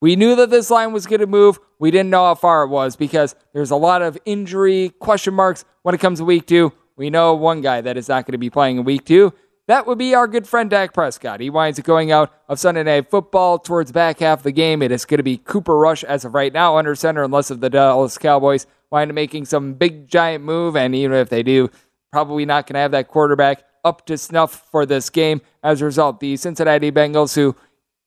we 0.00 0.14
knew 0.14 0.36
that 0.36 0.50
this 0.50 0.70
line 0.70 0.92
was 0.92 1.04
going 1.04 1.18
to 1.18 1.26
move. 1.26 1.58
We 1.80 1.90
didn't 1.90 2.10
know 2.10 2.26
how 2.26 2.36
far 2.36 2.62
it 2.62 2.68
was 2.68 2.94
because 2.94 3.34
there's 3.52 3.72
a 3.72 3.76
lot 3.76 4.02
of 4.02 4.16
injury 4.24 4.90
question 5.00 5.34
marks 5.34 5.64
when 5.82 5.96
it 5.96 6.00
comes 6.00 6.20
to 6.20 6.24
week 6.24 6.46
two. 6.46 6.72
We 6.96 7.10
know 7.10 7.34
one 7.34 7.60
guy 7.60 7.80
that 7.80 7.96
is 7.96 8.08
not 8.08 8.24
going 8.24 8.32
to 8.32 8.38
be 8.38 8.50
playing 8.50 8.78
in 8.78 8.84
week 8.84 9.04
two. 9.04 9.34
That 9.66 9.84
would 9.88 9.98
be 9.98 10.14
our 10.14 10.28
good 10.28 10.46
friend 10.46 10.70
Dak 10.70 10.94
Prescott. 10.94 11.40
He 11.40 11.50
winds 11.50 11.80
up 11.80 11.86
going 11.86 12.12
out 12.12 12.32
of 12.48 12.60
Sunday 12.60 12.84
Night 12.84 13.10
Football 13.10 13.58
towards 13.58 13.90
back 13.90 14.20
half 14.20 14.40
of 14.40 14.44
the 14.44 14.52
game. 14.52 14.80
It 14.80 14.92
is 14.92 15.04
going 15.04 15.18
to 15.18 15.24
be 15.24 15.38
Cooper 15.38 15.76
Rush 15.76 16.04
as 16.04 16.24
of 16.24 16.34
right 16.34 16.52
now 16.52 16.76
under 16.76 16.94
center, 16.94 17.24
unless 17.24 17.50
if 17.50 17.58
the 17.58 17.70
Dallas 17.70 18.16
Cowboys 18.16 18.68
wind 18.90 19.10
up 19.10 19.14
making 19.16 19.46
some 19.46 19.72
big 19.72 20.06
giant 20.06 20.44
move. 20.44 20.76
And 20.76 20.94
even 20.94 21.16
if 21.16 21.30
they 21.30 21.42
do, 21.42 21.68
probably 22.12 22.44
not 22.44 22.68
going 22.68 22.74
to 22.74 22.80
have 22.80 22.92
that 22.92 23.08
quarterback 23.08 23.64
up 23.84 24.06
to 24.06 24.18
snuff 24.18 24.66
for 24.70 24.86
this 24.86 25.10
game. 25.10 25.40
As 25.62 25.80
a 25.80 25.84
result, 25.84 26.20
the 26.20 26.36
Cincinnati 26.36 26.90
Bengals, 26.90 27.34
who, 27.34 27.54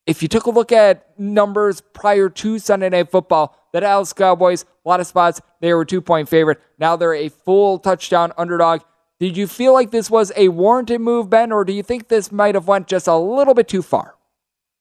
if 0.05 0.21
you 0.21 0.27
took 0.27 0.45
a 0.45 0.51
look 0.51 0.71
at 0.71 1.19
numbers 1.19 1.81
prior 1.81 2.29
to 2.29 2.59
Sunday 2.59 2.89
Night 2.89 3.11
Football, 3.11 3.57
the 3.73 3.81
Dallas 3.81 4.13
Cowboys, 4.13 4.63
a 4.63 4.89
lot 4.89 4.99
of 4.99 5.07
spots, 5.07 5.41
they 5.61 5.73
were 5.73 5.85
two 5.85 6.01
point 6.01 6.29
favorite. 6.29 6.59
Now 6.79 6.95
they're 6.95 7.13
a 7.13 7.29
full 7.29 7.79
touchdown 7.79 8.31
underdog. 8.37 8.81
Did 9.19 9.35
you 9.35 9.47
feel 9.47 9.73
like 9.73 9.91
this 9.91 10.09
was 10.09 10.31
a 10.35 10.49
warranted 10.49 11.01
move, 11.01 11.29
Ben, 11.29 11.51
or 11.51 11.65
do 11.65 11.73
you 11.73 11.83
think 11.83 12.07
this 12.07 12.31
might 12.31 12.55
have 12.55 12.67
went 12.67 12.87
just 12.87 13.07
a 13.07 13.17
little 13.17 13.53
bit 13.53 13.67
too 13.67 13.81
far? 13.81 14.15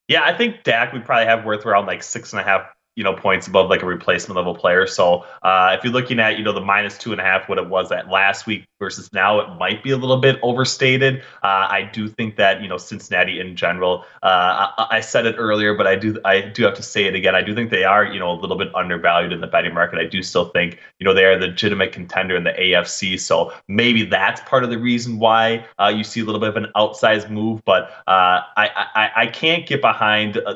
Yeah, 0.09 0.23
I 0.23 0.37
think 0.37 0.63
Dak 0.63 0.93
would 0.93 1.05
probably 1.05 1.25
have 1.27 1.45
worth 1.45 1.67
around 1.67 1.87
like 1.87 2.03
six 2.03 2.33
and 2.33 2.41
a 2.41 2.45
half 2.45 2.67
you 2.97 3.05
know 3.05 3.13
points 3.13 3.47
above 3.47 3.71
like 3.71 3.83
a 3.83 3.87
replacement 3.87 4.37
level 4.37 4.55
player. 4.55 4.87
So 4.87 5.25
uh, 5.43 5.77
if 5.79 5.85
you're 5.85 5.93
looking 5.93 6.19
at 6.19 6.39
you 6.39 6.45
know 6.45 6.53
the 6.53 6.63
minus 6.63 6.99
two 6.99 7.13
and 7.13 7.21
a 7.21 7.25
half, 7.25 7.49
what 7.49 7.59
it 7.59 7.69
was 7.69 7.93
at 7.93 8.09
last 8.09 8.47
week 8.47 8.67
versus 8.81 9.13
now, 9.13 9.39
it 9.39 9.59
might 9.59 9.83
be 9.83 9.91
a 9.91 9.97
little 9.97 10.17
bit 10.17 10.39
overstated. 10.43 11.23
Uh, 11.43 11.69
I 11.71 11.89
do 11.93 12.09
think 12.09 12.37
that 12.37 12.63
you 12.63 12.69
know 12.69 12.79
Cincinnati 12.79 13.39
in 13.39 13.55
general. 13.55 14.05
Uh, 14.23 14.73
I, 14.79 14.87
I, 14.91 15.01
said 15.01 15.27
it 15.27 15.37
earlier, 15.39 15.75
but 15.75 15.87
I 15.87 15.95
do 15.95 16.19
I 16.25 16.41
do 16.41 16.65
have 16.65 16.75
to 16.75 16.83
say 16.83 17.05
it 17.05 17.15
again. 17.15 17.35
I 17.35 17.43
do 17.43 17.55
think 17.55 17.71
they 17.71 17.85
are 17.85 18.05
you 18.05 18.19
know 18.19 18.33
a 18.33 18.39
little 18.39 18.57
bit 18.57 18.75
undervalued 18.75 19.33
in 19.33 19.41
the 19.41 19.47
betting 19.47 19.75
market. 19.75 19.99
I 19.99 20.07
do 20.07 20.23
still 20.23 20.47
think 20.47 20.79
you 20.99 21.05
know 21.05 21.13
they 21.13 21.25
are 21.25 21.39
the 21.39 21.49
legitimate 21.49 21.93
contender 21.93 22.35
in 22.35 22.45
the 22.45 22.53
AFC. 22.53 23.21
So 23.21 23.53
maybe 23.69 24.05
that's 24.05 24.41
part 24.49 24.65
of 24.65 24.71
the 24.71 24.79
reason 24.79 25.19
why 25.19 25.67
uh, 25.79 25.93
you 25.95 26.03
see 26.03 26.21
a 26.21 26.25
little 26.25 26.41
bit 26.41 26.49
of 26.49 26.57
an 26.57 26.67
outsized 26.77 27.31
move. 27.31 27.63
But 27.67 27.91
uh, 28.07 28.41
I, 28.57 28.89
I 28.95 29.11
I 29.17 29.27
can't 29.27 29.67
get 29.67 29.83
behind 29.83 30.39
uh, 30.39 30.55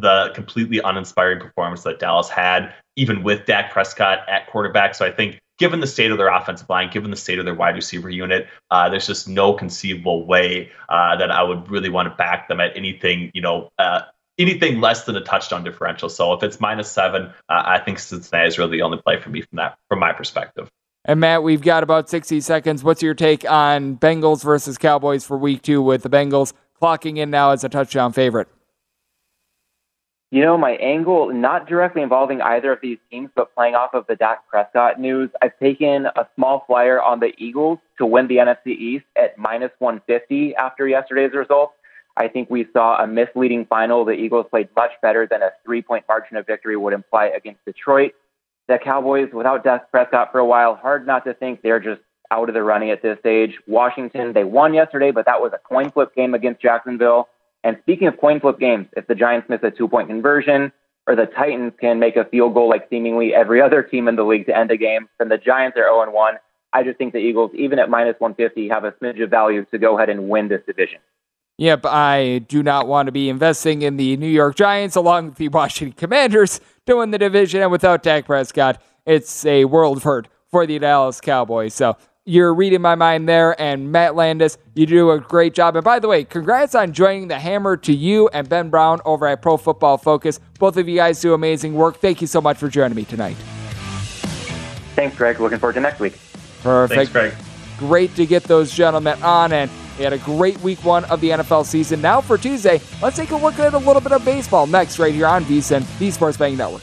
the 0.00 0.32
completely 0.34 0.78
uninspiring 0.78 1.40
performance 1.40 1.82
that 1.82 1.98
Dallas 1.98 2.28
had, 2.28 2.72
even 2.96 3.22
with 3.22 3.46
Dak 3.46 3.72
Prescott 3.72 4.28
at 4.28 4.48
quarterback. 4.48 4.94
So 4.94 5.04
I 5.04 5.10
think, 5.10 5.40
given 5.58 5.80
the 5.80 5.86
state 5.86 6.10
of 6.10 6.18
their 6.18 6.28
offensive 6.28 6.68
line, 6.68 6.90
given 6.90 7.10
the 7.10 7.16
state 7.16 7.38
of 7.38 7.44
their 7.44 7.54
wide 7.54 7.74
receiver 7.74 8.10
unit, 8.10 8.48
uh, 8.70 8.88
there's 8.88 9.06
just 9.06 9.28
no 9.28 9.52
conceivable 9.52 10.26
way 10.26 10.70
uh, 10.88 11.16
that 11.16 11.30
I 11.30 11.42
would 11.42 11.70
really 11.70 11.88
want 11.88 12.08
to 12.08 12.14
back 12.14 12.48
them 12.48 12.60
at 12.60 12.76
anything, 12.76 13.30
you 13.34 13.42
know. 13.42 13.70
Uh, 13.78 14.02
anything 14.38 14.80
less 14.80 15.04
than 15.04 15.14
a 15.14 15.20
touchdown 15.20 15.62
differential. 15.62 16.08
So 16.08 16.32
if 16.32 16.42
it's 16.42 16.58
minus 16.58 16.90
seven, 16.90 17.26
uh, 17.48 17.62
I 17.66 17.78
think 17.78 17.98
Cincinnati 17.98 18.48
is 18.48 18.58
really 18.58 18.78
the 18.78 18.82
only 18.82 18.98
play 18.98 19.20
for 19.20 19.28
me 19.28 19.42
from 19.42 19.56
that, 19.56 19.78
from 19.88 20.00
my 20.00 20.12
perspective. 20.12 20.70
And 21.04 21.20
Matt, 21.20 21.42
we've 21.42 21.62
got 21.62 21.82
about 21.82 22.08
60 22.08 22.40
seconds. 22.40 22.82
What's 22.82 23.02
your 23.02 23.14
take 23.14 23.48
on 23.48 23.98
Bengals 23.98 24.42
versus 24.42 24.78
Cowboys 24.78 25.24
for 25.24 25.36
week 25.36 25.62
two 25.62 25.82
with 25.82 26.02
the 26.02 26.10
Bengals 26.10 26.52
clocking 26.80 27.18
in 27.18 27.30
now 27.30 27.50
as 27.50 27.62
a 27.62 27.68
touchdown 27.68 28.12
favorite? 28.12 28.48
You 30.32 30.40
know, 30.40 30.56
my 30.56 30.76
angle, 30.76 31.30
not 31.30 31.68
directly 31.68 32.00
involving 32.00 32.40
either 32.40 32.72
of 32.72 32.78
these 32.80 32.96
teams, 33.10 33.28
but 33.36 33.54
playing 33.54 33.74
off 33.74 33.92
of 33.92 34.06
the 34.06 34.16
Dak 34.16 34.48
Prescott 34.48 34.98
news, 34.98 35.28
I've 35.42 35.58
taken 35.58 36.06
a 36.06 36.26
small 36.34 36.64
flyer 36.66 37.02
on 37.02 37.20
the 37.20 37.34
Eagles 37.36 37.80
to 37.98 38.06
win 38.06 38.28
the 38.28 38.36
NFC 38.36 38.68
East 38.68 39.04
at 39.14 39.36
minus 39.36 39.72
150 39.78 40.54
after 40.54 40.88
yesterday's 40.88 41.34
results. 41.34 41.74
I 42.16 42.28
think 42.28 42.48
we 42.48 42.66
saw 42.72 42.96
a 42.96 43.06
misleading 43.06 43.66
final. 43.66 44.06
The 44.06 44.12
Eagles 44.12 44.46
played 44.50 44.70
much 44.74 44.92
better 45.02 45.26
than 45.30 45.42
a 45.42 45.50
three 45.66 45.82
point 45.82 46.06
margin 46.08 46.38
of 46.38 46.46
victory 46.46 46.78
would 46.78 46.94
imply 46.94 47.26
against 47.26 47.62
Detroit. 47.66 48.12
The 48.68 48.78
Cowboys, 48.82 49.28
without 49.34 49.64
Dak 49.64 49.90
Prescott 49.90 50.32
for 50.32 50.38
a 50.38 50.46
while, 50.46 50.76
hard 50.76 51.06
not 51.06 51.26
to 51.26 51.34
think 51.34 51.60
they're 51.60 51.78
just 51.78 52.00
out 52.30 52.48
of 52.48 52.54
the 52.54 52.62
running 52.62 52.90
at 52.90 53.02
this 53.02 53.18
stage. 53.18 53.58
Washington, 53.66 54.32
they 54.32 54.44
won 54.44 54.72
yesterday, 54.72 55.10
but 55.10 55.26
that 55.26 55.42
was 55.42 55.52
a 55.52 55.58
coin 55.58 55.90
flip 55.90 56.14
game 56.14 56.32
against 56.32 56.62
Jacksonville. 56.62 57.28
And 57.64 57.76
speaking 57.82 58.08
of 58.08 58.18
coin 58.18 58.40
flip 58.40 58.58
games, 58.58 58.88
if 58.96 59.06
the 59.06 59.14
Giants 59.14 59.48
miss 59.48 59.60
a 59.62 59.70
two 59.70 59.88
point 59.88 60.08
conversion 60.08 60.72
or 61.06 61.16
the 61.16 61.26
Titans 61.26 61.72
can 61.80 61.98
make 61.98 62.16
a 62.16 62.24
field 62.24 62.54
goal 62.54 62.68
like 62.68 62.88
seemingly 62.90 63.34
every 63.34 63.60
other 63.60 63.82
team 63.82 64.08
in 64.08 64.16
the 64.16 64.24
league 64.24 64.46
to 64.46 64.56
end 64.56 64.70
a 64.70 64.76
game, 64.76 65.08
then 65.18 65.28
the 65.28 65.38
Giants 65.38 65.76
are 65.76 65.84
0 65.84 66.10
1. 66.12 66.34
I 66.72 66.82
just 66.82 66.98
think 66.98 67.12
the 67.12 67.18
Eagles, 67.18 67.50
even 67.54 67.78
at 67.78 67.90
minus 67.90 68.16
150, 68.18 68.68
have 68.68 68.84
a 68.84 68.92
smidge 68.92 69.22
of 69.22 69.30
value 69.30 69.64
to 69.70 69.78
go 69.78 69.96
ahead 69.96 70.08
and 70.08 70.28
win 70.28 70.48
this 70.48 70.62
division. 70.66 71.00
Yep, 71.58 71.84
I 71.84 72.44
do 72.48 72.62
not 72.62 72.88
want 72.88 73.06
to 73.06 73.12
be 73.12 73.28
investing 73.28 73.82
in 73.82 73.96
the 73.96 74.16
New 74.16 74.26
York 74.26 74.56
Giants 74.56 74.96
along 74.96 75.26
with 75.26 75.34
the 75.36 75.48
Washington 75.48 75.94
Commanders 75.96 76.60
to 76.86 76.96
win 76.96 77.10
the 77.10 77.18
division. 77.18 77.60
And 77.60 77.70
without 77.70 78.02
Dak 78.02 78.24
Prescott, 78.24 78.82
it's 79.04 79.44
a 79.44 79.66
world 79.66 79.98
of 79.98 80.02
hurt 80.02 80.28
for 80.50 80.66
the 80.66 80.78
Dallas 80.78 81.20
Cowboys. 81.20 81.74
So 81.74 81.96
you're 82.24 82.54
reading 82.54 82.80
my 82.80 82.94
mind 82.94 83.28
there. 83.28 83.60
And 83.60 83.90
Matt 83.90 84.14
Landis, 84.14 84.58
you 84.74 84.86
do 84.86 85.10
a 85.10 85.18
great 85.18 85.54
job. 85.54 85.76
And 85.76 85.84
by 85.84 85.98
the 85.98 86.08
way, 86.08 86.24
congrats 86.24 86.74
on 86.74 86.92
joining 86.92 87.28
the 87.28 87.38
Hammer 87.38 87.76
to 87.78 87.92
you 87.92 88.28
and 88.28 88.48
Ben 88.48 88.70
Brown 88.70 89.00
over 89.04 89.26
at 89.26 89.42
Pro 89.42 89.56
Football 89.56 89.98
Focus. 89.98 90.40
Both 90.58 90.76
of 90.76 90.88
you 90.88 90.96
guys 90.96 91.20
do 91.20 91.34
amazing 91.34 91.74
work. 91.74 91.96
Thank 91.98 92.20
you 92.20 92.26
so 92.26 92.40
much 92.40 92.58
for 92.58 92.68
joining 92.68 92.96
me 92.96 93.04
tonight. 93.04 93.36
Thanks, 94.94 95.16
Greg. 95.16 95.40
Looking 95.40 95.58
forward 95.58 95.74
to 95.74 95.80
next 95.80 96.00
week. 96.00 96.18
Perfect. 96.62 96.96
Thanks, 96.96 97.12
Greg. 97.12 97.34
Great 97.78 98.14
to 98.14 98.26
get 98.26 98.44
those 98.44 98.72
gentlemen 98.72 99.20
on. 99.22 99.52
And 99.52 99.70
we 99.98 100.04
had 100.04 100.12
a 100.12 100.18
great 100.18 100.60
week 100.60 100.84
one 100.84 101.04
of 101.06 101.20
the 101.20 101.30
NFL 101.30 101.66
season. 101.66 102.00
Now 102.00 102.20
for 102.20 102.38
Tuesday, 102.38 102.80
let's 103.02 103.16
take 103.16 103.30
a 103.30 103.36
look 103.36 103.58
at 103.58 103.74
a 103.74 103.78
little 103.78 104.00
bit 104.00 104.12
of 104.12 104.24
baseball 104.24 104.66
next, 104.66 104.98
right 104.98 105.12
here 105.12 105.26
on 105.26 105.44
VSIN, 105.44 105.98
the 105.98 106.10
Sports 106.10 106.36
Betting 106.36 106.56
Network. 106.56 106.82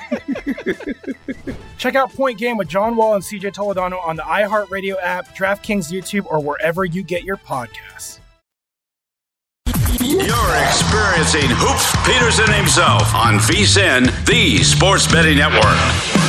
Check 1.77 1.95
out 1.95 2.11
Point 2.13 2.37
Game 2.37 2.57
with 2.57 2.67
John 2.67 2.95
Wall 2.95 3.15
and 3.15 3.23
CJ 3.23 3.53
Toledano 3.53 4.03
on 4.05 4.15
the 4.15 4.23
iHeartRadio 4.23 4.95
app, 5.01 5.35
DraftKings 5.35 5.91
YouTube, 5.91 6.25
or 6.25 6.41
wherever 6.41 6.85
you 6.85 7.03
get 7.03 7.23
your 7.23 7.37
podcasts. 7.37 8.19
You're 9.99 10.55
experiencing 10.65 11.49
Hoops 11.49 11.95
Peterson 12.05 12.53
himself 12.53 13.13
on 13.15 13.35
VSIN, 13.35 14.25
the 14.25 14.63
Sports 14.63 15.11
Betting 15.11 15.37
Network. 15.37 16.20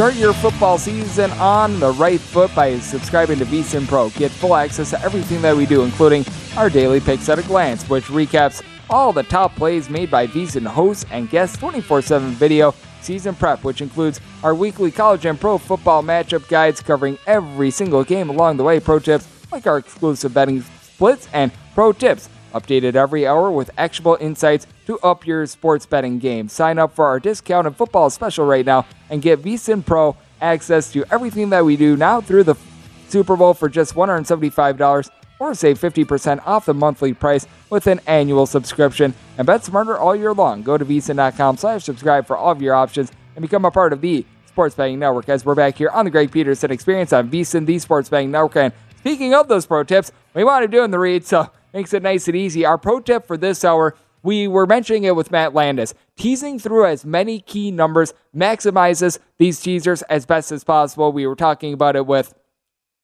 Start 0.00 0.14
your 0.14 0.32
football 0.32 0.78
season 0.78 1.30
on 1.32 1.78
the 1.78 1.92
right 1.92 2.18
foot 2.18 2.50
by 2.54 2.78
subscribing 2.78 3.38
to 3.38 3.44
VSIN 3.44 3.86
Pro. 3.86 4.08
Get 4.08 4.30
full 4.30 4.56
access 4.56 4.88
to 4.88 5.02
everything 5.02 5.42
that 5.42 5.54
we 5.54 5.66
do, 5.66 5.82
including 5.82 6.24
our 6.56 6.70
daily 6.70 7.00
picks 7.00 7.28
at 7.28 7.38
a 7.38 7.42
glance, 7.42 7.86
which 7.86 8.04
recaps 8.04 8.62
all 8.88 9.12
the 9.12 9.22
top 9.22 9.54
plays 9.56 9.90
made 9.90 10.10
by 10.10 10.26
VSIN 10.26 10.66
hosts 10.66 11.04
and 11.10 11.28
guests 11.28 11.58
24 11.58 12.00
7 12.00 12.30
video, 12.30 12.74
season 13.02 13.34
prep, 13.34 13.62
which 13.62 13.82
includes 13.82 14.22
our 14.42 14.54
weekly 14.54 14.90
college 14.90 15.26
and 15.26 15.38
pro 15.38 15.58
football 15.58 16.02
matchup 16.02 16.48
guides 16.48 16.80
covering 16.80 17.18
every 17.26 17.70
single 17.70 18.02
game 18.02 18.30
along 18.30 18.56
the 18.56 18.64
way, 18.64 18.80
pro 18.80 18.98
tips 18.98 19.28
like 19.52 19.66
our 19.66 19.76
exclusive 19.76 20.32
betting 20.32 20.62
splits 20.62 21.28
and 21.34 21.52
pro 21.74 21.92
tips 21.92 22.30
updated 22.52 22.94
every 22.94 23.26
hour 23.26 23.50
with 23.50 23.70
actionable 23.78 24.16
insights 24.20 24.66
to 24.86 24.98
up 25.00 25.26
your 25.26 25.46
sports 25.46 25.86
betting 25.86 26.18
game. 26.18 26.48
Sign 26.48 26.78
up 26.78 26.94
for 26.94 27.06
our 27.06 27.20
discounted 27.20 27.76
football 27.76 28.10
special 28.10 28.46
right 28.46 28.66
now 28.66 28.86
and 29.08 29.22
get 29.22 29.42
VSIN 29.42 29.84
Pro 29.84 30.16
access 30.40 30.92
to 30.92 31.04
everything 31.12 31.50
that 31.50 31.64
we 31.64 31.76
do 31.76 31.96
now 31.96 32.20
through 32.20 32.44
the 32.44 32.56
Super 33.08 33.36
Bowl 33.36 33.54
for 33.54 33.68
just 33.68 33.94
$175 33.94 35.10
or 35.38 35.54
save 35.54 35.78
50% 35.78 36.46
off 36.46 36.66
the 36.66 36.74
monthly 36.74 37.14
price 37.14 37.46
with 37.70 37.86
an 37.86 38.00
annual 38.06 38.46
subscription. 38.46 39.14
And 39.38 39.46
bet 39.46 39.64
smarter 39.64 39.98
all 39.98 40.14
year 40.14 40.34
long. 40.34 40.62
Go 40.62 40.78
to 40.78 40.84
VSIN.com 40.84 41.56
slash 41.56 41.84
subscribe 41.84 42.26
for 42.26 42.36
all 42.36 42.52
of 42.52 42.62
your 42.62 42.74
options 42.74 43.10
and 43.34 43.42
become 43.42 43.64
a 43.64 43.70
part 43.70 43.92
of 43.92 44.00
the 44.00 44.24
Sports 44.46 44.74
Betting 44.74 44.98
Network 44.98 45.28
as 45.28 45.44
we're 45.44 45.54
back 45.54 45.78
here 45.78 45.88
on 45.88 46.04
the 46.04 46.10
Greg 46.10 46.30
Peterson 46.30 46.70
Experience 46.70 47.12
on 47.12 47.30
VSIN, 47.30 47.66
the 47.66 47.78
Sports 47.78 48.08
Betting 48.08 48.30
Network. 48.30 48.56
And 48.56 48.72
speaking 48.98 49.34
of 49.34 49.48
those 49.48 49.64
pro 49.64 49.82
tips, 49.82 50.12
we 50.34 50.44
want 50.44 50.62
to 50.62 50.68
do 50.68 50.84
in 50.84 50.90
the 50.90 50.98
read, 50.98 51.24
so 51.24 51.50
makes 51.72 51.92
it 51.94 52.02
nice 52.02 52.28
and 52.28 52.36
easy. 52.36 52.64
Our 52.64 52.78
pro 52.78 53.00
tip 53.00 53.26
for 53.26 53.36
this 53.36 53.64
hour, 53.64 53.96
we 54.22 54.48
were 54.48 54.66
mentioning 54.66 55.04
it 55.04 55.16
with 55.16 55.30
Matt 55.30 55.54
Landis. 55.54 55.94
Teasing 56.16 56.58
through 56.58 56.86
as 56.86 57.04
many 57.04 57.40
key 57.40 57.70
numbers 57.70 58.12
maximizes 58.36 59.18
these 59.38 59.60
teasers 59.60 60.02
as 60.02 60.26
best 60.26 60.52
as 60.52 60.64
possible. 60.64 61.12
We 61.12 61.26
were 61.26 61.36
talking 61.36 61.72
about 61.72 61.96
it 61.96 62.06
with 62.06 62.34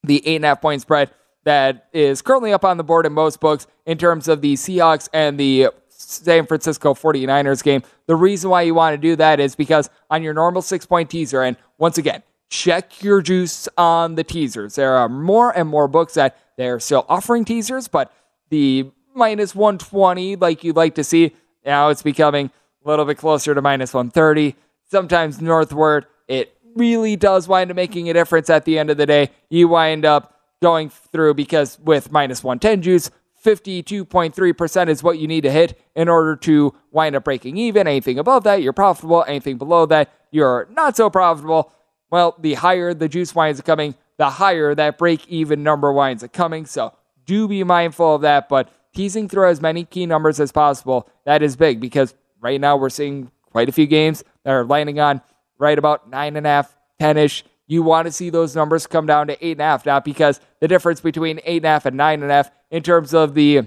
the 0.03 0.27
eight 0.27 0.37
and 0.37 0.45
a 0.45 0.49
half 0.49 0.61
point 0.61 0.83
spread 0.83 1.11
that 1.45 1.89
is 1.93 2.23
currently 2.23 2.53
up 2.53 2.65
on 2.65 2.77
the 2.77 2.85
board 2.85 3.07
in 3.07 3.13
most 3.13 3.41
books 3.41 3.67
in 3.87 3.99
terms 3.99 4.29
of 4.29 4.41
the 4.41 4.55
Seahawks 4.55 5.09
and 5.13 5.39
the 5.39 5.69
San 5.89 6.45
Francisco 6.47 6.93
49ers 6.93 7.63
game. 7.63 7.83
The 8.07 8.17
reason 8.17 8.51
why 8.51 8.63
you 8.63 8.75
want 8.75 8.95
to 8.95 8.99
do 8.99 9.17
that 9.17 9.41
is 9.41 9.55
because 9.55 9.89
on 10.11 10.23
your 10.23 10.35
normal 10.35 10.61
six 10.61 10.85
point 10.85 11.09
teaser, 11.09 11.43
and 11.43 11.57
once 11.79 11.99
again, 11.99 12.23
check 12.49 13.03
your 13.03 13.23
juice 13.23 13.69
on 13.79 14.17
the 14.17 14.25
teasers. 14.25 14.75
There 14.75 14.97
are 14.97 15.09
more 15.09 15.57
and 15.57 15.69
more 15.69 15.89
books 15.89 16.15
that 16.15 16.37
they're 16.57 16.81
still 16.81 17.07
offering 17.09 17.45
teasers, 17.45 17.89
but 17.89 18.13
the 18.51 18.91
minus 19.15 19.55
120, 19.55 20.37
like 20.37 20.65
you'd 20.65 20.77
like 20.77 20.95
to 20.97 21.05
see, 21.05 21.35
now 21.65 21.89
it's 21.89 22.03
becoming 22.03 22.51
a 22.85 22.89
little 22.89 23.05
bit 23.05 23.19
closer 23.19 23.55
to 23.55 23.63
minus 23.63 23.93
130. 23.93 24.55
Sometimes 24.91 25.41
northward, 25.41 26.07
it 26.29 26.57
really 26.75 27.17
does 27.17 27.49
wind 27.49 27.71
up 27.71 27.77
making 27.77 28.09
a 28.09 28.13
difference 28.13 28.51
at 28.51 28.65
the 28.65 28.79
end 28.79 28.91
of 28.91 28.97
the 28.97 29.07
day. 29.07 29.31
You 29.49 29.69
wind 29.69 30.05
up 30.05 30.41
going 30.63 30.91
through 30.91 31.35
because 31.35 31.79
with 31.81 32.13
minus 32.13 32.45
110 32.45 32.83
juice, 32.83 33.11
52.3% 33.45 34.89
is 34.89 35.03
what 35.03 35.19
you 35.19 35.29
need 35.29 35.43
to 35.43 35.51
hit 35.51 35.81
in 35.95 36.09
order 36.09 36.35
to 36.37 36.75
wind 36.91 37.15
up 37.15 37.25
breaking 37.25 37.57
even. 37.57 37.87
Anything 37.87 38.19
above 38.19 38.45
that, 38.45 38.63
you're 38.63 38.73
profitable. 38.73 39.25
Anything 39.27 39.57
below 39.57 39.87
that, 39.87 40.13
you're 40.31 40.69
not 40.73 40.97
so 40.97 41.09
profitable. 41.11 41.73
Well, 42.11 42.37
the 42.39 42.55
higher 42.55 42.93
the 42.93 43.09
juice 43.09 43.35
winds 43.35 43.61
up 43.61 43.67
coming, 43.67 43.95
the 44.17 44.31
higher 44.31 44.75
that 44.75 44.99
break 44.99 45.27
even 45.29 45.63
number 45.63 45.93
winds 45.93 46.25
up 46.25 46.33
coming. 46.33 46.67
So 46.67 46.93
do 47.27 47.49
be 47.49 47.65
mindful 47.65 48.15
of 48.15 48.23
that, 48.23 48.49
but 48.49 48.71
teasing 48.95 49.29
through 49.29 49.49
as 49.49 49.61
many 49.61 49.85
key 49.85 50.07
numbers 50.07 50.41
as 50.41 50.53
possible, 50.53 51.09
that 51.25 51.43
is 51.43 51.57
big 51.57 51.81
because 51.81 52.15
right 52.41 52.61
now 52.61 52.77
we're 52.77 52.89
seeing 52.89 53.31
quite 53.51 53.69
a 53.69 53.73
few 53.73 53.87
games 53.87 54.25
that 54.45 54.51
are 54.51 54.65
landing 54.65 55.01
on 55.01 55.21
right 55.59 55.79
about 55.79 56.09
nine 56.09 56.37
and 56.37 56.47
a 56.47 56.51
half, 56.51 56.77
10 56.99 57.17
ish. 57.17 57.45
You 57.67 57.83
want 57.83 58.07
to 58.07 58.13
see 58.13 58.31
those 58.31 58.55
numbers 58.55 58.87
come 58.87 59.07
down 59.07 59.27
to 59.27 59.45
eight 59.45 59.53
and 59.53 59.61
a 59.61 59.65
half, 59.65 59.85
not 59.85 60.05
because 60.05 60.41
the 60.61 60.69
difference 60.69 61.01
between 61.01 61.41
eight 61.45 61.59
and 61.59 61.67
a 61.67 61.69
half 61.69 61.87
and 61.87 61.97
nine 61.97 62.23
and 62.23 62.31
a 62.31 62.35
half 62.35 62.51
in 62.71 62.83
terms 62.83 63.13
of 63.13 63.35
the 63.35 63.63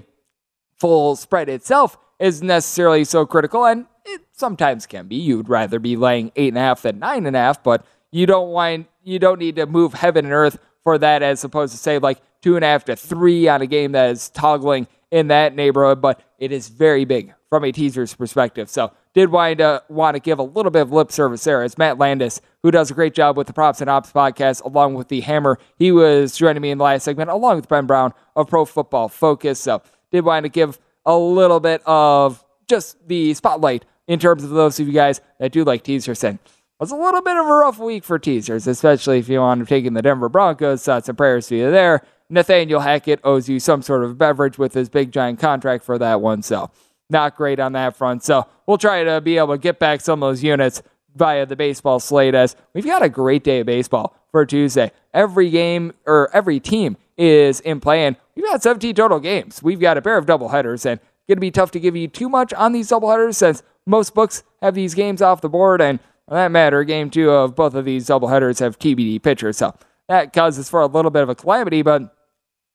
full 0.78 1.16
spread 1.16 1.48
itself 1.48 1.98
is 2.18 2.42
necessarily 2.42 3.04
so 3.04 3.26
critical, 3.26 3.66
and 3.66 3.86
it 4.04 4.22
sometimes 4.32 4.86
can 4.86 5.06
be. 5.06 5.16
You'd 5.16 5.48
rather 5.48 5.78
be 5.78 5.96
laying 5.96 6.32
eight 6.36 6.48
and 6.48 6.58
a 6.58 6.62
half 6.62 6.82
than 6.82 6.98
nine 6.98 7.26
and 7.26 7.36
a 7.36 7.38
half, 7.38 7.62
but 7.62 7.84
you 8.10 8.26
don't 8.26 8.50
want 8.50 8.86
you 9.02 9.18
don't 9.18 9.38
need 9.38 9.56
to 9.56 9.66
move 9.66 9.94
heaven 9.94 10.24
and 10.24 10.34
earth 10.34 10.58
for 10.82 10.98
that 10.98 11.22
as 11.22 11.42
opposed 11.44 11.72
to 11.72 11.78
say 11.78 11.98
like 11.98 12.20
two 12.42 12.56
and 12.56 12.64
a 12.64 12.68
half 12.68 12.84
to 12.86 12.96
three 12.96 13.48
on 13.48 13.62
a 13.62 13.66
game 13.66 13.92
that 13.92 14.10
is 14.10 14.30
toggling 14.30 14.86
in 15.10 15.28
that 15.28 15.54
neighborhood, 15.54 16.00
but 16.00 16.22
it 16.38 16.52
is 16.52 16.68
very 16.68 17.04
big 17.04 17.34
from 17.48 17.64
a 17.64 17.72
teaser's 17.72 18.14
perspective. 18.14 18.70
So 18.70 18.92
did 19.12 19.30
wind 19.30 19.60
up 19.60 19.90
want 19.90 20.14
to 20.14 20.20
give 20.20 20.38
a 20.38 20.42
little 20.44 20.70
bit 20.70 20.82
of 20.82 20.92
lip 20.92 21.10
service 21.10 21.42
there. 21.42 21.64
It's 21.64 21.76
Matt 21.76 21.98
Landis, 21.98 22.40
who 22.62 22.70
does 22.70 22.90
a 22.90 22.94
great 22.94 23.12
job 23.12 23.36
with 23.36 23.48
the 23.48 23.52
Props 23.52 23.80
and 23.80 23.90
Ops 23.90 24.12
podcast, 24.12 24.62
along 24.64 24.94
with 24.94 25.08
the 25.08 25.20
Hammer. 25.20 25.58
He 25.76 25.90
was 25.90 26.36
joining 26.36 26.62
me 26.62 26.70
in 26.70 26.78
the 26.78 26.84
last 26.84 27.04
segment, 27.04 27.28
along 27.30 27.56
with 27.56 27.68
Ben 27.68 27.86
Brown 27.86 28.14
of 28.36 28.48
Pro 28.48 28.64
Football 28.64 29.08
Focus. 29.08 29.58
So 29.58 29.82
did 30.12 30.24
wind 30.24 30.46
up 30.46 30.52
give 30.52 30.78
a 31.04 31.16
little 31.16 31.58
bit 31.58 31.82
of 31.86 32.44
just 32.68 32.96
the 33.08 33.34
spotlight 33.34 33.84
in 34.06 34.20
terms 34.20 34.44
of 34.44 34.50
those 34.50 34.78
of 34.78 34.86
you 34.86 34.92
guys 34.92 35.20
that 35.40 35.50
do 35.50 35.64
like 35.64 35.82
teasers. 35.82 36.22
And 36.22 36.38
it 36.38 36.50
was 36.78 36.92
a 36.92 36.96
little 36.96 37.20
bit 37.20 37.36
of 37.36 37.46
a 37.46 37.52
rough 37.52 37.78
week 37.78 38.04
for 38.04 38.18
teasers, 38.18 38.68
especially 38.68 39.18
if 39.18 39.28
you 39.28 39.40
want 39.40 39.60
to 39.60 39.66
take 39.66 39.84
in 39.84 39.94
the 39.94 40.02
Denver 40.02 40.28
Broncos. 40.28 40.84
Thoughts 40.84 41.08
and 41.08 41.18
prayers 41.18 41.48
to 41.48 41.56
you 41.56 41.70
there. 41.70 42.02
Nathaniel 42.30 42.80
Hackett 42.80 43.20
owes 43.24 43.48
you 43.48 43.60
some 43.60 43.82
sort 43.82 44.04
of 44.04 44.16
beverage 44.16 44.56
with 44.56 44.72
his 44.72 44.88
big 44.88 45.12
giant 45.12 45.40
contract 45.40 45.84
for 45.84 45.98
that 45.98 46.20
one. 46.20 46.42
So 46.42 46.70
not 47.10 47.36
great 47.36 47.58
on 47.58 47.72
that 47.72 47.96
front. 47.96 48.22
So 48.22 48.46
we'll 48.66 48.78
try 48.78 49.04
to 49.04 49.20
be 49.20 49.36
able 49.36 49.54
to 49.54 49.58
get 49.58 49.78
back 49.78 50.00
some 50.00 50.22
of 50.22 50.28
those 50.28 50.42
units 50.42 50.82
via 51.16 51.44
the 51.44 51.56
baseball 51.56 51.98
slate 51.98 52.34
as 52.34 52.54
we've 52.72 52.86
got 52.86 53.02
a 53.02 53.08
great 53.08 53.42
day 53.42 53.60
of 53.60 53.66
baseball 53.66 54.16
for 54.30 54.46
Tuesday. 54.46 54.92
Every 55.12 55.50
game 55.50 55.92
or 56.06 56.30
every 56.32 56.60
team 56.60 56.96
is 57.18 57.60
in 57.60 57.80
play, 57.80 58.06
and 58.06 58.16
we've 58.34 58.44
got 58.44 58.62
17 58.62 58.94
total 58.94 59.18
games. 59.18 59.62
We've 59.62 59.80
got 59.80 59.98
a 59.98 60.02
pair 60.02 60.16
of 60.16 60.26
doubleheaders, 60.26 60.86
and 60.86 61.00
it's 61.00 61.26
going 61.28 61.36
to 61.36 61.40
be 61.40 61.50
tough 61.50 61.72
to 61.72 61.80
give 61.80 61.96
you 61.96 62.06
too 62.06 62.28
much 62.28 62.54
on 62.54 62.72
these 62.72 62.88
doubleheaders 62.88 63.34
since 63.34 63.62
most 63.86 64.14
books 64.14 64.44
have 64.62 64.74
these 64.74 64.94
games 64.94 65.20
off 65.20 65.40
the 65.40 65.48
board, 65.48 65.82
and 65.82 65.98
for 66.28 66.34
that 66.34 66.52
matter, 66.52 66.84
game 66.84 67.10
two 67.10 67.30
of 67.30 67.56
both 67.56 67.74
of 67.74 67.84
these 67.84 68.06
doubleheaders 68.06 68.60
have 68.60 68.78
TBD 68.78 69.20
pitchers. 69.20 69.56
So 69.56 69.74
that 70.08 70.32
causes 70.32 70.70
for 70.70 70.80
a 70.80 70.86
little 70.86 71.10
bit 71.10 71.24
of 71.24 71.28
a 71.28 71.34
calamity, 71.34 71.82
but 71.82 72.14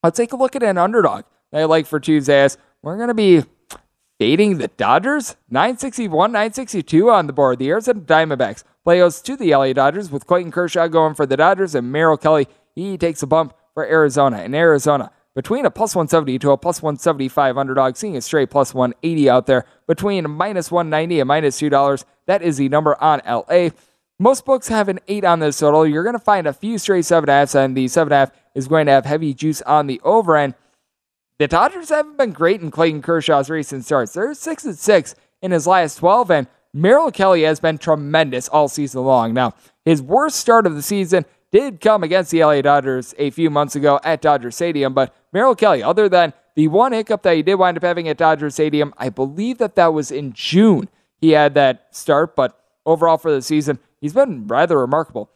let's 0.06 0.18
take 0.18 0.34
a 0.34 0.38
look 0.38 0.56
at 0.56 0.64
an 0.64 0.78
underdog 0.78 1.26
I 1.54 1.64
like 1.66 1.86
for 1.86 2.00
Tuesdays. 2.00 2.58
We're 2.82 2.98
going 2.98 3.08
to 3.08 3.14
be 3.14 3.44
fading 4.20 4.58
the 4.58 4.68
Dodgers. 4.68 5.36
961, 5.50 6.32
962 6.32 7.10
on 7.10 7.28
the 7.28 7.34
board. 7.34 7.60
The 7.60 7.70
Arizona 7.70 8.02
Diamondbacks 8.02 8.64
play 8.84 9.00
host 9.00 9.26
to 9.26 9.36
the 9.36 9.56
LA 9.56 9.74
Dodgers 9.74 10.12
with 10.12 10.28
Clayton 10.28 10.52
Kershaw 10.52 10.88
going 10.88 11.16
for 11.16 11.26
the 11.26 11.38
Dodgers 11.38 11.76
and 11.76 11.92
Merrill 11.92 12.18
Kelly. 12.18 12.48
He 12.76 12.98
takes 12.98 13.24
a 13.24 13.28
bump 13.28 13.54
for 13.74 13.86
Arizona. 13.86 14.38
And 14.38 14.54
Arizona, 14.54 15.12
between 15.34 15.66
a 15.66 15.72
plus 15.72 15.96
170 15.96 16.40
to 16.40 16.52
a 16.52 16.58
plus 16.58 16.82
175 16.82 17.58
underdog, 17.58 17.96
seeing 17.96 18.18
a 18.18 18.22
straight 18.22 18.50
plus 18.50 18.74
180 18.74 19.30
out 19.30 19.48
there, 19.48 19.66
between 19.88 20.30
minus 20.30 20.72
190 20.72 21.20
and 21.20 21.28
minus 21.28 21.60
$2. 21.60 22.06
That 22.28 22.42
is 22.42 22.58
the 22.58 22.70
number 22.70 23.02
on 23.02 23.22
LA. 23.26 23.70
Most 24.20 24.46
books 24.46 24.68
have 24.70 24.88
an 24.88 25.00
8 25.08 25.26
on 25.26 25.40
this 25.40 25.60
total. 25.60 25.86
You're 25.86 26.04
going 26.04 26.14
to 26.14 26.20
find 26.20 26.48
a 26.48 26.54
few 26.54 26.78
straight 26.78 27.04
7.5s, 27.04 27.56
and 27.56 27.76
the 27.76 27.86
7.5 27.86 28.32
is 28.56 28.68
going 28.68 28.88
to 28.88 28.92
have 28.94 29.06
heavy 29.06 29.34
juice 29.34 29.62
on 29.64 29.88
the 29.88 30.02
over 30.04 30.36
end. 30.36 30.56
The 31.38 31.48
Dodgers 31.48 31.90
haven't 31.90 32.18
been 32.18 32.32
great 32.32 32.62
in 32.62 32.72
Clayton 32.72 33.02
Kershaw's 33.02 33.50
recent 33.50 33.86
starts. 33.86 34.14
They're 34.14 34.34
6 34.34 34.66
and 34.66 34.78
6 34.78 35.16
in 35.42 35.52
his 35.52 35.68
last 35.68 35.98
12, 35.98 36.32
and 36.32 36.48
Merrill 36.74 37.12
Kelly 37.12 37.44
has 37.44 37.60
been 37.60 37.78
tremendous 37.78 38.48
all 38.48 38.70
season 38.70 39.04
long. 39.04 39.34
Now, 39.34 39.54
his 39.84 40.02
worst 40.02 40.38
start 40.38 40.66
of 40.66 40.76
the 40.76 40.82
season 40.82 41.26
did 41.52 41.80
come 41.80 42.04
against 42.04 42.32
the 42.32 42.44
LA 42.44 42.62
Dodgers 42.62 43.14
a 43.18 43.30
few 43.30 43.50
months 43.50 43.76
ago 43.76 44.00
at 44.04 44.22
Dodger 44.22 44.52
Stadium, 44.52 44.94
but 44.94 45.16
Merrill 45.32 45.56
Kelly, 45.56 45.84
other 45.84 46.10
than 46.10 46.34
the 46.56 46.68
one 46.70 46.94
hiccup 46.94 47.22
that 47.24 47.36
he 47.36 47.44
did 47.44 47.56
wind 47.56 47.78
up 47.78 47.84
having 47.84 48.08
at 48.08 48.18
Dodger 48.18 48.50
Stadium, 48.50 48.94
I 48.98 49.10
believe 49.10 49.58
that 49.58 49.76
that 49.76 49.94
was 49.94 50.12
in 50.12 50.34
June. 50.34 50.90
He 51.20 51.32
had 51.32 51.54
that 51.56 51.88
start, 51.92 52.36
but 52.36 52.60
overall 52.86 53.18
for 53.18 53.32
the 53.32 53.42
season, 53.42 53.80
he's 54.00 54.14
been 54.14 54.48
rather 54.48 54.80
remarkable. 54.80 55.30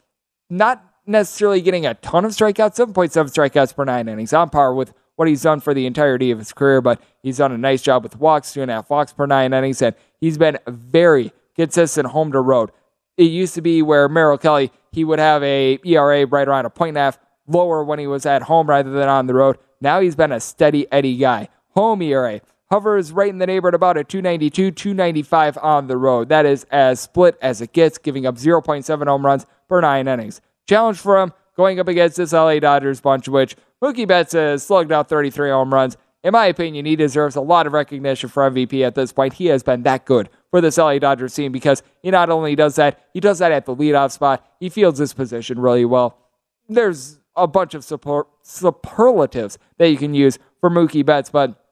Not 0.50 0.84
necessarily 1.10 1.62
getting 1.62 1.86
a 1.86 1.96
ton 1.96 2.24
of 2.24 2.32
strikeouts, 2.32 2.78
7.7 2.78 3.26
strikeouts 3.26 3.76
per 3.76 3.84
nine 3.84 4.08
innings, 4.08 4.32
on 4.32 4.50
par 4.50 4.74
with 4.74 4.94
what 5.16 5.28
he's 5.28 5.42
done 5.42 5.60
for 5.60 5.74
the 5.74 5.86
entirety 5.86 6.32
of 6.32 6.40
his 6.40 6.54
career, 6.54 6.80
but 6.82 7.02
he's 7.22 7.38
done 7.38 7.52
a 7.52 7.58
nice 7.58 7.82
job 7.82 8.04
with 8.04 8.18
walks, 8.18 8.54
two 8.54 8.62
and 8.62 8.72
a 8.72 8.76
half 8.76 8.90
walks 8.90 9.12
per 9.12 9.26
nine 9.26 9.52
innings, 9.52 9.82
and 9.82 9.96
he's 10.22 10.38
been 10.38 10.58
very 10.68 11.34
consistent 11.56 12.08
home 12.08 12.32
to 12.32 12.40
road. 12.40 12.72
It 13.18 13.24
used 13.24 13.54
to 13.56 13.62
be 13.62 13.82
where 13.82 14.08
Merrill 14.08 14.38
Kelly, 14.38 14.72
he 14.94 15.04
would 15.04 15.20
have 15.20 15.44
a 15.44 15.78
ERA 15.84 16.26
right 16.26 16.48
around 16.48 16.66
a 16.66 16.70
point 16.70 16.90
and 16.90 16.98
a 17.00 17.02
half 17.02 17.20
lower 17.48 17.84
when 17.84 18.00
he 18.00 18.08
was 18.08 18.26
at 18.26 18.44
home 18.44 18.70
rather 18.70 18.92
than 18.92 19.10
on 19.10 19.28
the 19.28 19.34
road. 19.34 19.58
Now 19.82 20.00
he's 20.00 20.16
been 20.16 20.32
a 20.32 20.40
steady 20.40 20.90
Eddie 20.92 21.18
guy. 21.18 21.50
Home 21.72 22.02
ERA 22.02 22.40
hovers 22.72 23.12
right 23.12 23.30
in 23.30 23.40
the 23.40 23.48
neighborhood 23.48 23.74
about 23.74 23.98
a 23.98 24.04
292, 24.04 24.72
295 24.72 25.58
on 25.58 25.88
the 25.88 25.98
road. 25.98 26.30
That 26.30 26.46
is 26.46 26.66
as 26.72 27.00
split 27.00 27.38
as 27.42 27.62
it 27.62 27.74
gets, 27.74 27.98
giving 27.98 28.26
up 28.26 28.36
0.7 28.36 29.08
home 29.08 29.26
runs 29.26 29.46
per 29.68 29.82
nine 29.82 30.08
innings. 30.08 30.42
Challenge 30.70 31.00
for 31.00 31.20
him 31.20 31.34
going 31.58 31.80
up 31.80 31.88
against 31.88 32.18
this 32.18 32.32
LA 32.32 32.60
Dodgers 32.60 33.02
bunch, 33.02 33.28
which 33.28 33.56
Mookie 33.84 34.08
Betts 34.08 34.34
has 34.34 34.62
slugged 34.62 34.92
out 34.92 35.10
33 35.10 35.50
home 35.50 35.74
runs. 35.74 35.98
In 36.24 36.32
my 36.32 36.46
opinion, 36.46 36.86
he 36.86 36.96
deserves 36.96 37.36
a 37.36 37.42
lot 37.42 37.66
of 37.66 37.74
recognition 37.74 38.30
for 38.30 38.48
MVP 38.48 38.86
at 38.86 38.94
this 38.94 39.12
point. 39.12 39.34
He 39.34 39.48
has 39.48 39.64
been 39.64 39.82
that 39.82 40.06
good 40.06 40.30
for 40.52 40.62
this 40.62 40.78
LA 40.78 41.00
Dodgers 41.00 41.34
team 41.34 41.52
because 41.52 41.82
he 42.04 42.12
not 42.12 42.30
only 42.30 42.56
does 42.56 42.76
that, 42.76 43.04
he 43.16 43.20
does 43.20 43.40
that 43.40 43.52
at 43.52 43.66
the 43.66 43.76
leadoff 43.76 44.12
spot. 44.12 44.46
He 44.60 44.70
fields 44.70 45.00
his 45.00 45.12
position 45.12 45.60
really 45.60 45.86
well. 45.86 46.20
There's 46.68 47.18
a 47.36 47.48
bunch 47.48 47.74
of 47.74 47.84
support, 47.84 48.28
superlatives 48.44 49.58
that 49.80 49.90
you 49.90 49.98
can 49.98 50.14
use 50.14 50.38
for 50.60 50.70
Mookie 50.70 51.04
Betts, 51.04 51.32
but 51.32 51.66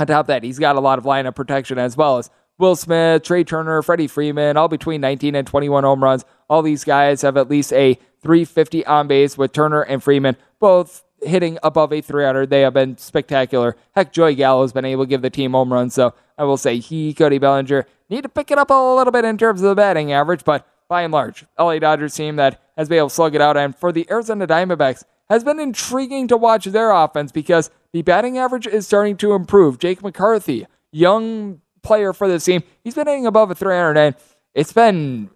on 0.00 0.08
top 0.08 0.22
of 0.22 0.26
that, 0.26 0.42
he's 0.42 0.58
got 0.58 0.74
a 0.74 0.80
lot 0.80 0.98
of 0.98 1.04
lineup 1.04 1.36
protection 1.36 1.78
as 1.78 1.96
well 1.96 2.18
as 2.18 2.28
Will 2.58 2.74
Smith, 2.74 3.22
Trea 3.22 3.44
Turner, 3.44 3.82
Freddie 3.82 4.08
Freeman, 4.08 4.56
all 4.56 4.68
between 4.68 5.00
19 5.00 5.36
and 5.36 5.46
21 5.46 5.84
home 5.84 6.02
runs. 6.02 6.24
All 6.50 6.62
these 6.62 6.82
guys 6.82 7.22
have 7.22 7.36
at 7.36 7.48
least 7.48 7.72
a 7.72 7.98
350 8.22 8.86
on 8.86 9.08
base 9.08 9.36
with 9.36 9.52
Turner 9.52 9.82
and 9.82 10.02
Freeman 10.02 10.36
both 10.58 11.04
hitting 11.20 11.58
above 11.62 11.92
a 11.92 12.00
300. 12.00 12.50
They 12.50 12.62
have 12.62 12.74
been 12.74 12.96
spectacular. 12.98 13.76
Heck, 13.94 14.12
Joey 14.12 14.34
Gallo 14.34 14.62
has 14.62 14.72
been 14.72 14.84
able 14.84 15.04
to 15.04 15.08
give 15.08 15.22
the 15.22 15.30
team 15.30 15.52
home 15.52 15.72
runs. 15.72 15.94
So 15.94 16.14
I 16.38 16.44
will 16.44 16.56
say 16.56 16.78
he, 16.78 17.14
Cody 17.14 17.38
Bellinger, 17.38 17.86
need 18.08 18.22
to 18.22 18.28
pick 18.28 18.50
it 18.50 18.58
up 18.58 18.70
a 18.70 18.94
little 18.94 19.12
bit 19.12 19.24
in 19.24 19.38
terms 19.38 19.62
of 19.62 19.68
the 19.68 19.74
batting 19.74 20.12
average. 20.12 20.44
But 20.44 20.66
by 20.88 21.02
and 21.02 21.12
large, 21.12 21.44
LA 21.58 21.78
Dodgers 21.78 22.14
team 22.14 22.36
that 22.36 22.60
has 22.76 22.88
been 22.88 22.98
able 22.98 23.08
to 23.08 23.14
slug 23.14 23.34
it 23.34 23.40
out. 23.40 23.56
And 23.56 23.74
for 23.76 23.92
the 23.92 24.06
Arizona 24.10 24.46
Diamondbacks, 24.46 25.04
has 25.30 25.44
been 25.44 25.58
intriguing 25.58 26.28
to 26.28 26.36
watch 26.36 26.66
their 26.66 26.90
offense 26.90 27.32
because 27.32 27.70
the 27.92 28.02
batting 28.02 28.36
average 28.36 28.66
is 28.66 28.86
starting 28.86 29.16
to 29.16 29.32
improve. 29.32 29.78
Jake 29.78 30.02
McCarthy, 30.02 30.66
young 30.90 31.60
player 31.82 32.12
for 32.12 32.28
this 32.28 32.44
team, 32.44 32.62
he's 32.84 32.94
been 32.94 33.06
hitting 33.06 33.26
above 33.26 33.50
a 33.50 33.54
300. 33.54 33.96
And 33.96 34.16
it's 34.54 34.72
been 34.72 35.30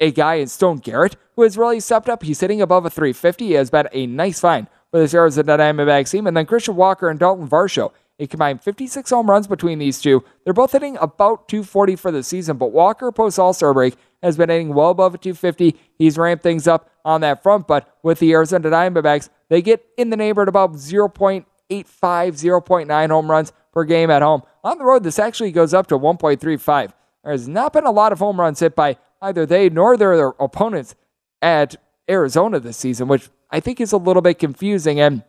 a 0.00 0.10
guy 0.12 0.34
in 0.34 0.48
Stone 0.48 0.78
Garrett 0.78 1.16
who 1.36 1.42
has 1.42 1.56
really 1.56 1.80
stepped 1.80 2.08
up. 2.08 2.22
He's 2.22 2.40
hitting 2.40 2.60
above 2.60 2.84
a 2.84 2.90
350. 2.90 3.46
He 3.46 3.52
has 3.52 3.70
been 3.70 3.88
a 3.92 4.06
nice 4.06 4.40
find 4.40 4.66
for 4.90 4.98
this 4.98 5.14
Arizona 5.14 5.58
Diamondbacks 5.58 6.10
team. 6.10 6.26
And 6.26 6.36
then 6.36 6.46
Christian 6.46 6.76
Walker 6.76 7.08
and 7.08 7.18
Dalton 7.18 7.48
Varsho. 7.48 7.92
A 8.20 8.26
combined 8.26 8.60
56 8.60 9.08
home 9.10 9.30
runs 9.30 9.46
between 9.46 9.78
these 9.78 10.00
two. 10.00 10.24
They're 10.42 10.52
both 10.52 10.72
hitting 10.72 10.96
about 10.96 11.48
240 11.48 11.94
for 11.94 12.10
the 12.10 12.24
season, 12.24 12.56
but 12.56 12.72
Walker 12.72 13.12
post 13.12 13.38
All 13.38 13.52
Star 13.52 13.72
break 13.72 13.94
has 14.24 14.36
been 14.36 14.48
hitting 14.48 14.74
well 14.74 14.90
above 14.90 15.14
a 15.14 15.18
250. 15.18 15.76
He's 15.96 16.18
ramped 16.18 16.42
things 16.42 16.66
up 16.66 16.90
on 17.04 17.20
that 17.20 17.44
front, 17.44 17.68
but 17.68 17.96
with 18.02 18.18
the 18.18 18.32
Arizona 18.32 18.70
Diamondbacks, 18.70 19.28
they 19.48 19.62
get 19.62 19.86
in 19.96 20.10
the 20.10 20.16
neighborhood 20.16 20.48
about 20.48 20.72
0.85, 20.72 21.44
0.9 21.70 23.08
home 23.08 23.30
runs 23.30 23.52
per 23.72 23.84
game 23.84 24.10
at 24.10 24.22
home. 24.22 24.42
On 24.64 24.78
the 24.78 24.84
road, 24.84 25.04
this 25.04 25.20
actually 25.20 25.52
goes 25.52 25.72
up 25.72 25.86
to 25.86 25.96
1.35. 25.96 26.92
There 27.22 27.32
has 27.32 27.46
not 27.46 27.72
been 27.72 27.84
a 27.84 27.92
lot 27.92 28.10
of 28.10 28.18
home 28.18 28.40
runs 28.40 28.58
hit 28.58 28.74
by 28.74 28.96
either 29.20 29.46
they 29.46 29.68
nor 29.68 29.96
their 29.96 30.28
opponents 30.40 30.94
at 31.42 31.76
Arizona 32.08 32.60
this 32.60 32.76
season, 32.76 33.08
which 33.08 33.28
I 33.50 33.60
think 33.60 33.80
is 33.80 33.92
a 33.92 33.96
little 33.96 34.22
bit 34.22 34.38
confusing. 34.38 35.00
And 35.00 35.22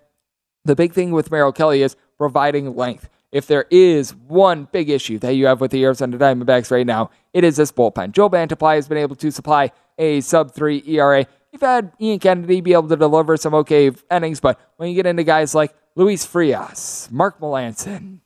the 0.65 0.75
big 0.75 0.93
thing 0.93 1.11
with 1.11 1.31
Merrill 1.31 1.51
Kelly 1.51 1.81
is 1.81 1.95
providing 2.17 2.75
length. 2.75 3.09
If 3.31 3.45
there 3.45 3.65
is 3.69 4.15
one 4.15 4.67
big 4.71 4.89
issue 4.89 5.19
that 5.19 5.33
you 5.33 5.45
have 5.45 5.61
with 5.61 5.71
the 5.71 5.83
Arizona 5.83 6.17
Diamondbacks 6.17 6.71
right 6.71 6.85
now, 6.85 7.11
it 7.33 7.43
is 7.43 7.57
this 7.57 7.71
bullpen. 7.71 8.11
Joe 8.11 8.29
Mantiply 8.29 8.75
has 8.75 8.87
been 8.87 8.97
able 8.97 9.15
to 9.17 9.31
supply 9.31 9.71
a 9.99 10.21
sub 10.21 10.51
three 10.51 10.83
ERA. 10.87 11.27
You've 11.51 11.61
had 11.61 11.91
Ian 12.01 12.19
Kennedy 12.19 12.61
be 12.61 12.73
able 12.73 12.89
to 12.89 12.95
deliver 12.95 13.37
some 13.37 13.53
okay 13.53 13.91
innings, 14.09 14.39
but 14.39 14.59
when 14.77 14.89
you 14.89 14.95
get 14.95 15.05
into 15.05 15.23
guys 15.23 15.53
like 15.53 15.75
Luis 15.95 16.25
Frias, 16.25 17.07
Mark 17.11 17.39
Melancon, 17.39 18.19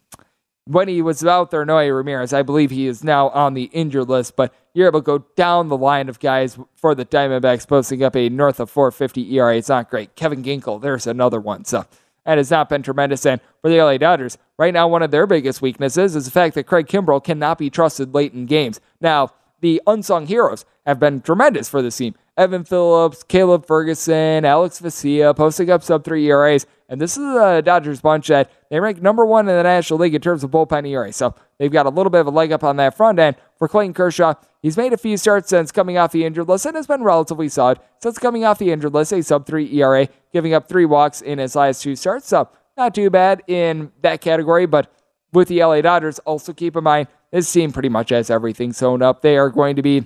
when 0.66 0.88
he 0.88 1.02
was 1.02 1.26
out 1.26 1.52
there, 1.52 1.66
Noe 1.66 1.88
Ramirez, 1.90 2.34
I 2.34 2.42
believe 2.42 2.72
he 2.72 2.88
is 2.88 3.04
now 3.04 3.30
on 3.30 3.54
the 3.54 3.66
injured 3.66 4.08
list, 4.08 4.36
but 4.36 4.54
you're 4.74 4.88
able 4.88 5.02
to 5.02 5.06
go 5.06 5.26
down 5.36 5.68
the 5.68 5.78
line 5.78 6.10
of 6.10 6.20
guys 6.20 6.58
for 6.76 6.96
the 6.96 7.06
Diamondbacks 7.06 7.68
posting 7.68 8.04
up 8.04 8.16
a 8.16 8.30
north 8.30 8.60
of 8.60 8.70
450 8.70 9.36
ERA. 9.36 9.58
It's 9.58 9.70
not 9.70 9.90
great. 9.90 10.16
Kevin 10.16 10.44
Ginkel, 10.44 10.82
there's 10.82 11.06
another 11.06 11.40
one. 11.40 11.66
So 11.66 11.86
that 12.26 12.38
has 12.38 12.50
not 12.50 12.70
been 12.70 12.82
tremendous. 12.82 13.26
And 13.26 13.42
for 13.62 13.70
the 13.70 13.82
LA 13.82 13.98
Dodgers, 13.98 14.38
right 14.58 14.74
now, 14.74 14.88
one 14.88 15.04
of 15.04 15.12
their 15.12 15.28
biggest 15.28 15.62
weaknesses 15.62 16.16
is 16.16 16.26
the 16.26 16.32
fact 16.32 16.56
that 16.56 16.66
Craig 16.66 16.88
Kimbrel 16.88 17.24
cannot 17.24 17.58
be 17.58 17.70
trusted 17.70 18.14
late 18.14 18.34
in 18.34 18.46
games. 18.46 18.80
Now, 19.02 19.34
the 19.60 19.82
unsung 19.86 20.28
heroes 20.28 20.66
have 20.86 21.00
been 21.00 21.22
tremendous 21.22 21.70
for 21.70 21.82
this 21.82 21.98
team. 21.98 22.16
Evan 22.36 22.64
Phillips, 22.64 23.24
Caleb 23.24 23.66
Ferguson, 23.66 24.44
Alex 24.44 24.82
Vesia 24.82 25.36
posting 25.36 25.70
up 25.70 25.84
sub 25.84 26.04
three 26.04 26.26
ERAs. 26.26 26.66
And 26.90 27.00
this 27.00 27.16
is 27.18 27.24
a 27.24 27.62
Dodgers 27.62 28.02
bunch 28.02 28.28
that 28.28 28.52
they 28.70 28.80
rank 28.80 29.02
number 29.02 29.26
one 29.26 29.48
in 29.48 29.56
the 29.56 29.64
National 29.64 30.00
League 30.00 30.16
in 30.16 30.22
terms 30.22 30.44
of 30.44 30.52
bullpen 30.52 30.88
ERA. 30.88 31.14
So 31.14 31.36
they've 31.58 31.72
got 31.72 31.86
a 31.86 31.90
little 31.90 32.10
bit 32.10 32.22
of 32.22 32.28
a 32.28 32.32
leg 32.32 32.52
up 32.52 32.64
on 32.64 32.76
that 32.78 32.98
front 32.98 33.20
end. 33.20 33.36
For 33.58 33.68
Clayton 33.68 33.94
Kershaw, 33.94 34.34
he's 34.62 34.78
made 34.78 34.94
a 34.94 34.98
few 34.98 35.16
starts 35.18 35.50
since 35.50 35.72
coming 35.72 35.98
off 35.98 36.12
the 36.12 36.26
injured 36.26 36.48
list 36.48 36.66
and 36.66 36.76
has 36.76 36.88
been 36.88 37.04
relatively 37.04 37.50
solid 37.50 37.80
since 38.02 38.18
coming 38.18 38.46
off 38.46 38.60
the 38.60 38.72
injured 38.72 38.94
list, 38.94 39.14
a 39.14 39.22
sub 39.22 39.46
three 39.46 39.72
ERA, 39.80 40.08
giving 40.32 40.54
up 40.54 40.68
three 40.68 40.86
walks 40.86 41.22
in 41.22 41.38
his 41.40 41.56
last 41.56 41.82
two 41.84 41.96
starts. 41.96 42.28
So 42.28 42.50
not 42.76 42.96
too 42.96 43.10
bad 43.10 43.44
in 43.48 43.92
that 44.02 44.22
category. 44.22 44.66
But 44.66 44.92
with 45.32 45.48
the 45.48 45.64
LA 45.64 45.82
Dodgers, 45.82 46.20
also 46.20 46.52
keep 46.52 46.76
in 46.76 46.84
mind 46.84 47.08
this 47.32 47.52
team 47.52 47.72
pretty 47.72 47.90
much 47.90 48.10
has 48.10 48.30
everything 48.30 48.74
sewn 48.74 49.02
up. 49.02 49.22
They 49.22 49.38
are 49.38 49.50
going 49.50 49.76
to 49.76 49.82
be 49.84 50.06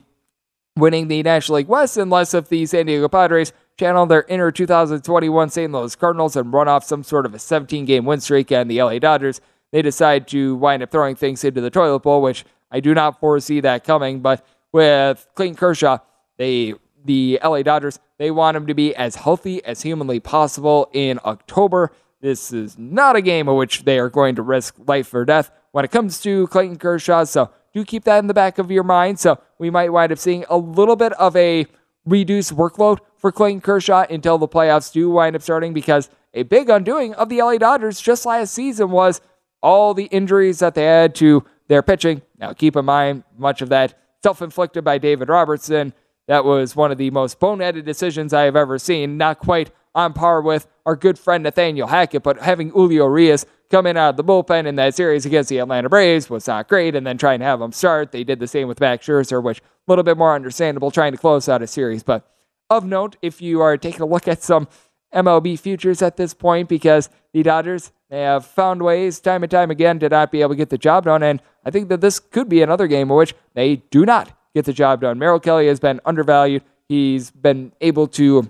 winning 0.78 1.07
the 1.07 1.23
National 1.23 1.57
League 1.57 1.67
West 1.67 1.97
unless 1.97 2.34
if 2.34 2.49
the 2.49 2.65
San 2.65 2.86
Diego 2.86 3.07
Padres 3.07 3.53
channel 3.78 4.05
their 4.05 4.23
inner 4.23 4.51
2021 4.51 5.49
St. 5.49 5.71
Louis 5.71 5.95
Cardinals 5.95 6.36
and 6.36 6.53
run 6.53 6.67
off 6.67 6.84
some 6.84 7.03
sort 7.03 7.25
of 7.25 7.34
a 7.34 7.39
17 7.39 7.86
game 7.86 8.05
win 8.05 8.19
streak 8.21 8.51
and 8.51 8.69
the 8.69 8.82
LA 8.82 8.99
Dodgers 8.99 9.41
they 9.71 9.82
decide 9.82 10.28
to 10.30 10.55
wind 10.55 10.84
up 10.84 10.91
throwing 10.91 11.15
things 11.15 11.43
into 11.43 11.61
the 11.61 11.69
toilet 11.69 11.99
bowl, 11.99 12.21
which 12.21 12.45
I 12.71 12.80
do 12.80 12.93
not 12.93 13.19
foresee 13.19 13.59
that 13.61 13.84
coming. 13.84 14.21
But 14.21 14.45
with 14.71 15.28
Clayton 15.36 15.55
Kershaw, 15.55 15.99
they 16.38 16.73
the 17.05 17.39
LA 17.43 17.63
Dodgers, 17.63 17.99
they 18.17 18.32
want 18.32 18.57
him 18.57 18.67
to 18.67 18.73
be 18.73 18.93
as 18.95 19.15
healthy 19.15 19.63
as 19.63 19.82
humanly 19.82 20.19
possible 20.19 20.89
in 20.93 21.19
October. 21.23 21.91
This 22.19 22.51
is 22.51 22.78
not 22.78 23.15
a 23.15 23.21
game 23.21 23.47
in 23.47 23.55
which 23.55 23.84
they 23.84 23.99
are 23.99 24.09
going 24.09 24.36
to 24.36 24.41
risk 24.41 24.75
life 24.88 25.13
or 25.13 25.23
death 25.23 25.51
when 25.78 25.86
it 25.86 25.91
comes 25.91 26.19
to 26.19 26.47
Clayton 26.47 26.78
Kershaw. 26.78 27.23
So 27.25 27.51
do 27.71 27.86
keep 27.86 28.03
that 28.05 28.17
in 28.17 28.25
the 28.25 28.34
back 28.34 28.57
of 28.57 28.71
your 28.71 28.82
mind. 28.82 29.19
So 29.19 29.39
we 29.59 29.69
might 29.69 29.93
wind 29.93 30.11
up 30.11 30.17
seeing 30.17 30.43
a 30.49 30.57
little 30.57 30.95
bit 30.95 31.13
of 31.13 31.36
a 31.36 31.67
reduced 32.03 32.55
workload 32.55 32.97
for 33.15 33.32
Clayton 33.32 33.61
Kershaw 33.61 34.07
until 34.09 34.39
the 34.39 34.47
playoffs 34.47 34.91
do 34.91 35.07
wind 35.11 35.36
up 35.36 35.43
starting 35.43 35.75
because 35.75 36.09
a 36.34 36.41
big 36.41 36.71
undoing 36.71 37.13
of 37.13 37.30
the 37.30 37.43
LA 37.43 37.59
Dodgers 37.59 38.01
just 38.01 38.25
last 38.25 38.55
season 38.55 38.89
was 38.89 39.21
all 39.61 39.93
the 39.93 40.05
injuries 40.05 40.57
that 40.57 40.73
they 40.73 40.86
had 40.86 41.13
to 41.13 41.45
their 41.67 41.84
pitching. 41.84 42.23
Now, 42.39 42.53
keep 42.53 42.75
in 42.75 42.86
mind, 42.86 43.23
much 43.38 43.61
of 43.61 43.69
that 43.69 43.99
self 44.23 44.41
inflicted 44.41 44.84
by 44.84 44.97
David 44.97 45.30
Robertson. 45.30 45.93
That 46.28 46.43
was 46.43 46.75
one 46.75 46.91
of 46.91 46.97
the 46.97 47.11
most 47.11 47.39
boneheaded 47.39 47.86
decisions 47.86 48.34
I 48.34 48.45
have 48.45 48.55
ever 48.55 48.80
seen. 48.80 49.15
Not 49.15 49.38
quite 49.38 49.69
on 49.93 50.13
par 50.13 50.41
with 50.41 50.67
our 50.88 50.95
good 50.95 51.19
friend 51.19 51.43
Nathaniel 51.43 51.88
Hackett, 51.88 52.23
but 52.23 52.39
having 52.39 52.69
Julio 52.69 53.05
Urias 53.05 53.45
come 53.70 53.86
in 53.86 53.97
out 53.97 54.11
of 54.11 54.18
the 54.18 54.24
bullpen 54.24 54.65
in 54.65 54.76
that 54.76 54.95
series 54.95 55.26
against 55.26 55.49
the 55.49 55.57
Atlanta 55.59 55.89
Braves 55.89 56.30
was 56.30 56.47
not 56.47 56.68
great, 56.68 56.95
and 56.95 57.05
then 57.05 57.18
trying 57.18 57.39
to 57.39 57.45
have 57.45 57.61
him 57.61 57.72
start. 57.72 58.11
They 58.11 58.24
did 58.24 58.39
the 58.39 58.47
same 58.47 58.68
with 58.68 58.80
Max 58.80 59.05
Scherzer, 59.05 59.41
which 59.41 59.59
a 59.59 59.63
little 59.88 60.03
bit 60.03 60.18
more 60.18 60.36
understandable 60.36 60.91
trying 60.91 61.11
to 61.11 61.18
close 61.18 61.49
out 61.49 61.61
a 61.61 61.68
series. 61.68 62.03
But 62.03 62.30
of 62.70 62.86
note, 62.86 63.15
if 63.22 63.41
you 63.41 63.61
are 63.61 63.78
taking 63.78 64.01
a 64.01 64.05
look 64.05 64.28
at 64.28 64.43
some 64.43 64.68
MLB 65.13 65.59
futures 65.59 66.01
at 66.01 66.18
this 66.18 66.34
point 66.34 66.68
because 66.68 67.09
the 67.34 67.43
Dodgers 67.43 67.91
they 68.09 68.22
have 68.22 68.45
found 68.45 68.82
ways 68.82 69.20
time 69.20 69.43
and 69.43 69.51
time 69.51 69.70
again 69.70 69.99
to 69.99 70.09
not 70.09 70.32
be 70.32 70.41
able 70.41 70.51
to 70.51 70.55
get 70.55 70.70
the 70.70 70.78
job 70.78 71.05
done. 71.05 71.24
And 71.24 71.41
I 71.65 71.72
think 71.72 71.89
that 71.89 71.99
this 71.99 72.20
could 72.20 72.47
be 72.47 72.61
another 72.61 72.88
game 72.88 73.09
in 73.09 73.18
which 73.18 73.36
they 73.53 73.78
do 73.91 74.05
not 74.05 74.32
get 74.55 74.65
the 74.65 74.74
job 74.74 75.01
done. 75.01 75.20
Merrill 75.20 75.39
Kelly 75.39 75.68
has 75.68 75.80
been 75.80 75.99
undervalued. 76.05 76.63
He's 76.88 77.32
been 77.32 77.74
able 77.82 78.07
to 78.07 78.49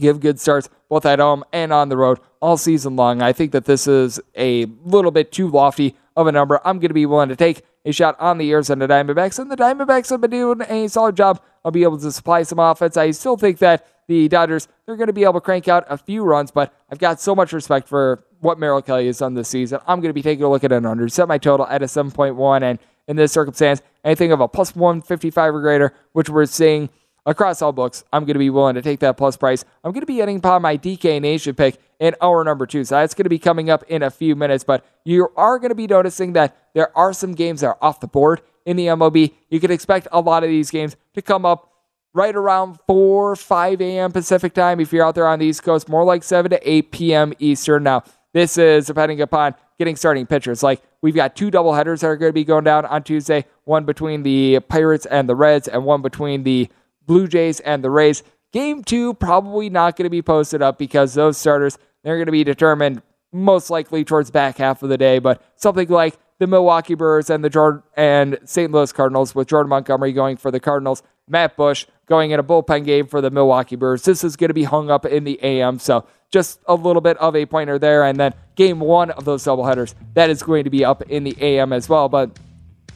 give 0.00 0.20
good 0.20 0.40
starts 0.40 0.68
both 0.88 1.06
at 1.06 1.18
home 1.18 1.44
and 1.52 1.72
on 1.72 1.88
the 1.88 1.96
road 1.96 2.18
all 2.40 2.56
season 2.56 2.96
long. 2.96 3.22
I 3.22 3.32
think 3.32 3.52
that 3.52 3.64
this 3.64 3.86
is 3.86 4.20
a 4.36 4.66
little 4.84 5.10
bit 5.10 5.32
too 5.32 5.48
lofty 5.48 5.96
of 6.16 6.26
a 6.26 6.32
number. 6.32 6.60
I'm 6.64 6.78
going 6.78 6.88
to 6.88 6.94
be 6.94 7.06
willing 7.06 7.28
to 7.28 7.36
take 7.36 7.62
a 7.84 7.92
shot 7.92 8.16
on 8.20 8.38
the 8.38 8.50
the 8.50 8.54
Diamondbacks, 8.62 9.38
and 9.38 9.50
the 9.50 9.56
Diamondbacks 9.56 10.10
have 10.10 10.20
been 10.20 10.30
doing 10.30 10.60
a 10.68 10.88
solid 10.88 11.16
job 11.16 11.40
of 11.64 11.72
being 11.72 11.84
able 11.84 11.98
to 11.98 12.12
supply 12.12 12.42
some 12.42 12.58
offense. 12.58 12.96
I 12.96 13.10
still 13.12 13.36
think 13.36 13.58
that 13.58 13.86
the 14.06 14.28
Dodgers, 14.28 14.68
they're 14.84 14.96
going 14.96 15.06
to 15.06 15.12
be 15.12 15.22
able 15.22 15.34
to 15.34 15.40
crank 15.40 15.68
out 15.68 15.86
a 15.88 15.96
few 15.96 16.24
runs, 16.24 16.50
but 16.50 16.74
I've 16.90 16.98
got 16.98 17.20
so 17.20 17.34
much 17.34 17.52
respect 17.52 17.88
for 17.88 18.24
what 18.40 18.58
Merrill 18.58 18.82
Kelly 18.82 19.06
has 19.06 19.18
done 19.18 19.34
this 19.34 19.48
season. 19.48 19.78
I'm 19.86 20.00
going 20.00 20.10
to 20.10 20.14
be 20.14 20.22
taking 20.22 20.44
a 20.44 20.50
look 20.50 20.64
at 20.64 20.72
an 20.72 20.84
under, 20.84 21.08
set 21.08 21.28
my 21.28 21.38
total 21.38 21.66
at 21.68 21.82
a 21.82 21.86
7.1, 21.86 22.62
and 22.62 22.78
in 23.06 23.16
this 23.16 23.32
circumstance, 23.32 23.82
anything 24.04 24.32
of 24.32 24.40
a 24.40 24.48
plus 24.48 24.74
155 24.74 25.54
or 25.54 25.60
greater, 25.60 25.94
which 26.12 26.28
we're 26.28 26.46
seeing 26.46 26.90
across 27.26 27.62
all 27.62 27.72
books, 27.72 28.04
I'm 28.12 28.24
going 28.24 28.34
to 28.34 28.40
be 28.40 28.50
willing 28.50 28.74
to 28.74 28.82
take 28.82 29.00
that 29.00 29.16
plus 29.16 29.36
price. 29.36 29.64
I'm 29.84 29.92
going 29.92 30.02
to 30.02 30.06
be 30.06 30.16
getting 30.16 30.38
upon 30.38 30.62
my 30.62 30.76
DK 30.76 31.20
Nation 31.20 31.54
pick 31.54 31.78
in 31.98 32.14
hour 32.20 32.42
number 32.44 32.66
two. 32.66 32.84
So 32.84 32.96
that's 32.96 33.14
going 33.14 33.24
to 33.24 33.30
be 33.30 33.38
coming 33.38 33.70
up 33.70 33.84
in 33.88 34.02
a 34.02 34.10
few 34.10 34.34
minutes. 34.36 34.64
But 34.64 34.84
you 35.04 35.28
are 35.36 35.58
going 35.58 35.70
to 35.70 35.74
be 35.74 35.86
noticing 35.86 36.32
that 36.34 36.56
there 36.74 36.96
are 36.96 37.12
some 37.12 37.34
games 37.34 37.60
that 37.60 37.68
are 37.68 37.78
off 37.80 38.00
the 38.00 38.06
board 38.06 38.42
in 38.64 38.76
the 38.76 38.86
MLB. 38.86 39.32
You 39.48 39.60
can 39.60 39.70
expect 39.70 40.08
a 40.12 40.20
lot 40.20 40.42
of 40.42 40.48
these 40.48 40.70
games 40.70 40.96
to 41.14 41.22
come 41.22 41.44
up 41.44 41.72
right 42.12 42.34
around 42.34 42.78
4, 42.86 43.36
5 43.36 43.80
a.m. 43.80 44.12
Pacific 44.12 44.54
time 44.54 44.80
if 44.80 44.92
you're 44.92 45.04
out 45.04 45.14
there 45.14 45.28
on 45.28 45.38
the 45.38 45.46
East 45.46 45.62
Coast, 45.62 45.88
more 45.88 46.04
like 46.04 46.22
7 46.22 46.50
to 46.50 46.70
8 46.70 46.90
p.m. 46.90 47.32
Eastern. 47.38 47.84
Now, 47.84 48.02
this 48.32 48.58
is 48.58 48.86
depending 48.86 49.20
upon 49.20 49.54
getting 49.78 49.96
starting 49.96 50.26
pitchers. 50.26 50.62
Like 50.62 50.82
we've 51.00 51.14
got 51.14 51.34
two 51.34 51.50
doubleheaders 51.50 52.00
that 52.00 52.08
are 52.08 52.16
going 52.16 52.30
to 52.30 52.34
be 52.34 52.44
going 52.44 52.64
down 52.64 52.84
on 52.84 53.02
Tuesday, 53.02 53.44
one 53.64 53.84
between 53.84 54.22
the 54.22 54.60
Pirates 54.60 55.06
and 55.06 55.28
the 55.28 55.34
Reds, 55.34 55.68
and 55.68 55.84
one 55.84 56.02
between 56.02 56.44
the 56.44 56.68
Blue 57.10 57.26
Jays 57.26 57.58
and 57.58 57.82
the 57.82 57.90
Rays. 57.90 58.22
Game 58.52 58.84
two 58.84 59.14
probably 59.14 59.68
not 59.68 59.96
going 59.96 60.04
to 60.04 60.10
be 60.10 60.22
posted 60.22 60.62
up 60.62 60.78
because 60.78 61.12
those 61.14 61.36
starters 61.36 61.76
they're 62.04 62.14
going 62.14 62.26
to 62.26 62.32
be 62.32 62.44
determined 62.44 63.02
most 63.32 63.68
likely 63.68 64.04
towards 64.04 64.30
back 64.30 64.58
half 64.58 64.84
of 64.84 64.90
the 64.90 64.96
day. 64.96 65.18
But 65.18 65.42
something 65.56 65.88
like 65.88 66.16
the 66.38 66.46
Milwaukee 66.46 66.94
Brewers 66.94 67.28
and 67.28 67.42
the 67.42 67.50
Jordan 67.50 67.82
and 67.96 68.38
St. 68.44 68.70
Louis 68.70 68.92
Cardinals 68.92 69.34
with 69.34 69.48
Jordan 69.48 69.70
Montgomery 69.70 70.12
going 70.12 70.36
for 70.36 70.52
the 70.52 70.60
Cardinals, 70.60 71.02
Matt 71.26 71.56
Bush 71.56 71.84
going 72.06 72.30
in 72.30 72.38
a 72.38 72.44
bullpen 72.44 72.84
game 72.84 73.08
for 73.08 73.20
the 73.20 73.32
Milwaukee 73.32 73.74
Brewers. 73.74 74.02
This 74.04 74.22
is 74.22 74.36
going 74.36 74.48
to 74.50 74.54
be 74.54 74.62
hung 74.62 74.88
up 74.88 75.04
in 75.04 75.24
the 75.24 75.42
AM, 75.42 75.80
so 75.80 76.06
just 76.30 76.60
a 76.66 76.76
little 76.76 77.02
bit 77.02 77.16
of 77.16 77.34
a 77.34 77.44
pointer 77.44 77.76
there. 77.76 78.04
And 78.04 78.20
then 78.20 78.34
game 78.54 78.78
one 78.78 79.10
of 79.10 79.24
those 79.24 79.42
doubleheaders 79.42 79.94
that 80.14 80.30
is 80.30 80.44
going 80.44 80.62
to 80.62 80.70
be 80.70 80.84
up 80.84 81.02
in 81.02 81.24
the 81.24 81.36
AM 81.40 81.72
as 81.72 81.88
well. 81.88 82.08
But 82.08 82.38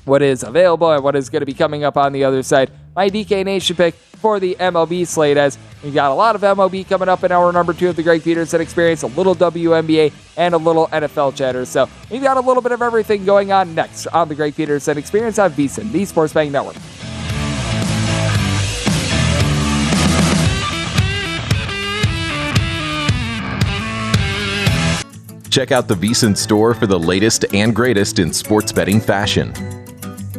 what 0.05 0.23
is 0.23 0.43
available 0.43 0.91
and 0.93 1.03
what 1.03 1.17
is 1.17 1.29
going 1.29 1.41
to 1.41 1.47
be 1.47 1.55
coming 1.55 1.85
up 1.85 1.97
on 1.97 2.13
the 2.13 2.25
other 2.25 2.43
side. 2.43 2.71
My 2.95 3.11
DK 3.11 3.45
Nation 3.45 3.77
pick 3.77 3.95
for 3.95 4.41
the 4.41 4.57
MLB 4.59 5.07
slate 5.07 5.37
as 5.37 5.59
we've 5.83 5.93
got 5.93 6.11
a 6.11 6.15
lot 6.15 6.35
of 6.35 6.41
MLB 6.41 6.89
coming 6.89 7.09
up 7.09 7.25
in 7.25 7.33
hour 7.33 7.53
number 7.53 7.73
two 7.73 7.89
of 7.89 7.97
the 7.97 8.03
Greg 8.03 8.23
Peterson 8.23 8.61
Experience, 8.61 9.03
a 9.03 9.09
little 9.09 9.35
WNBA 9.35 10.13
and 10.37 10.55
a 10.55 10.59
little 10.59 10.87
NFL 10.89 11.37
chatter. 11.37 11.65
So 11.65 11.89
we've 12.11 12.23
got 12.23 12.37
a 12.37 12.41
little 12.41 12.63
bit 12.63 12.73
of 12.73 12.83
everything 12.83 13.25
going 13.25 13.53
on 13.53 13.75
next 13.75 14.07
on 14.09 14.29
the 14.29 14.35
Greg 14.35 14.55
Peterson 14.55 14.97
Experience 14.97 15.39
on 15.39 15.53
VSiN, 15.53 15.93
the 15.93 16.05
Sports 16.05 16.33
Betting 16.33 16.53
Network. 16.53 16.77
Check 25.55 25.71
out 25.71 25.87
the 25.87 25.95
VSiN 25.95 26.37
store 26.37 26.75
for 26.75 26.89
the 26.89 26.99
latest 26.99 27.45
and 27.55 27.77
greatest 27.77 28.19
in 28.19 28.33
sports 28.33 28.73
betting 28.73 29.01
fashion. 29.01 29.84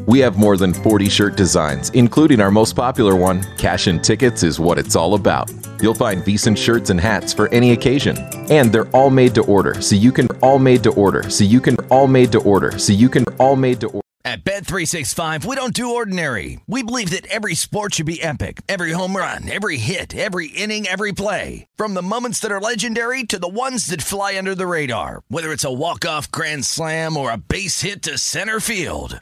We 0.07 0.19
have 0.19 0.37
more 0.37 0.55
than 0.55 0.71
40 0.71 1.09
shirt 1.09 1.35
designs, 1.35 1.89
including 1.91 2.39
our 2.39 2.51
most 2.51 2.75
popular 2.75 3.15
one, 3.15 3.43
Cash 3.57 3.87
and 3.87 4.03
Tickets 4.03 4.43
is 4.43 4.59
what 4.59 4.77
it's 4.77 4.95
all 4.95 5.15
about. 5.15 5.51
You'll 5.81 5.95
find 5.95 6.21
VSiN 6.21 6.55
shirts 6.55 6.91
and 6.91 7.01
hats 7.01 7.33
for 7.33 7.47
any 7.49 7.71
occasion. 7.71 8.17
And 8.51 8.71
they're 8.71 8.89
all 8.89 9.09
made 9.09 9.33
to 9.35 9.43
order, 9.43 9.81
so 9.81 9.95
you 9.95 10.11
can 10.11 10.27
all 10.43 10.59
made 10.59 10.83
to 10.83 10.91
order, 10.91 11.27
so 11.29 11.43
you 11.43 11.59
can 11.59 11.75
all 11.89 12.05
made 12.07 12.31
to 12.33 12.39
order, 12.39 12.77
so 12.77 12.93
you 12.93 13.09
can 13.09 13.23
all 13.39 13.55
made 13.55 13.81
to 13.81 13.87
order. 13.87 14.01
At 14.23 14.43
Bet365, 14.43 15.45
we 15.45 15.55
don't 15.55 15.73
do 15.73 15.93
ordinary. 15.93 16.59
We 16.65 16.81
believe 16.81 17.11
that 17.11 17.27
every 17.27 17.53
sport 17.53 17.93
should 17.93 18.07
be 18.07 18.21
epic. 18.23 18.61
Every 18.67 18.91
home 18.91 19.15
run, 19.15 19.47
every 19.47 19.77
hit, 19.77 20.15
every 20.15 20.47
inning, 20.47 20.87
every 20.87 21.11
play. 21.11 21.67
From 21.75 21.93
the 21.93 22.01
moments 22.01 22.39
that 22.39 22.51
are 22.51 22.59
legendary 22.59 23.23
to 23.25 23.37
the 23.37 23.47
ones 23.47 23.85
that 23.87 24.01
fly 24.01 24.35
under 24.35 24.55
the 24.55 24.65
radar. 24.65 25.21
Whether 25.27 25.51
it's 25.51 25.63
a 25.63 25.71
walk-off 25.71 26.31
grand 26.31 26.65
slam 26.65 27.17
or 27.17 27.31
a 27.31 27.37
base 27.37 27.81
hit 27.81 28.01
to 28.03 28.17
center 28.17 28.59
field. 28.59 29.21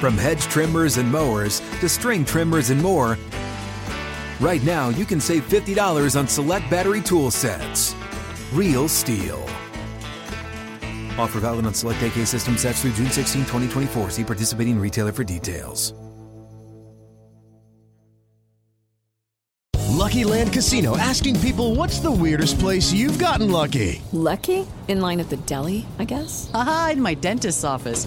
From 0.00 0.16
hedge 0.16 0.42
trimmers 0.42 0.96
and 0.96 1.10
mowers 1.10 1.58
to 1.80 1.88
string 1.88 2.24
trimmers 2.24 2.70
and 2.70 2.80
more, 2.80 3.18
right 4.38 4.62
now 4.62 4.90
you 4.90 5.04
can 5.04 5.20
save 5.20 5.48
$50 5.48 6.16
on 6.16 6.28
select 6.28 6.70
battery 6.70 7.00
tool 7.00 7.32
sets. 7.32 7.96
Real 8.52 8.88
STIHL. 8.88 9.42
Offer 11.18 11.40
valid 11.40 11.66
on 11.66 11.74
select 11.74 12.00
AK 12.00 12.26
system 12.28 12.56
sets 12.56 12.82
through 12.82 12.92
June 12.92 13.10
16, 13.10 13.42
2024. 13.42 14.10
See 14.10 14.24
participating 14.24 14.78
retailer 14.78 15.10
for 15.10 15.24
details. 15.24 15.92
Lucky 19.98 20.22
Land 20.22 20.52
Casino 20.52 20.96
asking 20.96 21.40
people 21.40 21.74
what's 21.74 21.98
the 21.98 22.10
weirdest 22.10 22.60
place 22.60 22.92
you've 22.92 23.18
gotten 23.18 23.50
lucky? 23.50 24.00
Lucky? 24.12 24.64
In 24.86 25.00
line 25.00 25.18
at 25.18 25.28
the 25.28 25.38
deli, 25.38 25.86
I 25.98 26.04
guess? 26.04 26.50
Aha, 26.54 26.90
in 26.92 27.02
my 27.02 27.14
dentist's 27.14 27.64
office. 27.64 28.06